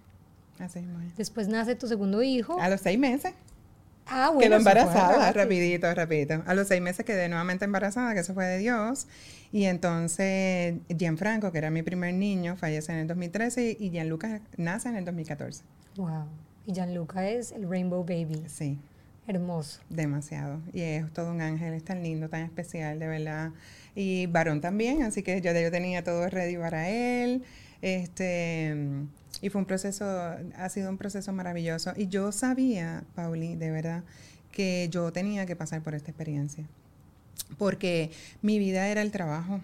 Así 0.61 0.81
mismo 0.81 1.01
es. 1.01 1.17
Después 1.17 1.47
nace 1.47 1.77
tu 1.77 1.87
segundo 1.87 2.23
hijo. 2.23 2.61
A 2.61 2.69
los 2.69 2.81
seis 2.81 2.99
meses. 2.99 3.35
Ah, 4.11 4.31
bueno, 4.31 4.41
quedó 4.41 4.57
embarazada, 4.57 5.33
rapidito, 5.33 5.93
rapidito. 5.95 6.43
A 6.47 6.55
los 6.55 6.69
seis 6.69 6.81
meses 6.81 7.05
quedé 7.05 7.29
nuevamente 7.29 7.65
embarazada, 7.65 8.15
que 8.15 8.21
eso 8.21 8.35
fue 8.35 8.47
de 8.47 8.59
Dios. 8.59 9.07
Y 9.53 9.65
entonces 9.65 10.75
Gianfranco, 10.97 11.53
que 11.53 11.59
era 11.59 11.71
mi 11.71 11.83
primer 11.83 12.15
niño, 12.15 12.57
fallece 12.57 12.93
en 12.93 12.99
el 12.99 13.07
2013 13.07 13.77
y 13.79 13.91
Gianluca 13.91 14.41
nace 14.57 14.89
en 14.89 14.97
el 14.97 15.05
2014. 15.05 15.63
Wow. 15.97 16.27
Y 16.67 16.73
Gianluca 16.73 17.29
es 17.29 17.53
el 17.53 17.69
Rainbow 17.69 18.05
Baby. 18.05 18.43
Sí. 18.47 18.79
Hermoso. 19.27 19.81
Demasiado. 19.91 20.61
Y 20.73 20.81
es 20.81 21.13
todo 21.13 21.31
un 21.31 21.43
ángel, 21.43 21.75
es 21.75 21.85
tan 21.85 22.03
lindo, 22.03 22.31
tan 22.31 22.43
especial, 22.43 22.99
de 22.99 23.09
verdad. 23.09 23.51
Y 23.95 24.27
varón 24.27 24.61
también, 24.63 25.03
así 25.03 25.23
que 25.23 25.41
yo, 25.43 25.53
yo 25.53 25.71
tenía 25.71 26.03
todo 26.03 26.29
ready 26.29 26.57
para 26.57 26.89
él. 26.89 27.45
Este, 27.83 28.75
y 29.41 29.51
fue 29.51 29.61
un 29.61 29.67
proceso, 29.67 30.05
ha 30.57 30.69
sido 30.69 30.91
un 30.91 30.99
proceso 30.99 31.33
maravilloso. 31.33 31.93
Y 31.97 32.09
yo 32.09 32.33
sabía, 32.33 33.05
Pauli, 33.15 33.55
de 33.55 33.71
verdad, 33.71 34.05
que 34.51 34.89
yo 34.91 35.13
tenía 35.13 35.47
que 35.47 35.57
pasar 35.57 35.83
por 35.83 35.95
esta 35.95 36.11
experiencia. 36.11 36.65
Porque 37.57 38.11
mi 38.43 38.59
vida 38.59 38.89
era 38.89 39.03
el 39.03 39.11
trabajo, 39.11 39.61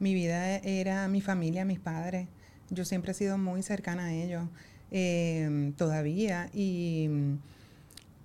mi 0.00 0.14
vida 0.14 0.56
era 0.56 1.08
mi 1.08 1.20
familia, 1.20 1.64
mis 1.64 1.78
padres. 1.78 2.26
Yo 2.70 2.84
siempre 2.84 3.12
he 3.12 3.14
sido 3.14 3.38
muy 3.38 3.62
cercana 3.62 4.06
a 4.06 4.14
ellos, 4.14 4.44
em, 4.90 5.72
todavía. 5.72 6.50
Y 6.52 7.08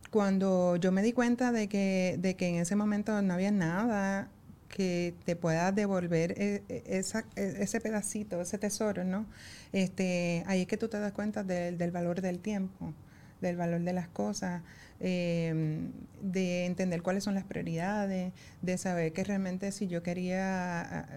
cuando 0.09 0.77
yo 0.77 0.91
me 0.91 1.01
di 1.01 1.11
cuenta 1.11 1.51
de 1.51 1.67
que, 1.67 2.17
de 2.19 2.35
que 2.35 2.47
en 2.47 2.55
ese 2.55 2.75
momento 2.75 3.21
no 3.21 3.33
había 3.33 3.51
nada 3.51 4.29
que 4.73 5.13
te 5.23 5.35
pueda 5.35 5.71
devolver 5.71 6.31
e, 6.31 6.63
e, 6.67 6.83
esa, 6.87 7.25
e, 7.35 7.57
ese 7.59 7.79
pedacito, 7.79 8.41
ese 8.41 8.57
tesoro, 8.57 9.03
¿no? 9.03 9.27
Este, 9.71 10.43
ahí 10.47 10.61
es 10.61 10.67
que 10.67 10.77
tú 10.77 10.87
te 10.87 10.99
das 10.99 11.11
cuenta 11.11 11.43
del 11.43 11.91
valor 11.91 12.21
del 12.21 12.39
tiempo, 12.39 12.91
del 13.39 13.55
valor 13.55 13.81
de 13.81 13.93
las 13.93 14.07
cosas, 14.07 14.63
em, 14.99 15.91
de 16.21 16.65
entender 16.65 17.03
cuáles 17.03 17.23
son 17.23 17.35
las 17.35 17.43
prioridades, 17.43 18.33
de 18.63 18.77
saber 18.79 19.13
que 19.13 19.23
realmente 19.23 19.71
si 19.71 19.87
yo 19.87 20.01
quería 20.01 21.07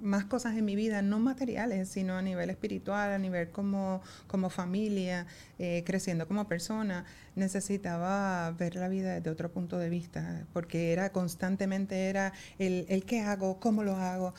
más 0.00 0.24
cosas 0.24 0.56
en 0.56 0.64
mi 0.64 0.76
vida, 0.76 1.02
no 1.02 1.18
materiales, 1.18 1.88
sino 1.88 2.16
a 2.16 2.22
nivel 2.22 2.50
espiritual, 2.50 3.12
a 3.12 3.18
nivel 3.18 3.50
como, 3.50 4.00
como 4.26 4.50
familia, 4.50 5.26
eh, 5.58 5.82
creciendo 5.86 6.26
como 6.28 6.46
persona, 6.46 7.04
necesitaba 7.34 8.50
ver 8.52 8.76
la 8.76 8.88
vida 8.88 9.14
desde 9.14 9.30
otro 9.30 9.50
punto 9.50 9.78
de 9.78 9.88
vista, 9.88 10.44
porque 10.52 10.92
era 10.92 11.10
constantemente 11.10 12.08
era 12.08 12.32
el, 12.58 12.86
el 12.88 13.04
qué 13.04 13.20
hago, 13.20 13.58
cómo 13.60 13.84
lo 13.84 13.96
hago, 13.96 14.34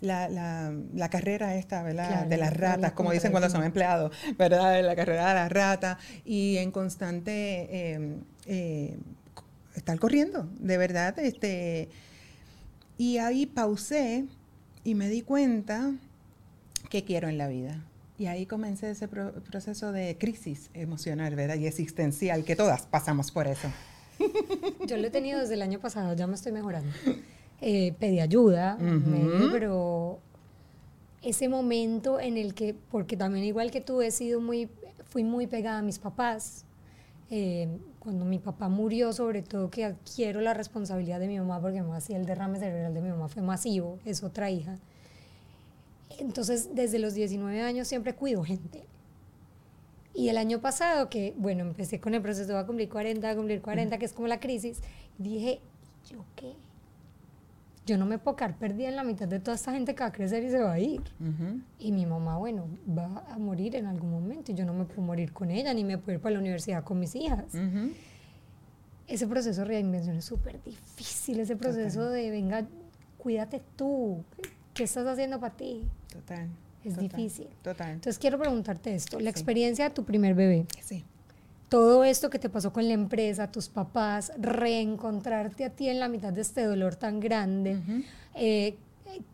la, 0.00 0.28
la, 0.28 0.72
la, 0.94 1.08
carrera 1.08 1.56
esta, 1.56 1.82
¿verdad? 1.82 2.26
de 2.26 2.36
las 2.36 2.56
ratas, 2.56 2.92
como 2.92 3.12
dicen 3.12 3.30
cuando 3.30 3.50
son 3.50 3.64
empleados, 3.64 4.12
¿verdad? 4.38 4.82
La 4.84 4.96
carrera 4.96 5.28
de 5.28 5.34
las 5.34 5.52
ratas, 5.52 5.98
y 6.24 6.56
en 6.58 6.70
constante 6.70 7.68
eh, 7.70 8.16
eh, 8.46 8.98
estar 9.74 9.98
corriendo, 9.98 10.48
de 10.58 10.76
verdad, 10.78 11.18
este... 11.18 11.88
Y 12.96 13.18
ahí 13.18 13.44
pausé 13.44 14.24
y 14.84 14.94
me 14.94 15.08
di 15.08 15.22
cuenta 15.22 15.92
que 16.90 17.04
quiero 17.04 17.28
en 17.28 17.38
la 17.38 17.48
vida. 17.48 17.82
Y 18.16 18.26
ahí 18.26 18.46
comencé 18.46 18.90
ese 18.90 19.08
proceso 19.08 19.90
de 19.90 20.16
crisis 20.18 20.70
emocional, 20.74 21.34
¿verdad? 21.34 21.56
Y 21.56 21.66
existencial, 21.66 22.44
que 22.44 22.54
todas 22.54 22.86
pasamos 22.86 23.32
por 23.32 23.48
eso. 23.48 23.68
Yo 24.86 24.96
lo 24.96 25.08
he 25.08 25.10
tenido 25.10 25.40
desde 25.40 25.54
el 25.54 25.62
año 25.62 25.80
pasado, 25.80 26.14
ya 26.14 26.26
me 26.26 26.34
estoy 26.34 26.52
mejorando. 26.52 26.92
Eh, 27.60 27.94
pedí 27.98 28.20
ayuda, 28.20 28.78
pero 29.50 30.20
ese 31.22 31.48
momento 31.48 32.20
en 32.20 32.36
el 32.36 32.54
que, 32.54 32.76
porque 32.90 33.16
también 33.16 33.44
igual 33.44 33.70
que 33.70 33.80
tú 33.80 34.02
he 34.02 34.10
sido 34.10 34.40
muy, 34.40 34.68
fui 35.08 35.24
muy 35.24 35.46
pegada 35.46 35.78
a 35.78 35.82
mis 35.82 35.98
papás, 35.98 36.64
eh, 37.30 37.68
cuando 37.98 38.24
mi 38.24 38.38
papá 38.38 38.68
murió, 38.68 39.12
sobre 39.12 39.42
todo 39.42 39.70
que 39.70 39.84
adquiero 39.84 40.40
la 40.40 40.54
responsabilidad 40.54 41.20
de 41.20 41.28
mi 41.28 41.38
mamá, 41.38 41.60
porque 41.60 41.82
más 41.82 42.10
el 42.10 42.26
derrame 42.26 42.58
cerebral 42.58 42.94
de 42.94 43.00
mi 43.00 43.08
mamá 43.08 43.28
fue 43.28 43.42
masivo, 43.42 43.98
es 44.04 44.22
otra 44.22 44.50
hija. 44.50 44.78
Entonces, 46.18 46.74
desde 46.74 46.98
los 46.98 47.14
19 47.14 47.60
años 47.62 47.88
siempre 47.88 48.14
cuido 48.14 48.44
gente. 48.44 48.84
Y 50.14 50.28
el 50.28 50.36
año 50.36 50.60
pasado, 50.60 51.10
que 51.10 51.34
bueno, 51.36 51.62
empecé 51.62 51.98
con 51.98 52.14
el 52.14 52.22
proceso, 52.22 52.52
va 52.52 52.60
a 52.60 52.66
cumplir 52.66 52.88
40, 52.88 53.26
va 53.26 53.32
a 53.32 53.36
cumplir 53.36 53.60
40, 53.60 53.98
que 53.98 54.04
es 54.04 54.12
como 54.12 54.28
la 54.28 54.38
crisis, 54.38 54.80
dije, 55.18 55.60
¿yo 56.08 56.24
qué? 56.36 56.54
Yo 57.86 57.98
no 57.98 58.06
me 58.06 58.18
puedo 58.18 58.36
quedar 58.36 58.56
perdida 58.56 58.88
en 58.88 58.96
la 58.96 59.04
mitad 59.04 59.28
de 59.28 59.40
toda 59.40 59.56
esta 59.56 59.72
gente 59.72 59.94
que 59.94 60.00
va 60.00 60.08
a 60.08 60.12
crecer 60.12 60.42
y 60.42 60.50
se 60.50 60.60
va 60.60 60.72
a 60.72 60.78
ir. 60.78 61.02
Y 61.78 61.92
mi 61.92 62.06
mamá, 62.06 62.38
bueno, 62.38 62.66
va 62.88 63.24
a 63.28 63.38
morir 63.38 63.76
en 63.76 63.86
algún 63.86 64.10
momento 64.10 64.52
y 64.52 64.54
yo 64.54 64.64
no 64.64 64.72
me 64.72 64.84
puedo 64.84 65.02
morir 65.02 65.32
con 65.32 65.50
ella, 65.50 65.74
ni 65.74 65.84
me 65.84 65.98
puedo 65.98 66.16
ir 66.16 66.20
para 66.20 66.34
la 66.34 66.40
universidad 66.40 66.82
con 66.82 66.98
mis 66.98 67.14
hijas. 67.14 67.44
ese 69.06 69.26
proceso 69.26 69.60
de 69.62 69.66
reinvención 69.66 70.16
es 70.16 70.24
súper 70.24 70.62
difícil, 70.62 71.40
ese 71.40 71.56
proceso 71.56 72.08
de, 72.08 72.30
venga, 72.30 72.66
cuídate 73.18 73.60
tú, 73.76 74.24
¿qué 74.72 74.84
estás 74.84 75.06
haciendo 75.06 75.38
para 75.40 75.54
ti? 75.54 75.82
Total. 76.10 76.48
Es 76.84 76.98
difícil. 76.98 77.48
Total. 77.62 77.92
Entonces 77.92 78.18
quiero 78.18 78.38
preguntarte 78.38 78.94
esto, 78.94 79.20
la 79.20 79.30
experiencia 79.30 79.88
de 79.88 79.94
tu 79.94 80.04
primer 80.04 80.34
bebé. 80.34 80.66
Sí. 80.82 81.04
Todo 81.74 82.04
esto 82.04 82.30
que 82.30 82.38
te 82.38 82.48
pasó 82.48 82.72
con 82.72 82.86
la 82.86 82.94
empresa, 82.94 83.50
tus 83.50 83.68
papás, 83.68 84.30
reencontrarte 84.38 85.64
a 85.64 85.70
ti 85.70 85.88
en 85.88 85.98
la 85.98 86.06
mitad 86.06 86.32
de 86.32 86.40
este 86.40 86.62
dolor 86.62 86.94
tan 86.94 87.18
grande, 87.18 87.80
eh, 88.36 88.76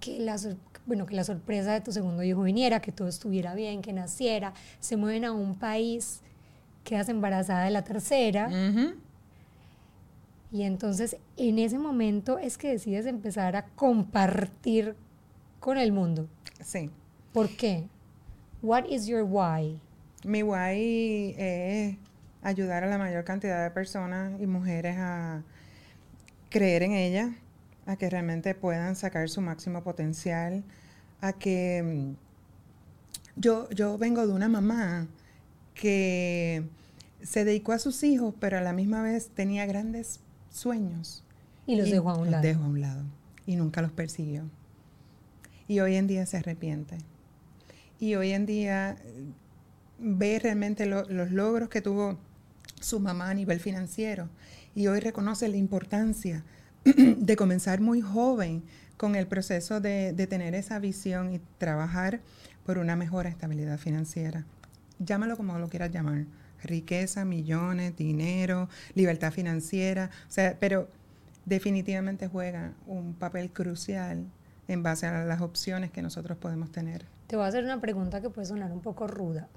que 0.01 0.19
la, 0.21 0.39
bueno, 0.87 1.05
que 1.05 1.15
la 1.15 1.25
sorpresa 1.25 1.75
de 1.75 1.83
tu 1.83 1.93
segundo 1.93 2.23
hijo 2.23 2.41
viniera, 2.41 2.81
que 2.81 2.93
todo 2.93 3.09
estuviera 3.09 3.55
bien, 3.55 3.83
que 3.83 3.93
naciera, 3.93 4.55
se 4.79 4.97
mueven 4.97 5.27
a 5.27 5.33
un 5.33 5.55
país, 5.55 6.23
quedas 6.83 7.11
embarazada 7.11 7.65
de 7.65 7.73
la 7.73 7.85
tercera. 7.85 8.49
Y 10.51 10.63
entonces 10.63 11.19
en 11.37 11.59
ese 11.59 11.79
momento 11.79 12.39
es 12.39 12.57
que 12.57 12.71
decides 12.71 13.05
empezar 13.05 13.55
a 13.55 13.67
compartir 13.67 14.97
con 15.59 15.77
el 15.77 15.93
mundo. 15.93 16.27
Sí. 16.65 16.89
¿Por 17.35 17.51
qué? 17.51 17.87
What 18.63 18.87
is 18.87 19.07
your 19.07 19.25
why? 19.25 19.79
Mi 20.25 20.43
why 20.43 21.35
es 21.37 22.10
ayudar 22.43 22.85
a 22.85 22.87
la 22.87 22.99
mayor 22.99 23.25
cantidad 23.25 23.63
de 23.63 23.71
personas 23.71 24.41
y 24.41 24.47
mujeres 24.47 24.97
a 24.99 25.43
creer 26.49 26.83
en 26.83 26.93
ella, 26.93 27.35
a 27.87 27.97
que 27.97 28.09
realmente 28.11 28.55
puedan 28.55 28.97
sacar 28.97 29.29
su 29.29 29.41
máximo 29.41 29.83
potencial, 29.83 30.65
a 31.21 31.33
que 31.33 31.83
mm, 31.83 33.41
yo, 33.41 33.69
yo 33.71 33.99
vengo 33.99 34.27
de 34.27 34.33
una 34.33 34.49
mamá 34.49 35.07
que 35.75 36.65
se 37.23 37.45
dedicó 37.45 37.73
a 37.73 37.79
sus 37.79 38.03
hijos, 38.03 38.35
pero 38.39 38.59
a 38.59 38.61
la 38.61 38.73
misma 38.73 39.03
vez 39.03 39.31
tenía 39.31 39.67
grandes 39.67 40.21
sueños. 40.51 41.25
Y 41.67 41.77
los 41.77 41.91
dejó 41.91 42.11
a 42.11 42.17
un 42.17 42.31
lado. 42.31 42.43
Dejó 42.43 42.65
a 42.65 42.69
un 42.69 42.81
lado. 42.81 43.05
Y 43.47 43.57
nunca 43.57 43.83
los 43.83 43.93
persiguió. 43.93 44.45
Y 45.69 45.81
hoy 45.81 45.97
en 45.97 46.07
día 46.07 46.27
se 46.27 46.39
arrepiente. 46.39 46.99
Y 47.99 48.15
hoy 48.15 48.33
en 48.33 48.47
día 48.47 48.97
eh, 49.05 49.25
ve 49.99 50.39
realmente 50.39 50.87
los 50.87 51.31
logros 51.31 51.69
que 51.69 51.81
tuvo 51.83 52.19
su 52.81 53.01
mamá 53.01 53.31
a 53.31 53.35
nivel 53.35 53.61
financiero. 53.61 54.29
Y 54.75 54.89
hoy 54.89 55.01
reconoce 55.01 55.49
la 55.49 55.57
importancia 55.57 56.45
de 56.85 57.37
comenzar 57.37 57.81
muy 57.81 58.01
joven 58.01 58.65
con 58.97 59.15
el 59.15 59.27
proceso 59.27 59.81
de, 59.81 60.13
de, 60.13 60.27
tener 60.27 60.55
esa 60.55 60.79
visión 60.79 61.33
y 61.33 61.41
trabajar 61.59 62.21
por 62.67 62.79
una 62.79 62.97
mejor 62.97 63.27
estabilidad 63.27 63.79
financiera. 63.79 64.45
Llámalo 64.99 65.37
como 65.37 65.59
lo 65.59 65.69
quieras 65.69 65.91
llamar 65.91 66.27
riqueza, 66.63 67.25
millones, 67.25 67.97
dinero, 67.97 68.69
libertad 68.95 69.33
financiera, 69.33 70.11
o 70.29 70.31
sea, 70.31 70.57
pero 70.61 70.89
definitivamente 71.47 72.29
juega 72.29 72.75
un 72.87 73.15
papel 73.15 73.51
crucial 73.51 74.27
en 74.69 74.83
base 74.83 75.07
a 75.07 75.25
las 75.25 75.41
opciones 75.41 75.91
que 75.91 76.03
nosotros 76.03 76.39
podemos 76.39 76.71
tener. 76.71 77.07
Te 77.27 77.37
voy 77.37 77.45
a 77.45 77.49
hacer 77.49 77.65
una 77.65 77.81
pregunta 77.81 78.21
que 78.21 78.31
puede 78.31 78.47
sonar 78.47 78.73
un 78.73 78.81
poco 78.81 79.07
ruda. 79.07 79.49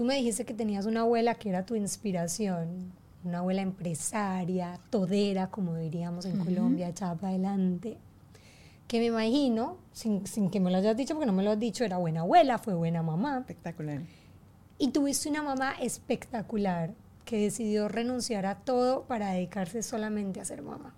Tú 0.00 0.06
me 0.06 0.16
dijiste 0.16 0.46
que 0.46 0.54
tenías 0.54 0.86
una 0.86 1.02
abuela 1.02 1.34
que 1.34 1.50
era 1.50 1.66
tu 1.66 1.74
inspiración, 1.74 2.90
una 3.22 3.40
abuela 3.40 3.60
empresaria, 3.60 4.80
todera, 4.88 5.48
como 5.48 5.76
diríamos 5.76 6.24
en 6.24 6.38
Colombia, 6.38 6.88
echada 6.88 7.16
para 7.16 7.34
adelante. 7.34 7.98
Que 8.88 8.98
me 8.98 9.04
imagino, 9.04 9.76
sin, 9.92 10.26
sin 10.26 10.48
que 10.48 10.58
me 10.58 10.70
lo 10.70 10.78
hayas 10.78 10.96
dicho, 10.96 11.12
porque 11.12 11.26
no 11.26 11.34
me 11.34 11.42
lo 11.42 11.50
has 11.50 11.60
dicho, 11.60 11.84
era 11.84 11.98
buena 11.98 12.20
abuela, 12.20 12.56
fue 12.56 12.72
buena 12.72 13.02
mamá. 13.02 13.40
Espectacular 13.40 14.00
y 14.78 14.88
tuviste 14.88 15.28
una 15.28 15.42
mamá 15.42 15.74
espectacular 15.78 16.94
que 17.26 17.36
decidió 17.36 17.86
renunciar 17.86 18.46
a 18.46 18.54
todo 18.54 19.02
para 19.02 19.32
dedicarse 19.32 19.82
solamente 19.82 20.40
a 20.40 20.46
ser 20.46 20.62
mamá. 20.62 20.94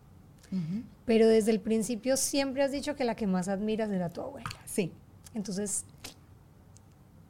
Pero 1.06 1.26
desde 1.26 1.50
el 1.50 1.58
principio 1.58 2.16
siempre 2.16 2.62
has 2.62 2.70
dicho 2.70 2.94
que 2.94 3.02
la 3.02 3.16
que 3.16 3.26
más 3.26 3.48
admiras 3.48 3.90
era 3.90 4.10
tu 4.10 4.20
abuela. 4.20 4.48
Sí. 4.64 4.92
Entonces, 5.34 5.86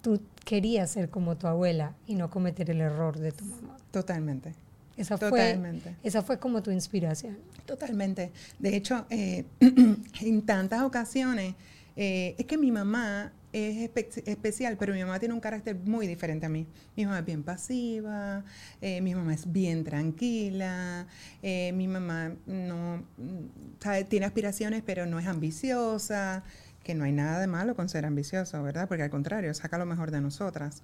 tú 0.03 0.21
querías 0.45 0.91
ser 0.91 1.09
como 1.09 1.37
tu 1.37 1.47
abuela 1.47 1.95
y 2.07 2.15
no 2.15 2.31
cometer 2.31 2.71
el 2.71 2.81
error 2.81 3.19
de 3.19 3.33
tu 3.33 3.45
mamá. 3.45 3.77
Totalmente. 3.91 4.55
Esa 4.97 5.17
Fue, 5.17 5.59
esa 6.03 6.23
fue 6.23 6.39
como 6.39 6.63
tu 6.63 6.71
inspiración. 6.71 7.39
Totalmente. 7.65 8.31
De 8.59 8.77
hecho, 8.77 9.07
eh, 9.09 9.47
en 10.21 10.43
tantas 10.43 10.83
ocasiones, 10.83 11.55
eh, 11.97 12.35
es 12.39 12.47
que 12.47 12.59
mi 12.59 12.71
mamá 12.71 13.33
es 13.53 13.91
especial, 14.27 14.77
pero 14.79 14.95
mi 14.95 15.01
mamá 15.01 15.19
tiene 15.19 15.35
un 15.35 15.41
carácter 15.41 15.77
muy 15.77 16.07
diferente 16.07 16.47
a 16.47 16.49
mí. 16.49 16.67
Mi 16.97 17.05
mamá 17.05 17.19
es 17.19 17.25
bien 17.27 17.43
pasiva, 17.43 18.45
eh, 18.81 19.01
mi 19.03 19.15
mamá 19.15 19.35
es 19.35 19.51
bien 19.51 19.85
tranquila, 19.85 21.07
eh, 21.43 21.73
mi 21.75 21.87
mamá 21.87 22.33
no 22.47 23.03
mm, 23.19 24.05
tiene 24.09 24.27
aspiraciones, 24.27 24.83
pero 24.85 25.05
no 25.05 25.19
es 25.19 25.27
ambiciosa, 25.27 26.45
que 26.83 26.95
no 26.95 27.05
hay 27.05 27.13
nada 27.13 27.41
de 27.41 27.47
malo 27.47 27.75
con 27.75 27.89
ser 27.89 28.05
ambicioso, 28.05 28.63
¿verdad? 28.63 28.89
Porque 28.89 29.03
al 29.03 29.11
contrario, 29.11 29.53
saca 29.55 29.79
lo 29.79 29.87
mejor 29.87 30.11
de 30.11 30.21
nosotras. 30.21 30.83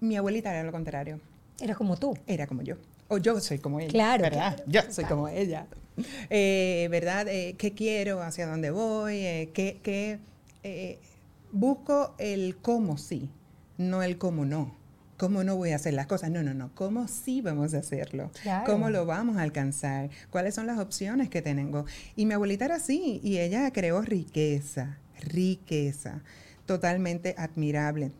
Mi 0.00 0.16
abuelita 0.16 0.50
era 0.52 0.62
lo 0.62 0.72
contrario. 0.72 1.20
Era 1.60 1.74
como 1.74 1.96
tú. 1.96 2.16
Era 2.26 2.46
como 2.46 2.62
yo. 2.62 2.76
O 3.08 3.18
yo 3.18 3.38
soy 3.40 3.58
como 3.58 3.80
ella. 3.80 3.90
Claro. 3.90 4.22
¿Verdad? 4.22 4.62
yo 4.66 4.80
soy 4.90 5.04
como 5.04 5.28
ella. 5.28 5.66
Eh, 6.30 6.88
¿Verdad? 6.90 7.26
¿Qué 7.26 7.74
quiero? 7.76 8.22
¿Hacia 8.22 8.46
dónde 8.46 8.70
voy? 8.70 9.50
¿Qué, 9.52 9.80
qué 9.82 10.18
busco 11.52 12.14
el 12.18 12.56
cómo 12.56 12.96
sí, 12.96 13.30
no 13.78 14.02
el 14.02 14.18
cómo 14.18 14.44
no. 14.44 14.78
¿Cómo 15.16 15.44
no 15.44 15.56
voy 15.56 15.72
a 15.72 15.76
hacer 15.76 15.92
las 15.92 16.06
cosas? 16.06 16.30
No, 16.30 16.42
no, 16.42 16.54
no. 16.54 16.70
¿Cómo 16.74 17.06
sí 17.06 17.42
vamos 17.42 17.74
a 17.74 17.78
hacerlo? 17.78 18.30
¿Cómo 18.64 18.88
lo 18.88 19.04
vamos 19.04 19.36
a 19.36 19.42
alcanzar? 19.42 20.08
¿Cuáles 20.30 20.54
son 20.54 20.66
las 20.66 20.78
opciones 20.78 21.28
que 21.28 21.42
tengo? 21.42 21.84
Y 22.16 22.24
mi 22.24 22.32
abuelita 22.32 22.64
era 22.64 22.76
así 22.76 23.20
y 23.22 23.36
ella 23.38 23.70
creó 23.70 24.00
riqueza, 24.00 24.96
riqueza, 25.20 26.22
totalmente 26.66 27.34
admirable. 27.38 28.12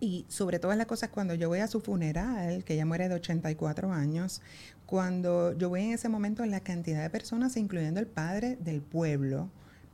Y 0.00 0.24
sobre 0.28 0.58
todas 0.58 0.76
las 0.76 0.86
cosas, 0.86 1.10
cuando 1.10 1.34
yo 1.34 1.48
voy 1.48 1.60
a 1.60 1.68
su 1.68 1.80
funeral, 1.80 2.64
que 2.64 2.74
ella 2.74 2.84
muere 2.84 3.08
de 3.08 3.14
84 3.14 3.92
años, 3.92 4.42
cuando 4.86 5.56
yo 5.56 5.68
voy 5.68 5.82
en 5.82 5.92
ese 5.92 6.08
momento, 6.08 6.44
la 6.44 6.60
cantidad 6.60 7.02
de 7.02 7.10
personas, 7.10 7.56
incluyendo 7.56 8.00
el 8.00 8.06
padre 8.06 8.56
del 8.56 8.82
pueblo, 8.82 9.48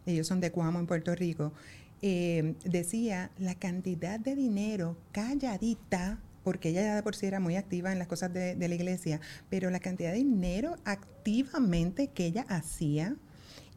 ellos 0.06 0.26
son 0.26 0.40
de 0.40 0.50
Cuamo 0.50 0.80
en 0.80 0.86
Puerto 0.86 1.14
Rico, 1.14 1.52
eh, 2.00 2.54
decía 2.64 3.30
la 3.38 3.54
cantidad 3.54 4.20
de 4.20 4.34
dinero 4.36 4.96
calladita, 5.12 6.18
porque 6.44 6.70
ella 6.70 6.82
ya 6.82 6.96
de 6.96 7.02
por 7.02 7.14
sí 7.14 7.26
era 7.26 7.40
muy 7.40 7.56
activa 7.56 7.92
en 7.92 7.98
las 7.98 8.08
cosas 8.08 8.32
de, 8.32 8.56
la 8.56 8.74
iglesia, 8.74 9.20
pero 9.50 9.68
la 9.70 9.80
cantidad 9.80 10.12
de 10.12 10.18
dinero 10.18 10.76
activamente 10.84 12.08
que 12.08 12.26
ella 12.26 12.46
hacía 12.48 13.16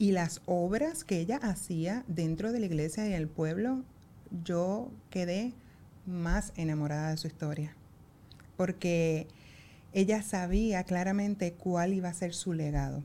y 0.01 0.13
las 0.13 0.41
obras 0.47 1.03
que 1.03 1.19
ella 1.19 1.37
hacía 1.37 2.03
dentro 2.07 2.51
de 2.51 2.59
la 2.59 2.65
iglesia 2.65 3.07
y 3.07 3.13
el 3.13 3.27
pueblo, 3.27 3.83
yo 4.43 4.89
quedé 5.11 5.53
más 6.07 6.53
enamorada 6.55 7.11
de 7.11 7.17
su 7.17 7.27
historia, 7.27 7.75
porque 8.57 9.27
ella 9.93 10.23
sabía 10.23 10.85
claramente 10.85 11.53
cuál 11.53 11.93
iba 11.93 12.09
a 12.09 12.15
ser 12.15 12.33
su 12.33 12.51
legado 12.53 13.03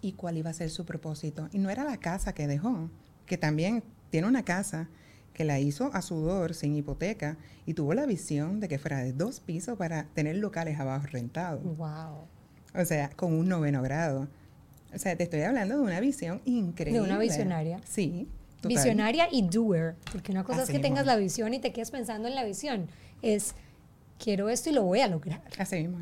y 0.00 0.12
cuál 0.12 0.36
iba 0.36 0.50
a 0.50 0.54
ser 0.54 0.70
su 0.70 0.84
propósito. 0.84 1.48
Y 1.52 1.58
no 1.58 1.70
era 1.70 1.82
la 1.82 1.96
casa 1.96 2.32
que 2.32 2.46
dejó, 2.46 2.88
que 3.26 3.36
también 3.36 3.82
tiene 4.10 4.28
una 4.28 4.44
casa 4.44 4.88
que 5.34 5.44
la 5.44 5.58
hizo 5.58 5.90
a 5.92 6.02
sudor, 6.02 6.54
sin 6.54 6.76
hipoteca, 6.76 7.36
y 7.66 7.74
tuvo 7.74 7.94
la 7.94 8.06
visión 8.06 8.60
de 8.60 8.68
que 8.68 8.78
fuera 8.78 8.98
de 8.98 9.12
dos 9.12 9.40
pisos 9.40 9.76
para 9.76 10.04
tener 10.14 10.36
locales 10.36 10.78
abajo 10.78 11.08
rentados. 11.10 11.64
Wow. 11.64 12.28
O 12.76 12.84
sea, 12.84 13.10
con 13.10 13.32
un 13.32 13.48
noveno 13.48 13.82
grado. 13.82 14.28
O 14.96 14.98
sea, 14.98 15.14
te 15.14 15.24
estoy 15.24 15.42
hablando 15.42 15.76
de 15.76 15.82
una 15.82 16.00
visión 16.00 16.40
increíble. 16.46 17.00
De 17.00 17.06
una 17.06 17.18
visionaria. 17.18 17.80
Sí. 17.86 18.26
Visionaria 18.64 19.28
y 19.30 19.42
doer. 19.42 19.94
Porque 20.10 20.32
una 20.32 20.42
cosa 20.42 20.62
es 20.62 20.70
que 20.70 20.78
tengas 20.78 21.06
la 21.06 21.16
visión 21.16 21.54
y 21.54 21.58
te 21.58 21.72
quedes 21.72 21.90
pensando 21.90 22.26
en 22.26 22.34
la 22.34 22.44
visión. 22.44 22.88
Es, 23.22 23.54
quiero 24.18 24.48
esto 24.48 24.70
y 24.70 24.72
lo 24.72 24.82
voy 24.82 25.00
a 25.00 25.08
lograr. 25.08 25.42
Así 25.58 25.76
mismo. 25.76 25.98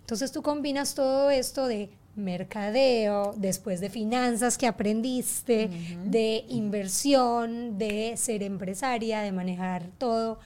Entonces 0.00 0.32
tú 0.32 0.42
combinas 0.42 0.94
todo 0.94 1.30
esto 1.30 1.68
de 1.68 1.90
mercadeo, 2.16 3.34
después 3.36 3.80
de 3.80 3.88
finanzas 3.88 4.58
que 4.58 4.66
aprendiste, 4.66 5.70
de 6.04 6.44
inversión, 6.48 7.78
de 7.78 8.16
ser 8.16 8.42
empresaria, 8.42 9.20
de 9.20 9.32
manejar 9.32 9.86
todo, 9.96 10.38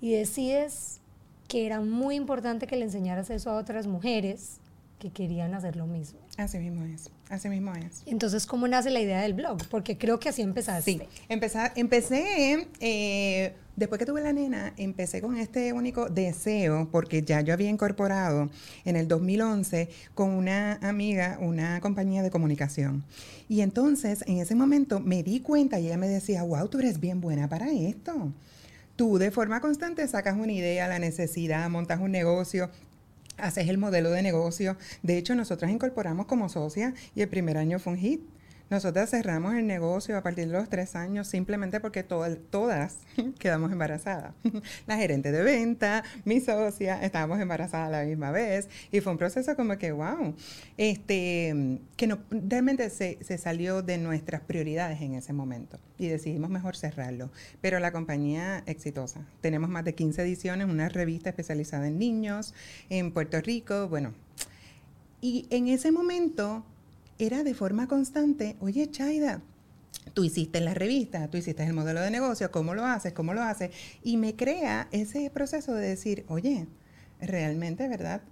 y 0.00 0.12
decides 0.12 1.00
que 1.46 1.64
era 1.64 1.80
muy 1.80 2.16
importante 2.16 2.66
que 2.66 2.76
le 2.76 2.84
enseñaras 2.84 3.30
eso 3.30 3.50
a 3.50 3.56
otras 3.56 3.86
mujeres 3.86 4.58
que 4.98 5.10
querían 5.10 5.54
hacer 5.54 5.76
lo 5.76 5.86
mismo. 5.86 6.18
Así 6.38 6.56
mismo 6.60 6.84
es, 6.84 7.10
así 7.30 7.48
mismo 7.48 7.74
es. 7.74 8.04
Entonces, 8.06 8.46
¿cómo 8.46 8.68
nace 8.68 8.90
la 8.90 9.00
idea 9.00 9.22
del 9.22 9.34
blog? 9.34 9.58
Porque 9.68 9.98
creo 9.98 10.20
que 10.20 10.28
así 10.28 10.40
empezaste. 10.40 10.92
Sí, 10.92 11.00
empecé, 11.28 12.68
eh, 12.78 13.54
después 13.74 13.98
que 13.98 14.06
tuve 14.06 14.20
la 14.20 14.32
nena, 14.32 14.72
empecé 14.76 15.20
con 15.20 15.36
este 15.36 15.72
único 15.72 16.08
deseo, 16.08 16.88
porque 16.92 17.22
ya 17.24 17.40
yo 17.40 17.52
había 17.52 17.68
incorporado 17.68 18.50
en 18.84 18.94
el 18.94 19.08
2011 19.08 19.88
con 20.14 20.30
una 20.30 20.74
amiga, 20.74 21.38
una 21.40 21.80
compañía 21.80 22.22
de 22.22 22.30
comunicación. 22.30 23.02
Y 23.48 23.62
entonces, 23.62 24.22
en 24.28 24.38
ese 24.38 24.54
momento 24.54 25.00
me 25.00 25.24
di 25.24 25.40
cuenta 25.40 25.80
y 25.80 25.86
ella 25.86 25.96
me 25.96 26.06
decía, 26.06 26.44
wow, 26.44 26.68
tú 26.68 26.78
eres 26.78 27.00
bien 27.00 27.20
buena 27.20 27.48
para 27.48 27.72
esto. 27.72 28.32
Tú 28.94 29.18
de 29.18 29.32
forma 29.32 29.60
constante 29.60 30.06
sacas 30.06 30.36
una 30.36 30.52
idea, 30.52 30.86
la 30.86 31.00
necesidad, 31.00 31.68
montas 31.68 32.00
un 32.00 32.12
negocio, 32.12 32.70
haces 33.38 33.68
el 33.68 33.78
modelo 33.78 34.10
de 34.10 34.22
negocio. 34.22 34.76
De 35.02 35.16
hecho, 35.16 35.34
nosotras 35.34 35.70
incorporamos 35.70 36.26
como 36.26 36.48
socia 36.48 36.94
y 37.14 37.22
el 37.22 37.28
primer 37.28 37.56
año 37.56 37.78
fue 37.78 37.94
un 37.94 37.98
hit. 37.98 38.20
Nosotras 38.70 39.08
cerramos 39.08 39.54
el 39.54 39.66
negocio 39.66 40.18
a 40.18 40.22
partir 40.22 40.46
de 40.46 40.52
los 40.52 40.68
tres 40.68 40.94
años 40.94 41.26
simplemente 41.26 41.80
porque 41.80 42.02
todas 42.02 42.98
quedamos 43.38 43.72
embarazadas. 43.72 44.34
La 44.86 44.98
gerente 44.98 45.32
de 45.32 45.42
venta, 45.42 46.04
mi 46.26 46.40
socia, 46.40 47.02
estábamos 47.02 47.40
embarazadas 47.40 47.88
a 47.88 47.90
la 47.90 48.04
misma 48.04 48.30
vez 48.30 48.68
y 48.92 49.00
fue 49.00 49.12
un 49.12 49.18
proceso 49.18 49.56
como 49.56 49.78
que, 49.78 49.92
wow, 49.92 50.34
este, 50.76 51.80
que 51.96 52.06
no, 52.06 52.18
realmente 52.30 52.90
se, 52.90 53.38
salió 53.38 53.80
de 53.80 53.96
nuestras 53.96 54.42
prioridades 54.42 55.00
en 55.00 55.14
ese 55.14 55.32
momento 55.32 55.78
y 55.96 56.08
decidimos 56.08 56.50
mejor 56.50 56.76
cerrarlo. 56.76 57.30
Pero 57.62 57.80
la 57.80 57.90
compañía 57.90 58.62
exitosa. 58.66 59.20
Tenemos 59.40 59.70
más 59.70 59.84
de 59.86 59.94
15 59.94 60.22
ediciones, 60.22 60.68
una 60.68 60.90
revista 60.90 61.30
especializada 61.30 61.88
en 61.88 61.98
niños 61.98 62.54
en 62.90 63.12
Puerto 63.12 63.40
Rico, 63.40 63.88
bueno. 63.88 64.12
Y 65.20 65.46
en 65.50 65.68
ese 65.68 65.90
momento 65.90 66.64
era 67.18 67.42
de 67.42 67.54
forma 67.54 67.88
constante, 67.88 68.56
oye, 68.60 68.90
Chaida, 68.90 69.42
tú 70.14 70.24
hiciste 70.24 70.60
la 70.60 70.74
revista, 70.74 71.28
tú 71.28 71.36
hiciste 71.36 71.64
el 71.64 71.72
modelo 71.72 72.00
de 72.00 72.10
negocio, 72.10 72.50
¿cómo 72.50 72.74
lo 72.74 72.84
haces? 72.84 73.12
¿Cómo 73.12 73.34
lo 73.34 73.42
haces? 73.42 73.70
Y 74.02 74.16
me 74.16 74.36
crea 74.36 74.88
ese 74.92 75.30
proceso 75.30 75.74
de 75.74 75.88
decir, 75.88 76.24
oye, 76.28 76.66
realmente, 77.20 77.88
¿verdad? 77.88 78.22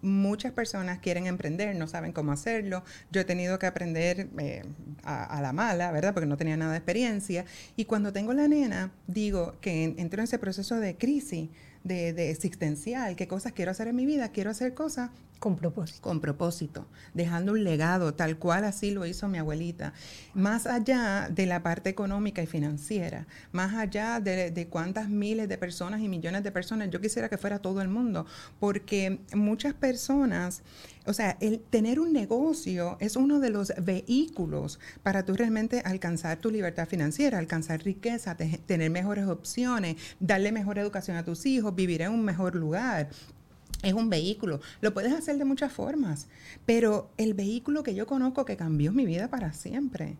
Muchas 0.00 0.52
personas 0.52 0.98
quieren 0.98 1.26
emprender, 1.26 1.76
no 1.76 1.86
saben 1.86 2.12
cómo 2.12 2.32
hacerlo. 2.32 2.82
Yo 3.12 3.20
he 3.20 3.24
tenido 3.24 3.58
que 3.58 3.66
aprender 3.66 4.28
eh, 4.38 4.64
a, 5.04 5.40
la 5.40 5.52
mala, 5.52 5.92
¿verdad? 5.92 6.12
Porque 6.12 6.26
no 6.26 6.36
tenía 6.36 6.56
nada 6.56 6.72
de 6.72 6.78
experiencia. 6.78 7.44
Y 7.76 7.84
cuando 7.84 8.12
tengo 8.12 8.32
la 8.32 8.48
nena, 8.48 8.90
digo 9.06 9.54
que 9.60 9.84
entro 9.84 10.20
en 10.20 10.24
ese 10.24 10.40
proceso 10.40 10.80
de 10.80 10.96
crisis, 10.96 11.50
de, 11.84 12.12
de 12.12 12.30
existencial, 12.30 13.14
qué 13.14 13.28
cosas 13.28 13.52
quiero 13.52 13.70
hacer 13.70 13.88
en 13.88 13.96
mi 13.96 14.06
vida, 14.06 14.30
quiero 14.30 14.50
hacer 14.50 14.74
cosas 14.74 15.10
con 15.42 15.56
propósito. 15.56 16.00
Con 16.02 16.20
propósito, 16.20 16.86
dejando 17.14 17.50
un 17.50 17.64
legado 17.64 18.14
tal 18.14 18.38
cual 18.38 18.62
así 18.62 18.92
lo 18.92 19.06
hizo 19.06 19.26
mi 19.26 19.38
abuelita. 19.38 19.92
Más 20.34 20.68
allá 20.68 21.28
de 21.28 21.46
la 21.46 21.64
parte 21.64 21.90
económica 21.90 22.40
y 22.44 22.46
financiera, 22.46 23.26
más 23.50 23.74
allá 23.74 24.20
de, 24.20 24.68
cuántas 24.70 25.08
miles 25.08 25.48
de 25.48 25.58
personas 25.58 26.00
y 26.00 26.08
millones 26.08 26.44
de 26.44 26.52
personas, 26.52 26.90
yo 26.90 27.00
quisiera 27.00 27.28
que 27.28 27.38
fuera 27.38 27.58
todo 27.58 27.82
el 27.82 27.88
mundo, 27.88 28.24
porque 28.60 29.18
muchas 29.34 29.74
personas, 29.74 30.62
o 31.06 31.12
sea, 31.12 31.36
el 31.40 31.58
tener 31.58 31.98
un 31.98 32.12
negocio 32.12 32.96
es 33.00 33.16
uno 33.16 33.40
de 33.40 33.50
los 33.50 33.72
vehículos 33.82 34.78
para 35.02 35.24
tú 35.24 35.34
realmente 35.34 35.82
alcanzar 35.84 36.38
tu 36.38 36.52
libertad 36.52 36.86
financiera, 36.86 37.40
alcanzar 37.40 37.82
riqueza, 37.82 38.36
tener 38.36 38.90
mejores 38.90 39.26
opciones, 39.26 39.96
darle 40.20 40.52
mejor 40.52 40.78
educación 40.78 41.16
a 41.16 41.24
tus 41.24 41.46
hijos, 41.46 41.74
vivir 41.74 42.02
en 42.02 42.12
un 42.12 42.24
mejor 42.24 42.54
lugar 42.54 43.08
es 43.82 43.92
un 43.94 44.08
vehículo. 44.08 44.60
Lo 44.80 44.94
puedes 44.94 45.12
hacer 45.12 45.38
de 45.38 45.44
muchas 45.44 45.72
formas, 45.72 46.28
pero 46.66 47.10
el 47.16 47.34
vehículo 47.34 47.82
que 47.82 47.94
yo 47.94 48.06
conozco 48.06 48.44
que 48.44 48.56
cambió 48.56 48.92
mi 48.92 49.04
vida 49.04 49.28
para 49.28 49.52
siempre 49.52 50.16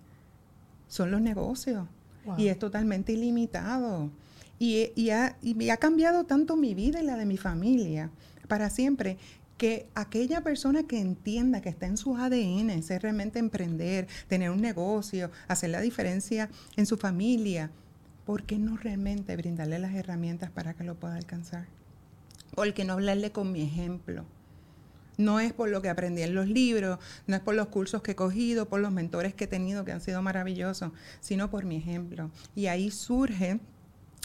son 0.88 1.10
los 1.10 1.20
negocios. 1.20 1.86
Y 2.38 2.48
es 2.48 2.58
totalmente 2.58 3.12
ilimitado. 3.12 4.10
Y, 4.58 5.10
ha, 5.10 5.36
y 5.42 5.70
ha 5.70 5.76
cambiado 5.78 6.24
tanto 6.24 6.56
mi 6.56 6.72
vida 6.74 7.00
y 7.00 7.04
la 7.04 7.16
de 7.16 7.26
mi 7.26 7.36
familia 7.36 8.10
para 8.46 8.70
siempre 8.70 9.16
que 9.56 9.86
aquella 9.94 10.42
persona 10.42 10.84
que 10.84 11.00
entienda 11.00 11.60
que 11.60 11.68
está 11.68 11.86
en 11.86 11.96
su 11.96 12.16
ADN, 12.16 12.82
ser 12.82 13.02
realmente 13.02 13.38
emprender, 13.38 14.06
tener 14.28 14.50
un 14.50 14.60
negocio, 14.60 15.30
hacer 15.48 15.70
la 15.70 15.80
diferencia 15.80 16.48
en 16.76 16.86
su 16.86 16.96
familia, 16.96 17.70
¿por 18.24 18.44
qué 18.44 18.58
no 18.58 18.76
realmente 18.76 19.36
brindarle 19.36 19.78
las 19.78 19.94
herramientas 19.94 20.50
para 20.50 20.74
que 20.74 20.84
lo 20.84 20.94
pueda 20.94 21.16
alcanzar? 21.16 21.66
¿Por 22.54 22.72
qué 22.74 22.84
no 22.84 22.94
hablarle 22.94 23.32
con 23.32 23.50
mi 23.52 23.62
ejemplo? 23.62 24.24
No 25.18 25.40
es 25.40 25.52
por 25.52 25.68
lo 25.68 25.82
que 25.82 25.88
aprendí 25.88 26.22
en 26.22 26.34
los 26.34 26.48
libros, 26.48 26.98
no 27.26 27.36
es 27.36 27.42
por 27.42 27.54
los 27.54 27.68
cursos 27.68 28.02
que 28.02 28.12
he 28.12 28.16
cogido, 28.16 28.68
por 28.68 28.80
los 28.80 28.92
mentores 28.92 29.34
que 29.34 29.44
he 29.44 29.46
tenido 29.46 29.84
que 29.84 29.92
han 29.92 30.00
sido 30.00 30.22
maravillosos, 30.22 30.92
sino 31.20 31.50
por 31.50 31.64
mi 31.64 31.76
ejemplo. 31.76 32.30
Y 32.54 32.66
ahí 32.66 32.90
surge 32.90 33.60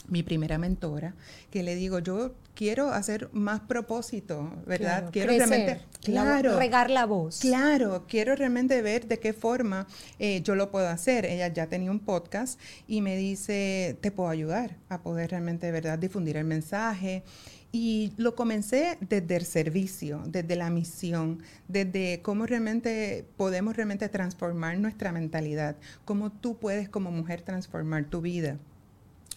mi 0.08 0.22
primera 0.22 0.58
mentora, 0.58 1.14
que 1.50 1.62
le 1.62 1.74
digo, 1.74 1.98
yo 1.98 2.34
quiero 2.54 2.90
hacer 2.90 3.28
más 3.32 3.60
propósito, 3.60 4.50
¿verdad? 4.66 5.10
quiero 5.12 5.32
realmente, 5.32 5.80
claro, 6.02 6.58
regar 6.58 6.90
la 6.90 7.04
voz. 7.04 7.40
Claro, 7.40 8.04
quiero 8.08 8.34
realmente 8.34 8.80
ver 8.82 9.06
de 9.06 9.18
qué 9.18 9.32
forma 9.32 9.86
eh, 10.18 10.40
yo 10.42 10.54
lo 10.54 10.70
puedo 10.70 10.88
hacer. 10.88 11.26
Ella 11.26 11.48
ya 11.48 11.66
tenía 11.66 11.90
un 11.90 12.00
podcast 12.00 12.58
y 12.86 13.02
me 13.02 13.16
dice, 13.16 13.96
te 14.00 14.10
puedo 14.10 14.30
ayudar 14.30 14.76
a 14.88 15.02
poder 15.02 15.30
realmente, 15.30 15.70
¿verdad?, 15.70 15.98
difundir 15.98 16.36
el 16.36 16.44
mensaje. 16.44 17.22
Y 17.70 18.14
lo 18.16 18.34
comencé 18.34 18.96
desde 19.00 19.36
el 19.36 19.44
servicio, 19.44 20.22
desde 20.26 20.56
la 20.56 20.70
misión, 20.70 21.42
desde 21.68 22.22
cómo 22.22 22.46
realmente 22.46 23.26
podemos 23.36 23.76
realmente 23.76 24.08
transformar 24.08 24.78
nuestra 24.78 25.12
mentalidad, 25.12 25.76
cómo 26.06 26.32
tú 26.32 26.56
puedes 26.56 26.88
como 26.88 27.10
mujer 27.10 27.42
transformar 27.42 28.06
tu 28.06 28.22
vida 28.22 28.58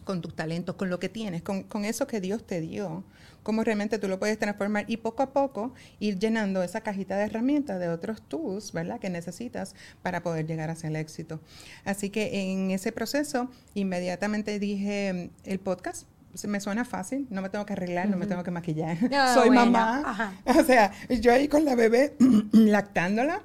con 0.03 0.21
tus 0.21 0.35
talentos, 0.35 0.75
con 0.75 0.89
lo 0.89 0.99
que 0.99 1.09
tienes, 1.09 1.41
con, 1.41 1.63
con, 1.63 1.85
eso 1.85 2.07
que 2.07 2.21
Dios 2.21 2.45
te 2.45 2.59
dio, 2.59 3.03
cómo 3.43 3.63
realmente 3.63 3.99
tú 3.99 4.07
lo 4.07 4.19
puedes 4.19 4.39
transformar 4.39 4.85
y 4.87 4.97
poco 4.97 5.23
a 5.23 5.31
poco 5.31 5.73
ir 5.99 6.17
llenando 6.17 6.63
esa 6.63 6.81
cajita 6.81 7.17
de 7.17 7.25
herramientas 7.25 7.79
de 7.79 7.89
otros 7.89 8.21
tools, 8.27 8.71
¿verdad?, 8.71 8.99
que 8.99 9.09
necesitas 9.09 9.75
para 10.01 10.23
poder 10.23 10.47
llegar 10.47 10.69
hacia 10.69 10.89
el 10.89 10.95
éxito. 10.95 11.39
Así 11.85 12.09
que 12.09 12.51
en 12.51 12.71
ese 12.71 12.91
proceso 12.91 13.49
inmediatamente 13.73 14.57
dije 14.59 15.29
el 15.43 15.59
podcast, 15.59 16.07
me 16.47 16.59
suena 16.59 16.85
fácil, 16.85 17.27
no 17.29 17.41
me 17.41 17.49
tengo 17.49 17.65
que 17.65 17.73
arreglar, 17.73 18.09
no 18.09 18.17
me 18.17 18.25
tengo 18.25 18.43
que 18.43 18.51
maquillar. 18.51 18.97
Soy 19.33 19.49
mamá. 19.49 20.33
O 20.45 20.63
sea, 20.63 20.91
yo 21.09 21.31
ahí 21.31 21.47
con 21.47 21.65
la 21.65 21.75
bebé 21.75 22.15
lactándola. 22.51 23.41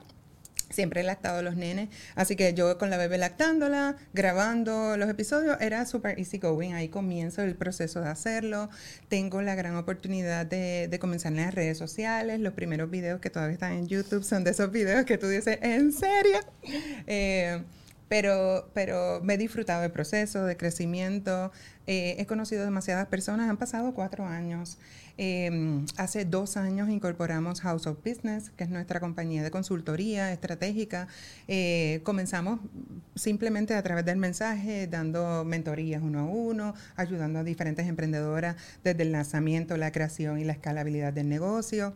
Siempre 0.69 1.01
he 1.01 1.05
lactado 1.05 1.39
a 1.39 1.43
los 1.43 1.57
nenes, 1.57 1.89
así 2.17 2.35
que 2.35 2.53
yo 2.53 2.77
con 2.77 2.91
la 2.91 2.97
bebé 2.97 3.19
lactándola, 3.19 3.97
grabando 4.13 4.97
los 4.97 5.09
episodios, 5.09 5.57
era 5.61 5.87
súper 5.87 6.19
easy 6.19 6.39
going. 6.39 6.73
Ahí 6.73 6.89
comienzo 6.89 7.43
el 7.43 7.55
proceso 7.55 8.01
de 8.01 8.09
hacerlo. 8.09 8.69
Tengo 9.09 9.41
la 9.43 9.55
gran 9.55 9.77
oportunidad 9.77 10.45
de, 10.45 10.89
de, 10.89 10.99
comenzar 10.99 11.33
en 11.33 11.39
las 11.39 11.55
redes 11.55 11.79
sociales. 11.79 12.41
Los 12.41 12.53
primeros 12.53 12.91
videos 12.91 13.21
que 13.21 13.31
todavía 13.31 13.55
están 13.55 13.73
en 13.73 13.87
YouTube 13.87 14.25
son 14.25 14.43
de 14.43 14.51
esos 14.51 14.71
videos 14.73 15.05
que 15.07 15.19
tú 15.19 15.29
dices, 15.29 15.59
¿en 15.63 15.93
serio? 15.93 16.41
Eh, 17.07 17.63
pero, 18.09 18.71
pero 18.75 19.21
me 19.23 19.35
he 19.35 19.39
disfrutado 19.39 19.83
del 19.83 19.91
proceso 19.91 20.45
de 20.45 20.57
crecimiento. 20.57 21.53
Eh, 21.87 22.17
he 22.19 22.27
conocido 22.27 22.65
demasiadas 22.65 23.07
personas, 23.09 23.49
han 23.49 23.57
pasado 23.57 23.95
cuatro 23.95 24.27
años. 24.27 24.79
Em, 25.19 25.87
hace 25.97 26.27
dos 26.27 26.59
años 26.59 26.91
incorporamos 26.91 27.63
House 27.63 27.87
of 27.87 27.99
Business, 28.05 28.51
que 28.51 28.65
es 28.65 28.71
nuestra 28.71 29.01
compañía 29.01 29.43
de 29.43 29.51
consultoría 29.51 30.33
estratégica. 30.33 31.09
Eh, 31.49 32.01
comenzamos 32.05 32.61
simplemente 33.15 33.75
a 33.75 33.83
través 33.83 34.05
del 34.05 34.19
mensaje, 34.19 34.87
dando 34.87 35.45
mentorías 35.45 36.03
uno 36.03 36.21
a 36.21 36.25
uno, 36.25 36.75
ayudando 36.97 37.39
a 37.39 37.45
diferentes 37.45 37.87
emprendedoras 37.87 38.57
desde 38.85 39.03
el 39.03 39.13
lanzamiento, 39.13 39.77
la 39.77 39.91
creación 39.91 40.39
y 40.39 40.45
la 40.45 40.53
escalabilidad 40.53 41.13
del 41.13 41.29
negocio. 41.29 41.95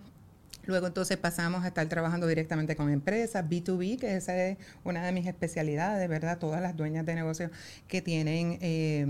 Luego 0.65 0.87
entonces 0.87 1.17
pasamos 1.17 1.65
a 1.65 1.69
estar 1.69 1.87
trabajando 1.89 2.27
directamente 2.27 2.77
con 2.77 2.91
empresas, 2.91 3.45
B2B, 3.45 3.99
que 3.99 4.17
esa 4.17 4.37
es 4.37 4.59
una 4.85 5.05
de 5.05 5.13
mis 5.13 5.27
especialidades, 5.27 6.09
¿verdad? 6.09 6.39
Todas 6.39 6.61
las 6.61 6.77
dueñas 6.77 7.07
de 7.07 7.15
negocios 7.15 7.51
que 7.89 8.03
tienen 8.03 8.59
eh, 8.61 9.07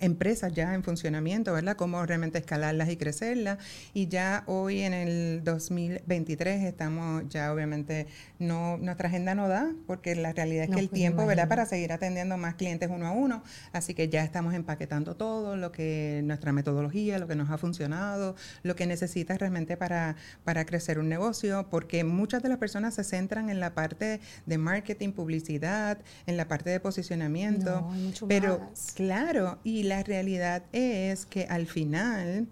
empresas 0.00 0.52
ya 0.52 0.74
en 0.74 0.82
funcionamiento, 0.82 1.52
¿verdad? 1.52 1.76
Cómo 1.76 2.04
realmente 2.06 2.38
escalarlas 2.38 2.88
y 2.88 2.96
crecerlas. 2.96 3.58
Y 3.92 4.08
ya 4.08 4.44
hoy 4.46 4.82
en 4.82 4.94
el 4.94 5.42
2023 5.44 6.64
estamos 6.64 7.28
ya 7.28 7.52
obviamente, 7.52 8.06
no 8.38 8.76
nuestra 8.78 9.08
agenda 9.08 9.34
no 9.34 9.48
da, 9.48 9.72
porque 9.86 10.14
la 10.14 10.32
realidad 10.32 10.64
es 10.64 10.70
que 10.70 10.80
el 10.80 10.88
pues, 10.88 10.98
tiempo, 10.98 11.26
¿verdad? 11.26 11.48
Para 11.48 11.66
seguir 11.66 11.92
atendiendo 11.92 12.36
más 12.36 12.54
clientes 12.54 12.88
uno 12.90 13.06
a 13.06 13.12
uno. 13.12 13.42
Así 13.72 13.94
que 13.94 14.08
ya 14.08 14.24
estamos 14.24 14.54
empaquetando 14.54 15.16
todo, 15.16 15.56
lo 15.56 15.72
que 15.72 16.22
nuestra 16.24 16.52
metodología, 16.52 17.18
lo 17.18 17.26
que 17.26 17.34
nos 17.34 17.50
ha 17.50 17.58
funcionado, 17.58 18.36
lo 18.62 18.76
que 18.76 18.86
necesitas 18.86 19.38
realmente 19.38 19.76
para, 19.76 20.16
para 20.44 20.64
crecer 20.64 20.93
hacer 20.94 21.00
un 21.00 21.08
negocio, 21.08 21.66
porque 21.70 22.04
muchas 22.04 22.42
de 22.42 22.48
las 22.48 22.58
personas 22.58 22.94
se 22.94 23.02
centran 23.02 23.50
en 23.50 23.58
la 23.58 23.74
parte 23.74 24.20
de 24.46 24.58
marketing, 24.58 25.10
publicidad, 25.10 25.98
en 26.26 26.36
la 26.36 26.46
parte 26.46 26.70
de 26.70 26.78
posicionamiento. 26.78 27.90
pero 28.28 28.60
claro, 28.94 29.58
y 29.64 29.82
la 29.84 30.04
realidad 30.04 30.62
es 30.72 31.26
que 31.26 31.46
al 31.46 31.66
final 31.66 32.46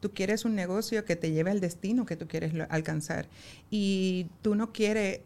tú 0.00 0.10
quieres 0.12 0.44
un 0.44 0.54
negocio 0.54 1.06
que 1.06 1.16
te 1.16 1.30
lleve 1.30 1.50
al 1.50 1.60
destino 1.60 2.04
que 2.04 2.16
tú 2.16 2.28
quieres 2.28 2.52
alcanzar. 2.68 3.28
Y 3.70 4.26
tú 4.42 4.54
no 4.54 4.72
quieres 4.72 5.20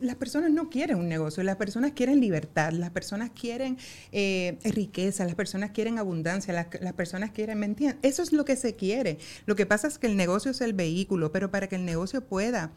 las 0.00 0.16
personas 0.16 0.50
no 0.50 0.68
quieren 0.70 0.98
un 0.98 1.08
negocio, 1.08 1.42
las 1.42 1.56
personas 1.56 1.92
quieren 1.92 2.20
libertad, 2.20 2.72
las 2.72 2.90
personas 2.90 3.30
quieren 3.30 3.78
eh, 4.12 4.58
riqueza, 4.64 5.24
las 5.24 5.34
personas 5.34 5.70
quieren 5.70 5.98
abundancia, 5.98 6.52
las, 6.52 6.92
personas 6.94 7.30
quieren, 7.30 7.58
¿me? 7.58 7.74
Eso 8.02 8.22
es 8.22 8.32
lo 8.32 8.44
que 8.44 8.56
se 8.56 8.74
quiere. 8.74 9.18
Lo 9.46 9.56
que 9.56 9.66
pasa 9.66 9.88
es 9.88 9.98
que 9.98 10.06
el 10.06 10.16
negocio 10.16 10.50
es 10.50 10.60
el 10.60 10.72
vehículo, 10.72 11.32
pero 11.32 11.50
para 11.50 11.68
que 11.68 11.76
el 11.76 11.84
negocio 11.84 12.22
pueda 12.22 12.70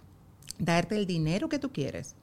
darte 0.58 0.96
el 0.96 1.06
dinero 1.06 1.50
que 1.50 1.60
tú 1.60 1.72
quieres 1.72 2.16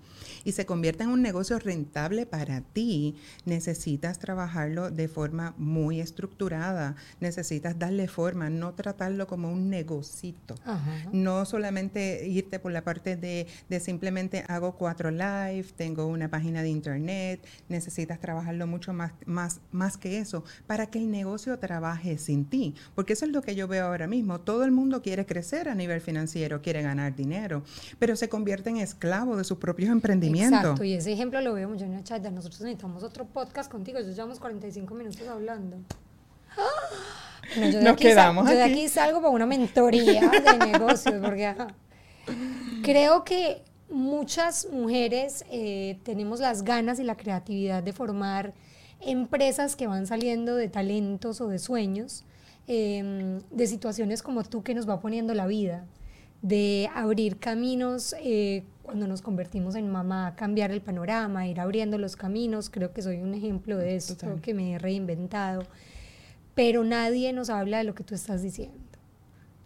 y 0.46 0.52
se 0.52 0.64
convierta 0.64 1.02
en 1.02 1.10
un 1.10 1.22
negocio 1.22 1.58
rentable 1.58 2.24
para 2.24 2.60
ti, 2.60 3.16
necesitas 3.46 4.20
trabajarlo 4.20 4.92
de 4.92 5.08
forma 5.08 5.54
muy 5.58 6.00
estructurada, 6.00 6.94
necesitas 7.18 7.80
darle 7.80 8.06
forma, 8.06 8.48
no 8.48 8.72
tratarlo 8.72 9.26
como 9.26 9.52
un 9.52 9.68
negocito, 9.70 10.54
no 11.12 11.44
solamente 11.46 12.28
irte 12.28 12.60
por 12.60 12.70
la 12.70 12.84
parte 12.84 13.16
de, 13.16 13.48
de 13.68 13.80
simplemente 13.80 14.44
hago 14.46 14.76
cuatro 14.76 15.10
live, 15.10 15.66
tengo 15.74 16.06
una 16.06 16.30
página 16.30 16.62
de 16.62 16.68
internet, 16.68 17.44
necesitas 17.68 18.20
trabajarlo 18.20 18.68
mucho 18.68 18.92
más, 18.92 19.14
más, 19.26 19.60
más 19.72 19.96
que 19.96 20.18
eso, 20.18 20.44
para 20.68 20.86
que 20.86 21.00
el 21.00 21.10
negocio 21.10 21.58
trabaje 21.58 22.18
sin 22.18 22.44
ti, 22.44 22.76
porque 22.94 23.14
eso 23.14 23.24
es 23.24 23.32
lo 23.32 23.42
que 23.42 23.56
yo 23.56 23.66
veo 23.66 23.84
ahora 23.84 24.06
mismo, 24.06 24.38
todo 24.38 24.62
el 24.62 24.70
mundo 24.70 25.02
quiere 25.02 25.26
crecer 25.26 25.68
a 25.68 25.74
nivel 25.74 26.00
financiero, 26.00 26.62
quiere 26.62 26.82
ganar 26.82 27.16
dinero, 27.16 27.64
pero 27.98 28.14
se 28.14 28.28
convierte 28.28 28.70
en 28.70 28.76
esclavo 28.76 29.36
de 29.36 29.42
sus 29.42 29.58
propios 29.58 29.90
emprendimientos 29.96 30.35
Exacto, 30.40 30.84
y 30.84 30.94
ese 30.94 31.12
ejemplo 31.12 31.40
lo 31.40 31.54
vemos 31.54 31.78
yo 31.78 31.86
en 31.86 32.02
chat. 32.04 32.22
Nosotros 32.22 32.60
necesitamos 32.60 33.02
otro 33.02 33.24
podcast 33.26 33.70
contigo. 33.70 33.98
Yo 34.00 34.10
llevamos 34.10 34.38
45 34.38 34.94
minutos 34.94 35.26
hablando. 35.28 35.76
yo 37.72 37.82
Nos 37.82 37.96
quedamos 37.96 38.48
Yo 38.48 38.56
de 38.56 38.62
aquí 38.62 38.88
salgo 38.88 39.20
para 39.20 39.30
una 39.30 39.46
mentoría 39.46 40.28
de 40.28 40.66
negocios, 40.72 41.16
porque 41.22 41.54
creo 42.82 43.24
que 43.24 43.62
muchas 43.90 44.68
mujeres 44.70 45.44
eh, 45.50 45.98
tenemos 46.02 46.40
las 46.40 46.62
ganas 46.62 46.98
y 46.98 47.04
la 47.04 47.16
creatividad 47.16 47.82
de 47.82 47.92
formar 47.92 48.54
empresas 49.00 49.76
que 49.76 49.86
van 49.86 50.06
saliendo 50.06 50.56
de 50.56 50.68
talentos 50.68 51.40
o 51.40 51.48
de 51.48 51.58
sueños, 51.58 52.24
em, 52.66 53.40
de 53.50 53.66
situaciones 53.66 54.22
como 54.22 54.42
tú 54.42 54.62
que 54.62 54.74
nos 54.74 54.88
va 54.88 55.00
poniendo 55.00 55.34
la 55.34 55.46
vida, 55.46 55.84
de 56.42 56.90
abrir 56.94 57.38
caminos 57.38 58.14
eh, 58.20 58.64
cuando 58.86 59.06
nos 59.06 59.20
convertimos 59.20 59.74
en 59.74 59.90
mamá, 59.90 60.34
cambiar 60.36 60.70
el 60.70 60.80
panorama, 60.80 61.46
ir 61.46 61.60
abriendo 61.60 61.98
los 61.98 62.16
caminos. 62.16 62.70
Creo 62.70 62.92
que 62.92 63.02
soy 63.02 63.18
un 63.18 63.34
ejemplo 63.34 63.76
de 63.76 63.96
esto, 63.96 64.40
que 64.40 64.54
me 64.54 64.72
he 64.72 64.78
reinventado. 64.78 65.64
Pero 66.54 66.84
nadie 66.84 67.32
nos 67.32 67.50
habla 67.50 67.78
de 67.78 67.84
lo 67.84 67.94
que 67.94 68.04
tú 68.04 68.14
estás 68.14 68.42
diciendo, 68.42 68.78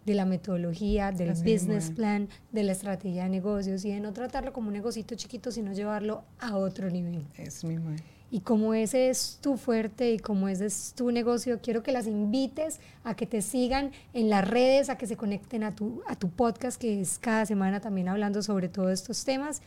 de 0.05 0.13
la 0.13 0.25
metodología, 0.25 1.11
del 1.11 1.31
business 1.31 1.91
plan, 1.91 2.27
de 2.51 2.63
la 2.63 2.73
estrategia 2.73 3.23
de 3.23 3.29
negocios 3.29 3.85
y 3.85 3.91
de 3.91 4.01
no 4.01 4.11
tratarlo 4.11 4.51
como 4.51 4.67
un 4.67 4.73
negocito 4.73 5.15
chiquito, 5.15 5.51
sino 5.51 5.71
llevarlo 5.71 6.25
a 6.39 6.57
otro 6.57 6.89
nivel. 6.89 7.25
Es 7.37 7.63
mismo 7.63 7.91
y 8.31 8.39
como 8.39 8.73
ese 8.73 9.09
es 9.09 9.39
tu 9.41 9.57
fuerte 9.57 10.13
y 10.13 10.17
como 10.17 10.47
ese 10.47 10.65
es 10.65 10.93
tu 10.95 11.11
negocio, 11.11 11.59
quiero 11.61 11.83
que 11.83 11.91
las 11.91 12.07
invites 12.07 12.79
a 13.03 13.13
que 13.13 13.27
te 13.27 13.41
sigan 13.41 13.91
en 14.13 14.29
las 14.29 14.47
redes, 14.47 14.89
a 14.89 14.97
que 14.97 15.05
se 15.05 15.17
conecten 15.17 15.63
a 15.63 15.75
tu, 15.75 16.01
a 16.07 16.15
tu 16.15 16.29
podcast, 16.29 16.79
que 16.79 17.01
es 17.01 17.19
cada 17.19 17.45
semana 17.45 17.81
también 17.81 18.07
hablando 18.07 18.41
sobre 18.41 18.69
todos 18.69 18.91
estos 18.91 19.25
temas 19.25 19.61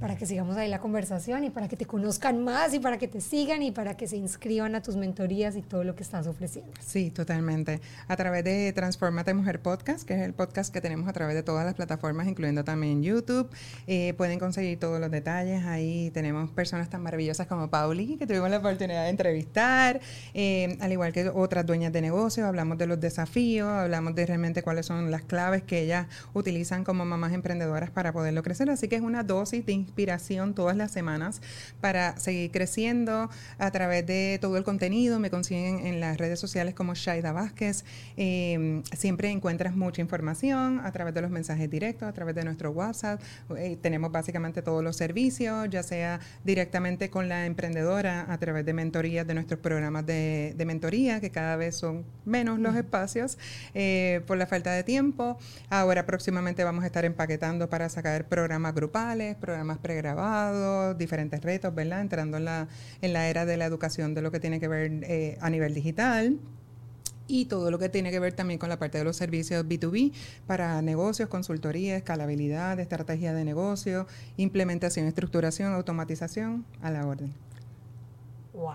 para 0.00 0.16
que 0.16 0.26
sigamos 0.26 0.56
ahí 0.56 0.68
la 0.68 0.78
conversación 0.78 1.44
y 1.44 1.50
para 1.50 1.68
que 1.68 1.76
te 1.76 1.84
conozcan 1.84 2.42
más 2.44 2.72
y 2.72 2.78
para 2.78 2.98
que 2.98 3.08
te 3.08 3.20
sigan 3.20 3.62
y 3.62 3.72
para 3.72 3.96
que 3.96 4.06
se 4.06 4.16
inscriban 4.16 4.74
a 4.74 4.82
tus 4.82 4.96
mentorías 4.96 5.56
y 5.56 5.62
todo 5.62 5.82
lo 5.82 5.96
que 5.96 6.02
estás 6.02 6.26
ofreciendo. 6.26 6.72
Sí, 6.84 7.10
totalmente. 7.10 7.80
A 8.06 8.16
través 8.16 8.44
de 8.44 8.72
Transformate 8.72 9.34
Mujer 9.34 9.60
Podcast, 9.60 10.06
que 10.06 10.14
es 10.14 10.20
el 10.20 10.34
podcast 10.34 10.72
que 10.72 10.80
tenemos 10.80 11.08
a 11.08 11.12
través 11.12 11.34
de 11.34 11.42
todas 11.42 11.64
las 11.64 11.74
plataformas, 11.74 12.28
incluyendo 12.28 12.62
también 12.62 13.02
YouTube, 13.02 13.50
eh, 13.86 14.14
pueden 14.16 14.38
conseguir 14.38 14.78
todos 14.78 15.00
los 15.00 15.10
detalles. 15.10 15.64
Ahí 15.64 16.10
tenemos 16.12 16.50
personas 16.50 16.88
tan 16.88 17.02
maravillosas 17.02 17.46
como 17.48 17.68
Pauli, 17.68 18.16
que 18.16 18.26
tuvimos 18.26 18.50
la 18.50 18.58
oportunidad 18.58 19.04
de 19.04 19.10
entrevistar, 19.10 20.00
eh, 20.32 20.76
al 20.80 20.92
igual 20.92 21.12
que 21.12 21.28
otras 21.28 21.66
dueñas 21.66 21.92
de 21.92 22.02
negocio. 22.02 22.46
Hablamos 22.46 22.78
de 22.78 22.86
los 22.86 23.00
desafíos, 23.00 23.68
hablamos 23.68 24.14
de 24.14 24.26
realmente 24.26 24.62
cuáles 24.62 24.86
son 24.86 25.10
las 25.10 25.22
claves 25.22 25.62
que 25.64 25.80
ellas 25.80 26.06
utilizan 26.34 26.84
como 26.84 27.04
mamás 27.04 27.32
emprendedoras 27.32 27.90
para 27.90 28.12
poderlo 28.12 28.42
crecer. 28.44 28.70
Así 28.70 28.86
que 28.86 28.96
es 28.96 29.02
una 29.02 29.24
dosis 29.24 29.66
de 29.66 29.87
inspiración 29.88 30.54
todas 30.54 30.76
las 30.76 30.92
semanas 30.92 31.40
para 31.80 32.18
seguir 32.18 32.50
creciendo 32.50 33.30
a 33.58 33.70
través 33.70 34.06
de 34.06 34.38
todo 34.40 34.56
el 34.56 34.64
contenido. 34.64 35.18
Me 35.18 35.30
consiguen 35.30 35.86
en 35.86 36.00
las 36.00 36.18
redes 36.18 36.38
sociales 36.38 36.74
como 36.74 36.94
Shaida 36.94 37.32
Vázquez. 37.32 37.84
Em, 38.16 38.82
siempre 38.96 39.30
encuentras 39.30 39.74
mucha 39.74 40.00
información 40.00 40.80
a 40.84 40.92
través 40.92 41.14
de 41.14 41.22
los 41.22 41.30
mensajes 41.30 41.70
directos, 41.70 42.08
a 42.08 42.12
través 42.12 42.34
de 42.34 42.44
nuestro 42.44 42.70
WhatsApp. 42.70 43.20
Eh, 43.56 43.76
tenemos 43.80 44.12
básicamente 44.12 44.62
todos 44.62 44.84
los 44.84 44.96
servicios, 44.96 45.68
ya 45.70 45.82
sea 45.82 46.20
directamente 46.44 47.10
con 47.10 47.28
la 47.28 47.46
emprendedora 47.46 48.26
a 48.32 48.38
través 48.38 48.64
de 48.64 48.72
mentorías 48.72 49.26
de 49.26 49.34
nuestros 49.34 49.60
programas 49.60 50.04
de, 50.06 50.54
mentoría, 50.66 51.20
que 51.20 51.30
cada 51.30 51.56
vez 51.56 51.76
son 51.76 52.04
menos 52.26 52.58
los 52.58 52.76
espacios 52.76 53.38
eh, 53.74 54.20
por 54.26 54.36
la 54.36 54.46
falta 54.46 54.72
de 54.72 54.84
tiempo. 54.84 55.38
Ahora 55.70 56.04
próximamente 56.04 56.62
vamos 56.62 56.84
a 56.84 56.86
estar 56.86 57.06
empaquetando 57.06 57.70
para 57.70 57.88
sacar 57.88 58.26
programas 58.26 58.74
grupales, 58.74 59.36
programas 59.36 59.77
pregrabados, 59.78 60.96
diferentes 60.98 61.42
retos, 61.42 61.74
¿verdad? 61.74 62.00
Entrando 62.00 62.36
en 62.36 62.44
la, 62.44 62.68
en 63.02 63.12
la 63.12 63.28
era 63.28 63.46
de 63.46 63.56
la 63.56 63.66
educación 63.66 64.14
de 64.14 64.22
lo 64.22 64.30
que 64.30 64.40
tiene 64.40 64.60
que 64.60 64.68
ver 64.68 65.04
eh, 65.04 65.38
a 65.40 65.50
nivel 65.50 65.74
digital 65.74 66.38
y 67.28 67.44
todo 67.44 67.70
lo 67.70 67.78
que 67.78 67.88
tiene 67.88 68.10
que 68.10 68.18
ver 68.18 68.32
también 68.32 68.58
con 68.58 68.70
la 68.70 68.78
parte 68.78 68.98
de 68.98 69.04
los 69.04 69.16
servicios 69.16 69.64
B2B 69.64 70.12
para 70.46 70.80
negocios, 70.82 71.28
consultoría, 71.28 71.96
escalabilidad, 71.96 72.80
estrategia 72.80 73.34
de 73.34 73.44
negocio, 73.44 74.06
implementación, 74.36 75.06
estructuración, 75.06 75.74
automatización, 75.74 76.64
a 76.80 76.90
la 76.90 77.06
orden. 77.06 77.32
¡Wow! 78.54 78.72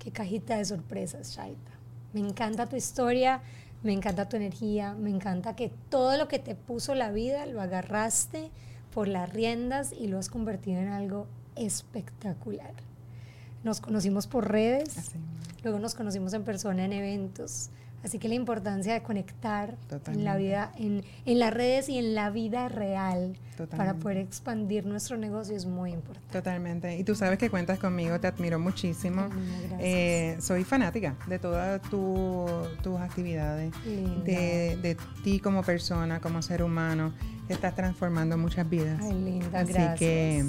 ¡Qué 0.00 0.10
cajita 0.10 0.58
de 0.58 0.64
sorpresas, 0.64 1.34
Shaita! 1.34 1.70
Me 2.12 2.20
encanta 2.20 2.66
tu 2.66 2.76
historia, 2.76 3.40
me 3.82 3.92
encanta 3.92 4.28
tu 4.28 4.36
energía, 4.36 4.94
me 4.94 5.10
encanta 5.10 5.54
que 5.54 5.70
todo 5.88 6.16
lo 6.16 6.26
que 6.26 6.38
te 6.38 6.54
puso 6.54 6.94
la 6.94 7.10
vida 7.12 7.46
lo 7.46 7.60
agarraste 7.60 8.50
por 8.94 9.08
las 9.08 9.30
riendas 9.32 9.92
y 9.92 10.06
lo 10.06 10.18
has 10.18 10.30
convertido 10.30 10.80
en 10.80 10.88
algo 10.88 11.26
espectacular. 11.56 12.72
Nos 13.64 13.80
conocimos 13.80 14.28
por 14.28 14.50
redes, 14.50 15.10
luego 15.64 15.80
nos 15.80 15.94
conocimos 15.94 16.32
en 16.32 16.44
persona 16.44 16.84
en 16.84 16.92
eventos. 16.92 17.70
Así 18.04 18.18
que 18.18 18.28
la 18.28 18.34
importancia 18.34 18.92
de 18.92 19.02
conectar 19.02 19.76
en 20.08 20.24
la 20.24 20.36
vida, 20.36 20.72
en, 20.76 21.02
en, 21.24 21.38
las 21.38 21.54
redes 21.54 21.88
y 21.88 21.96
en 21.96 22.14
la 22.14 22.28
vida 22.28 22.68
real 22.68 23.34
para 23.70 23.94
poder 23.94 24.18
expandir 24.18 24.84
nuestro 24.84 25.16
negocio 25.16 25.56
es 25.56 25.64
muy 25.64 25.92
importante. 25.92 26.30
Totalmente. 26.30 26.98
Y 26.98 27.04
tú 27.04 27.14
sabes 27.14 27.38
que 27.38 27.48
cuentas 27.48 27.78
conmigo, 27.78 28.20
te 28.20 28.26
admiro 28.26 28.58
muchísimo. 28.58 29.28
Eh, 29.78 30.36
soy 30.38 30.64
fanática 30.64 31.16
de 31.26 31.38
todas 31.38 31.80
tus 31.88 33.00
actividades, 33.00 33.72
de, 34.24 34.76
de, 34.82 34.96
ti 35.22 35.40
como 35.40 35.62
persona, 35.62 36.20
como 36.20 36.42
ser 36.42 36.62
humano. 36.62 37.14
Estás 37.48 37.74
transformando 37.74 38.38
muchas 38.38 38.68
vidas. 38.68 38.98
Ay, 39.02 39.12
linda, 39.12 39.60
Así 39.60 39.98
que 39.98 40.44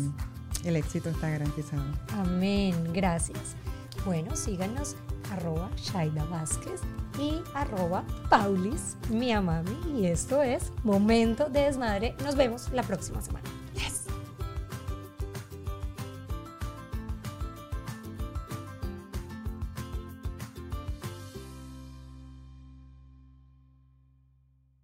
el 0.64 0.76
éxito 0.76 1.10
está 1.10 1.30
garantizado. 1.30 1.84
Amén, 2.14 2.76
gracias. 2.94 3.56
Bueno, 4.06 4.36
síganos 4.36 4.96
arroba 5.32 5.70
Shaida 5.78 6.24
Vázquez 6.26 6.82
y 7.20 7.42
arroba 7.54 8.04
Paulis, 8.30 8.98
mi 9.10 9.32
amami. 9.32 9.78
Y 9.98 10.06
esto 10.06 10.44
es 10.44 10.72
Momento 10.84 11.50
de 11.50 11.62
Desmadre. 11.62 12.16
Nos 12.24 12.36
vemos 12.36 12.70
la 12.72 12.84
próxima 12.84 13.22
semana. 13.22 13.50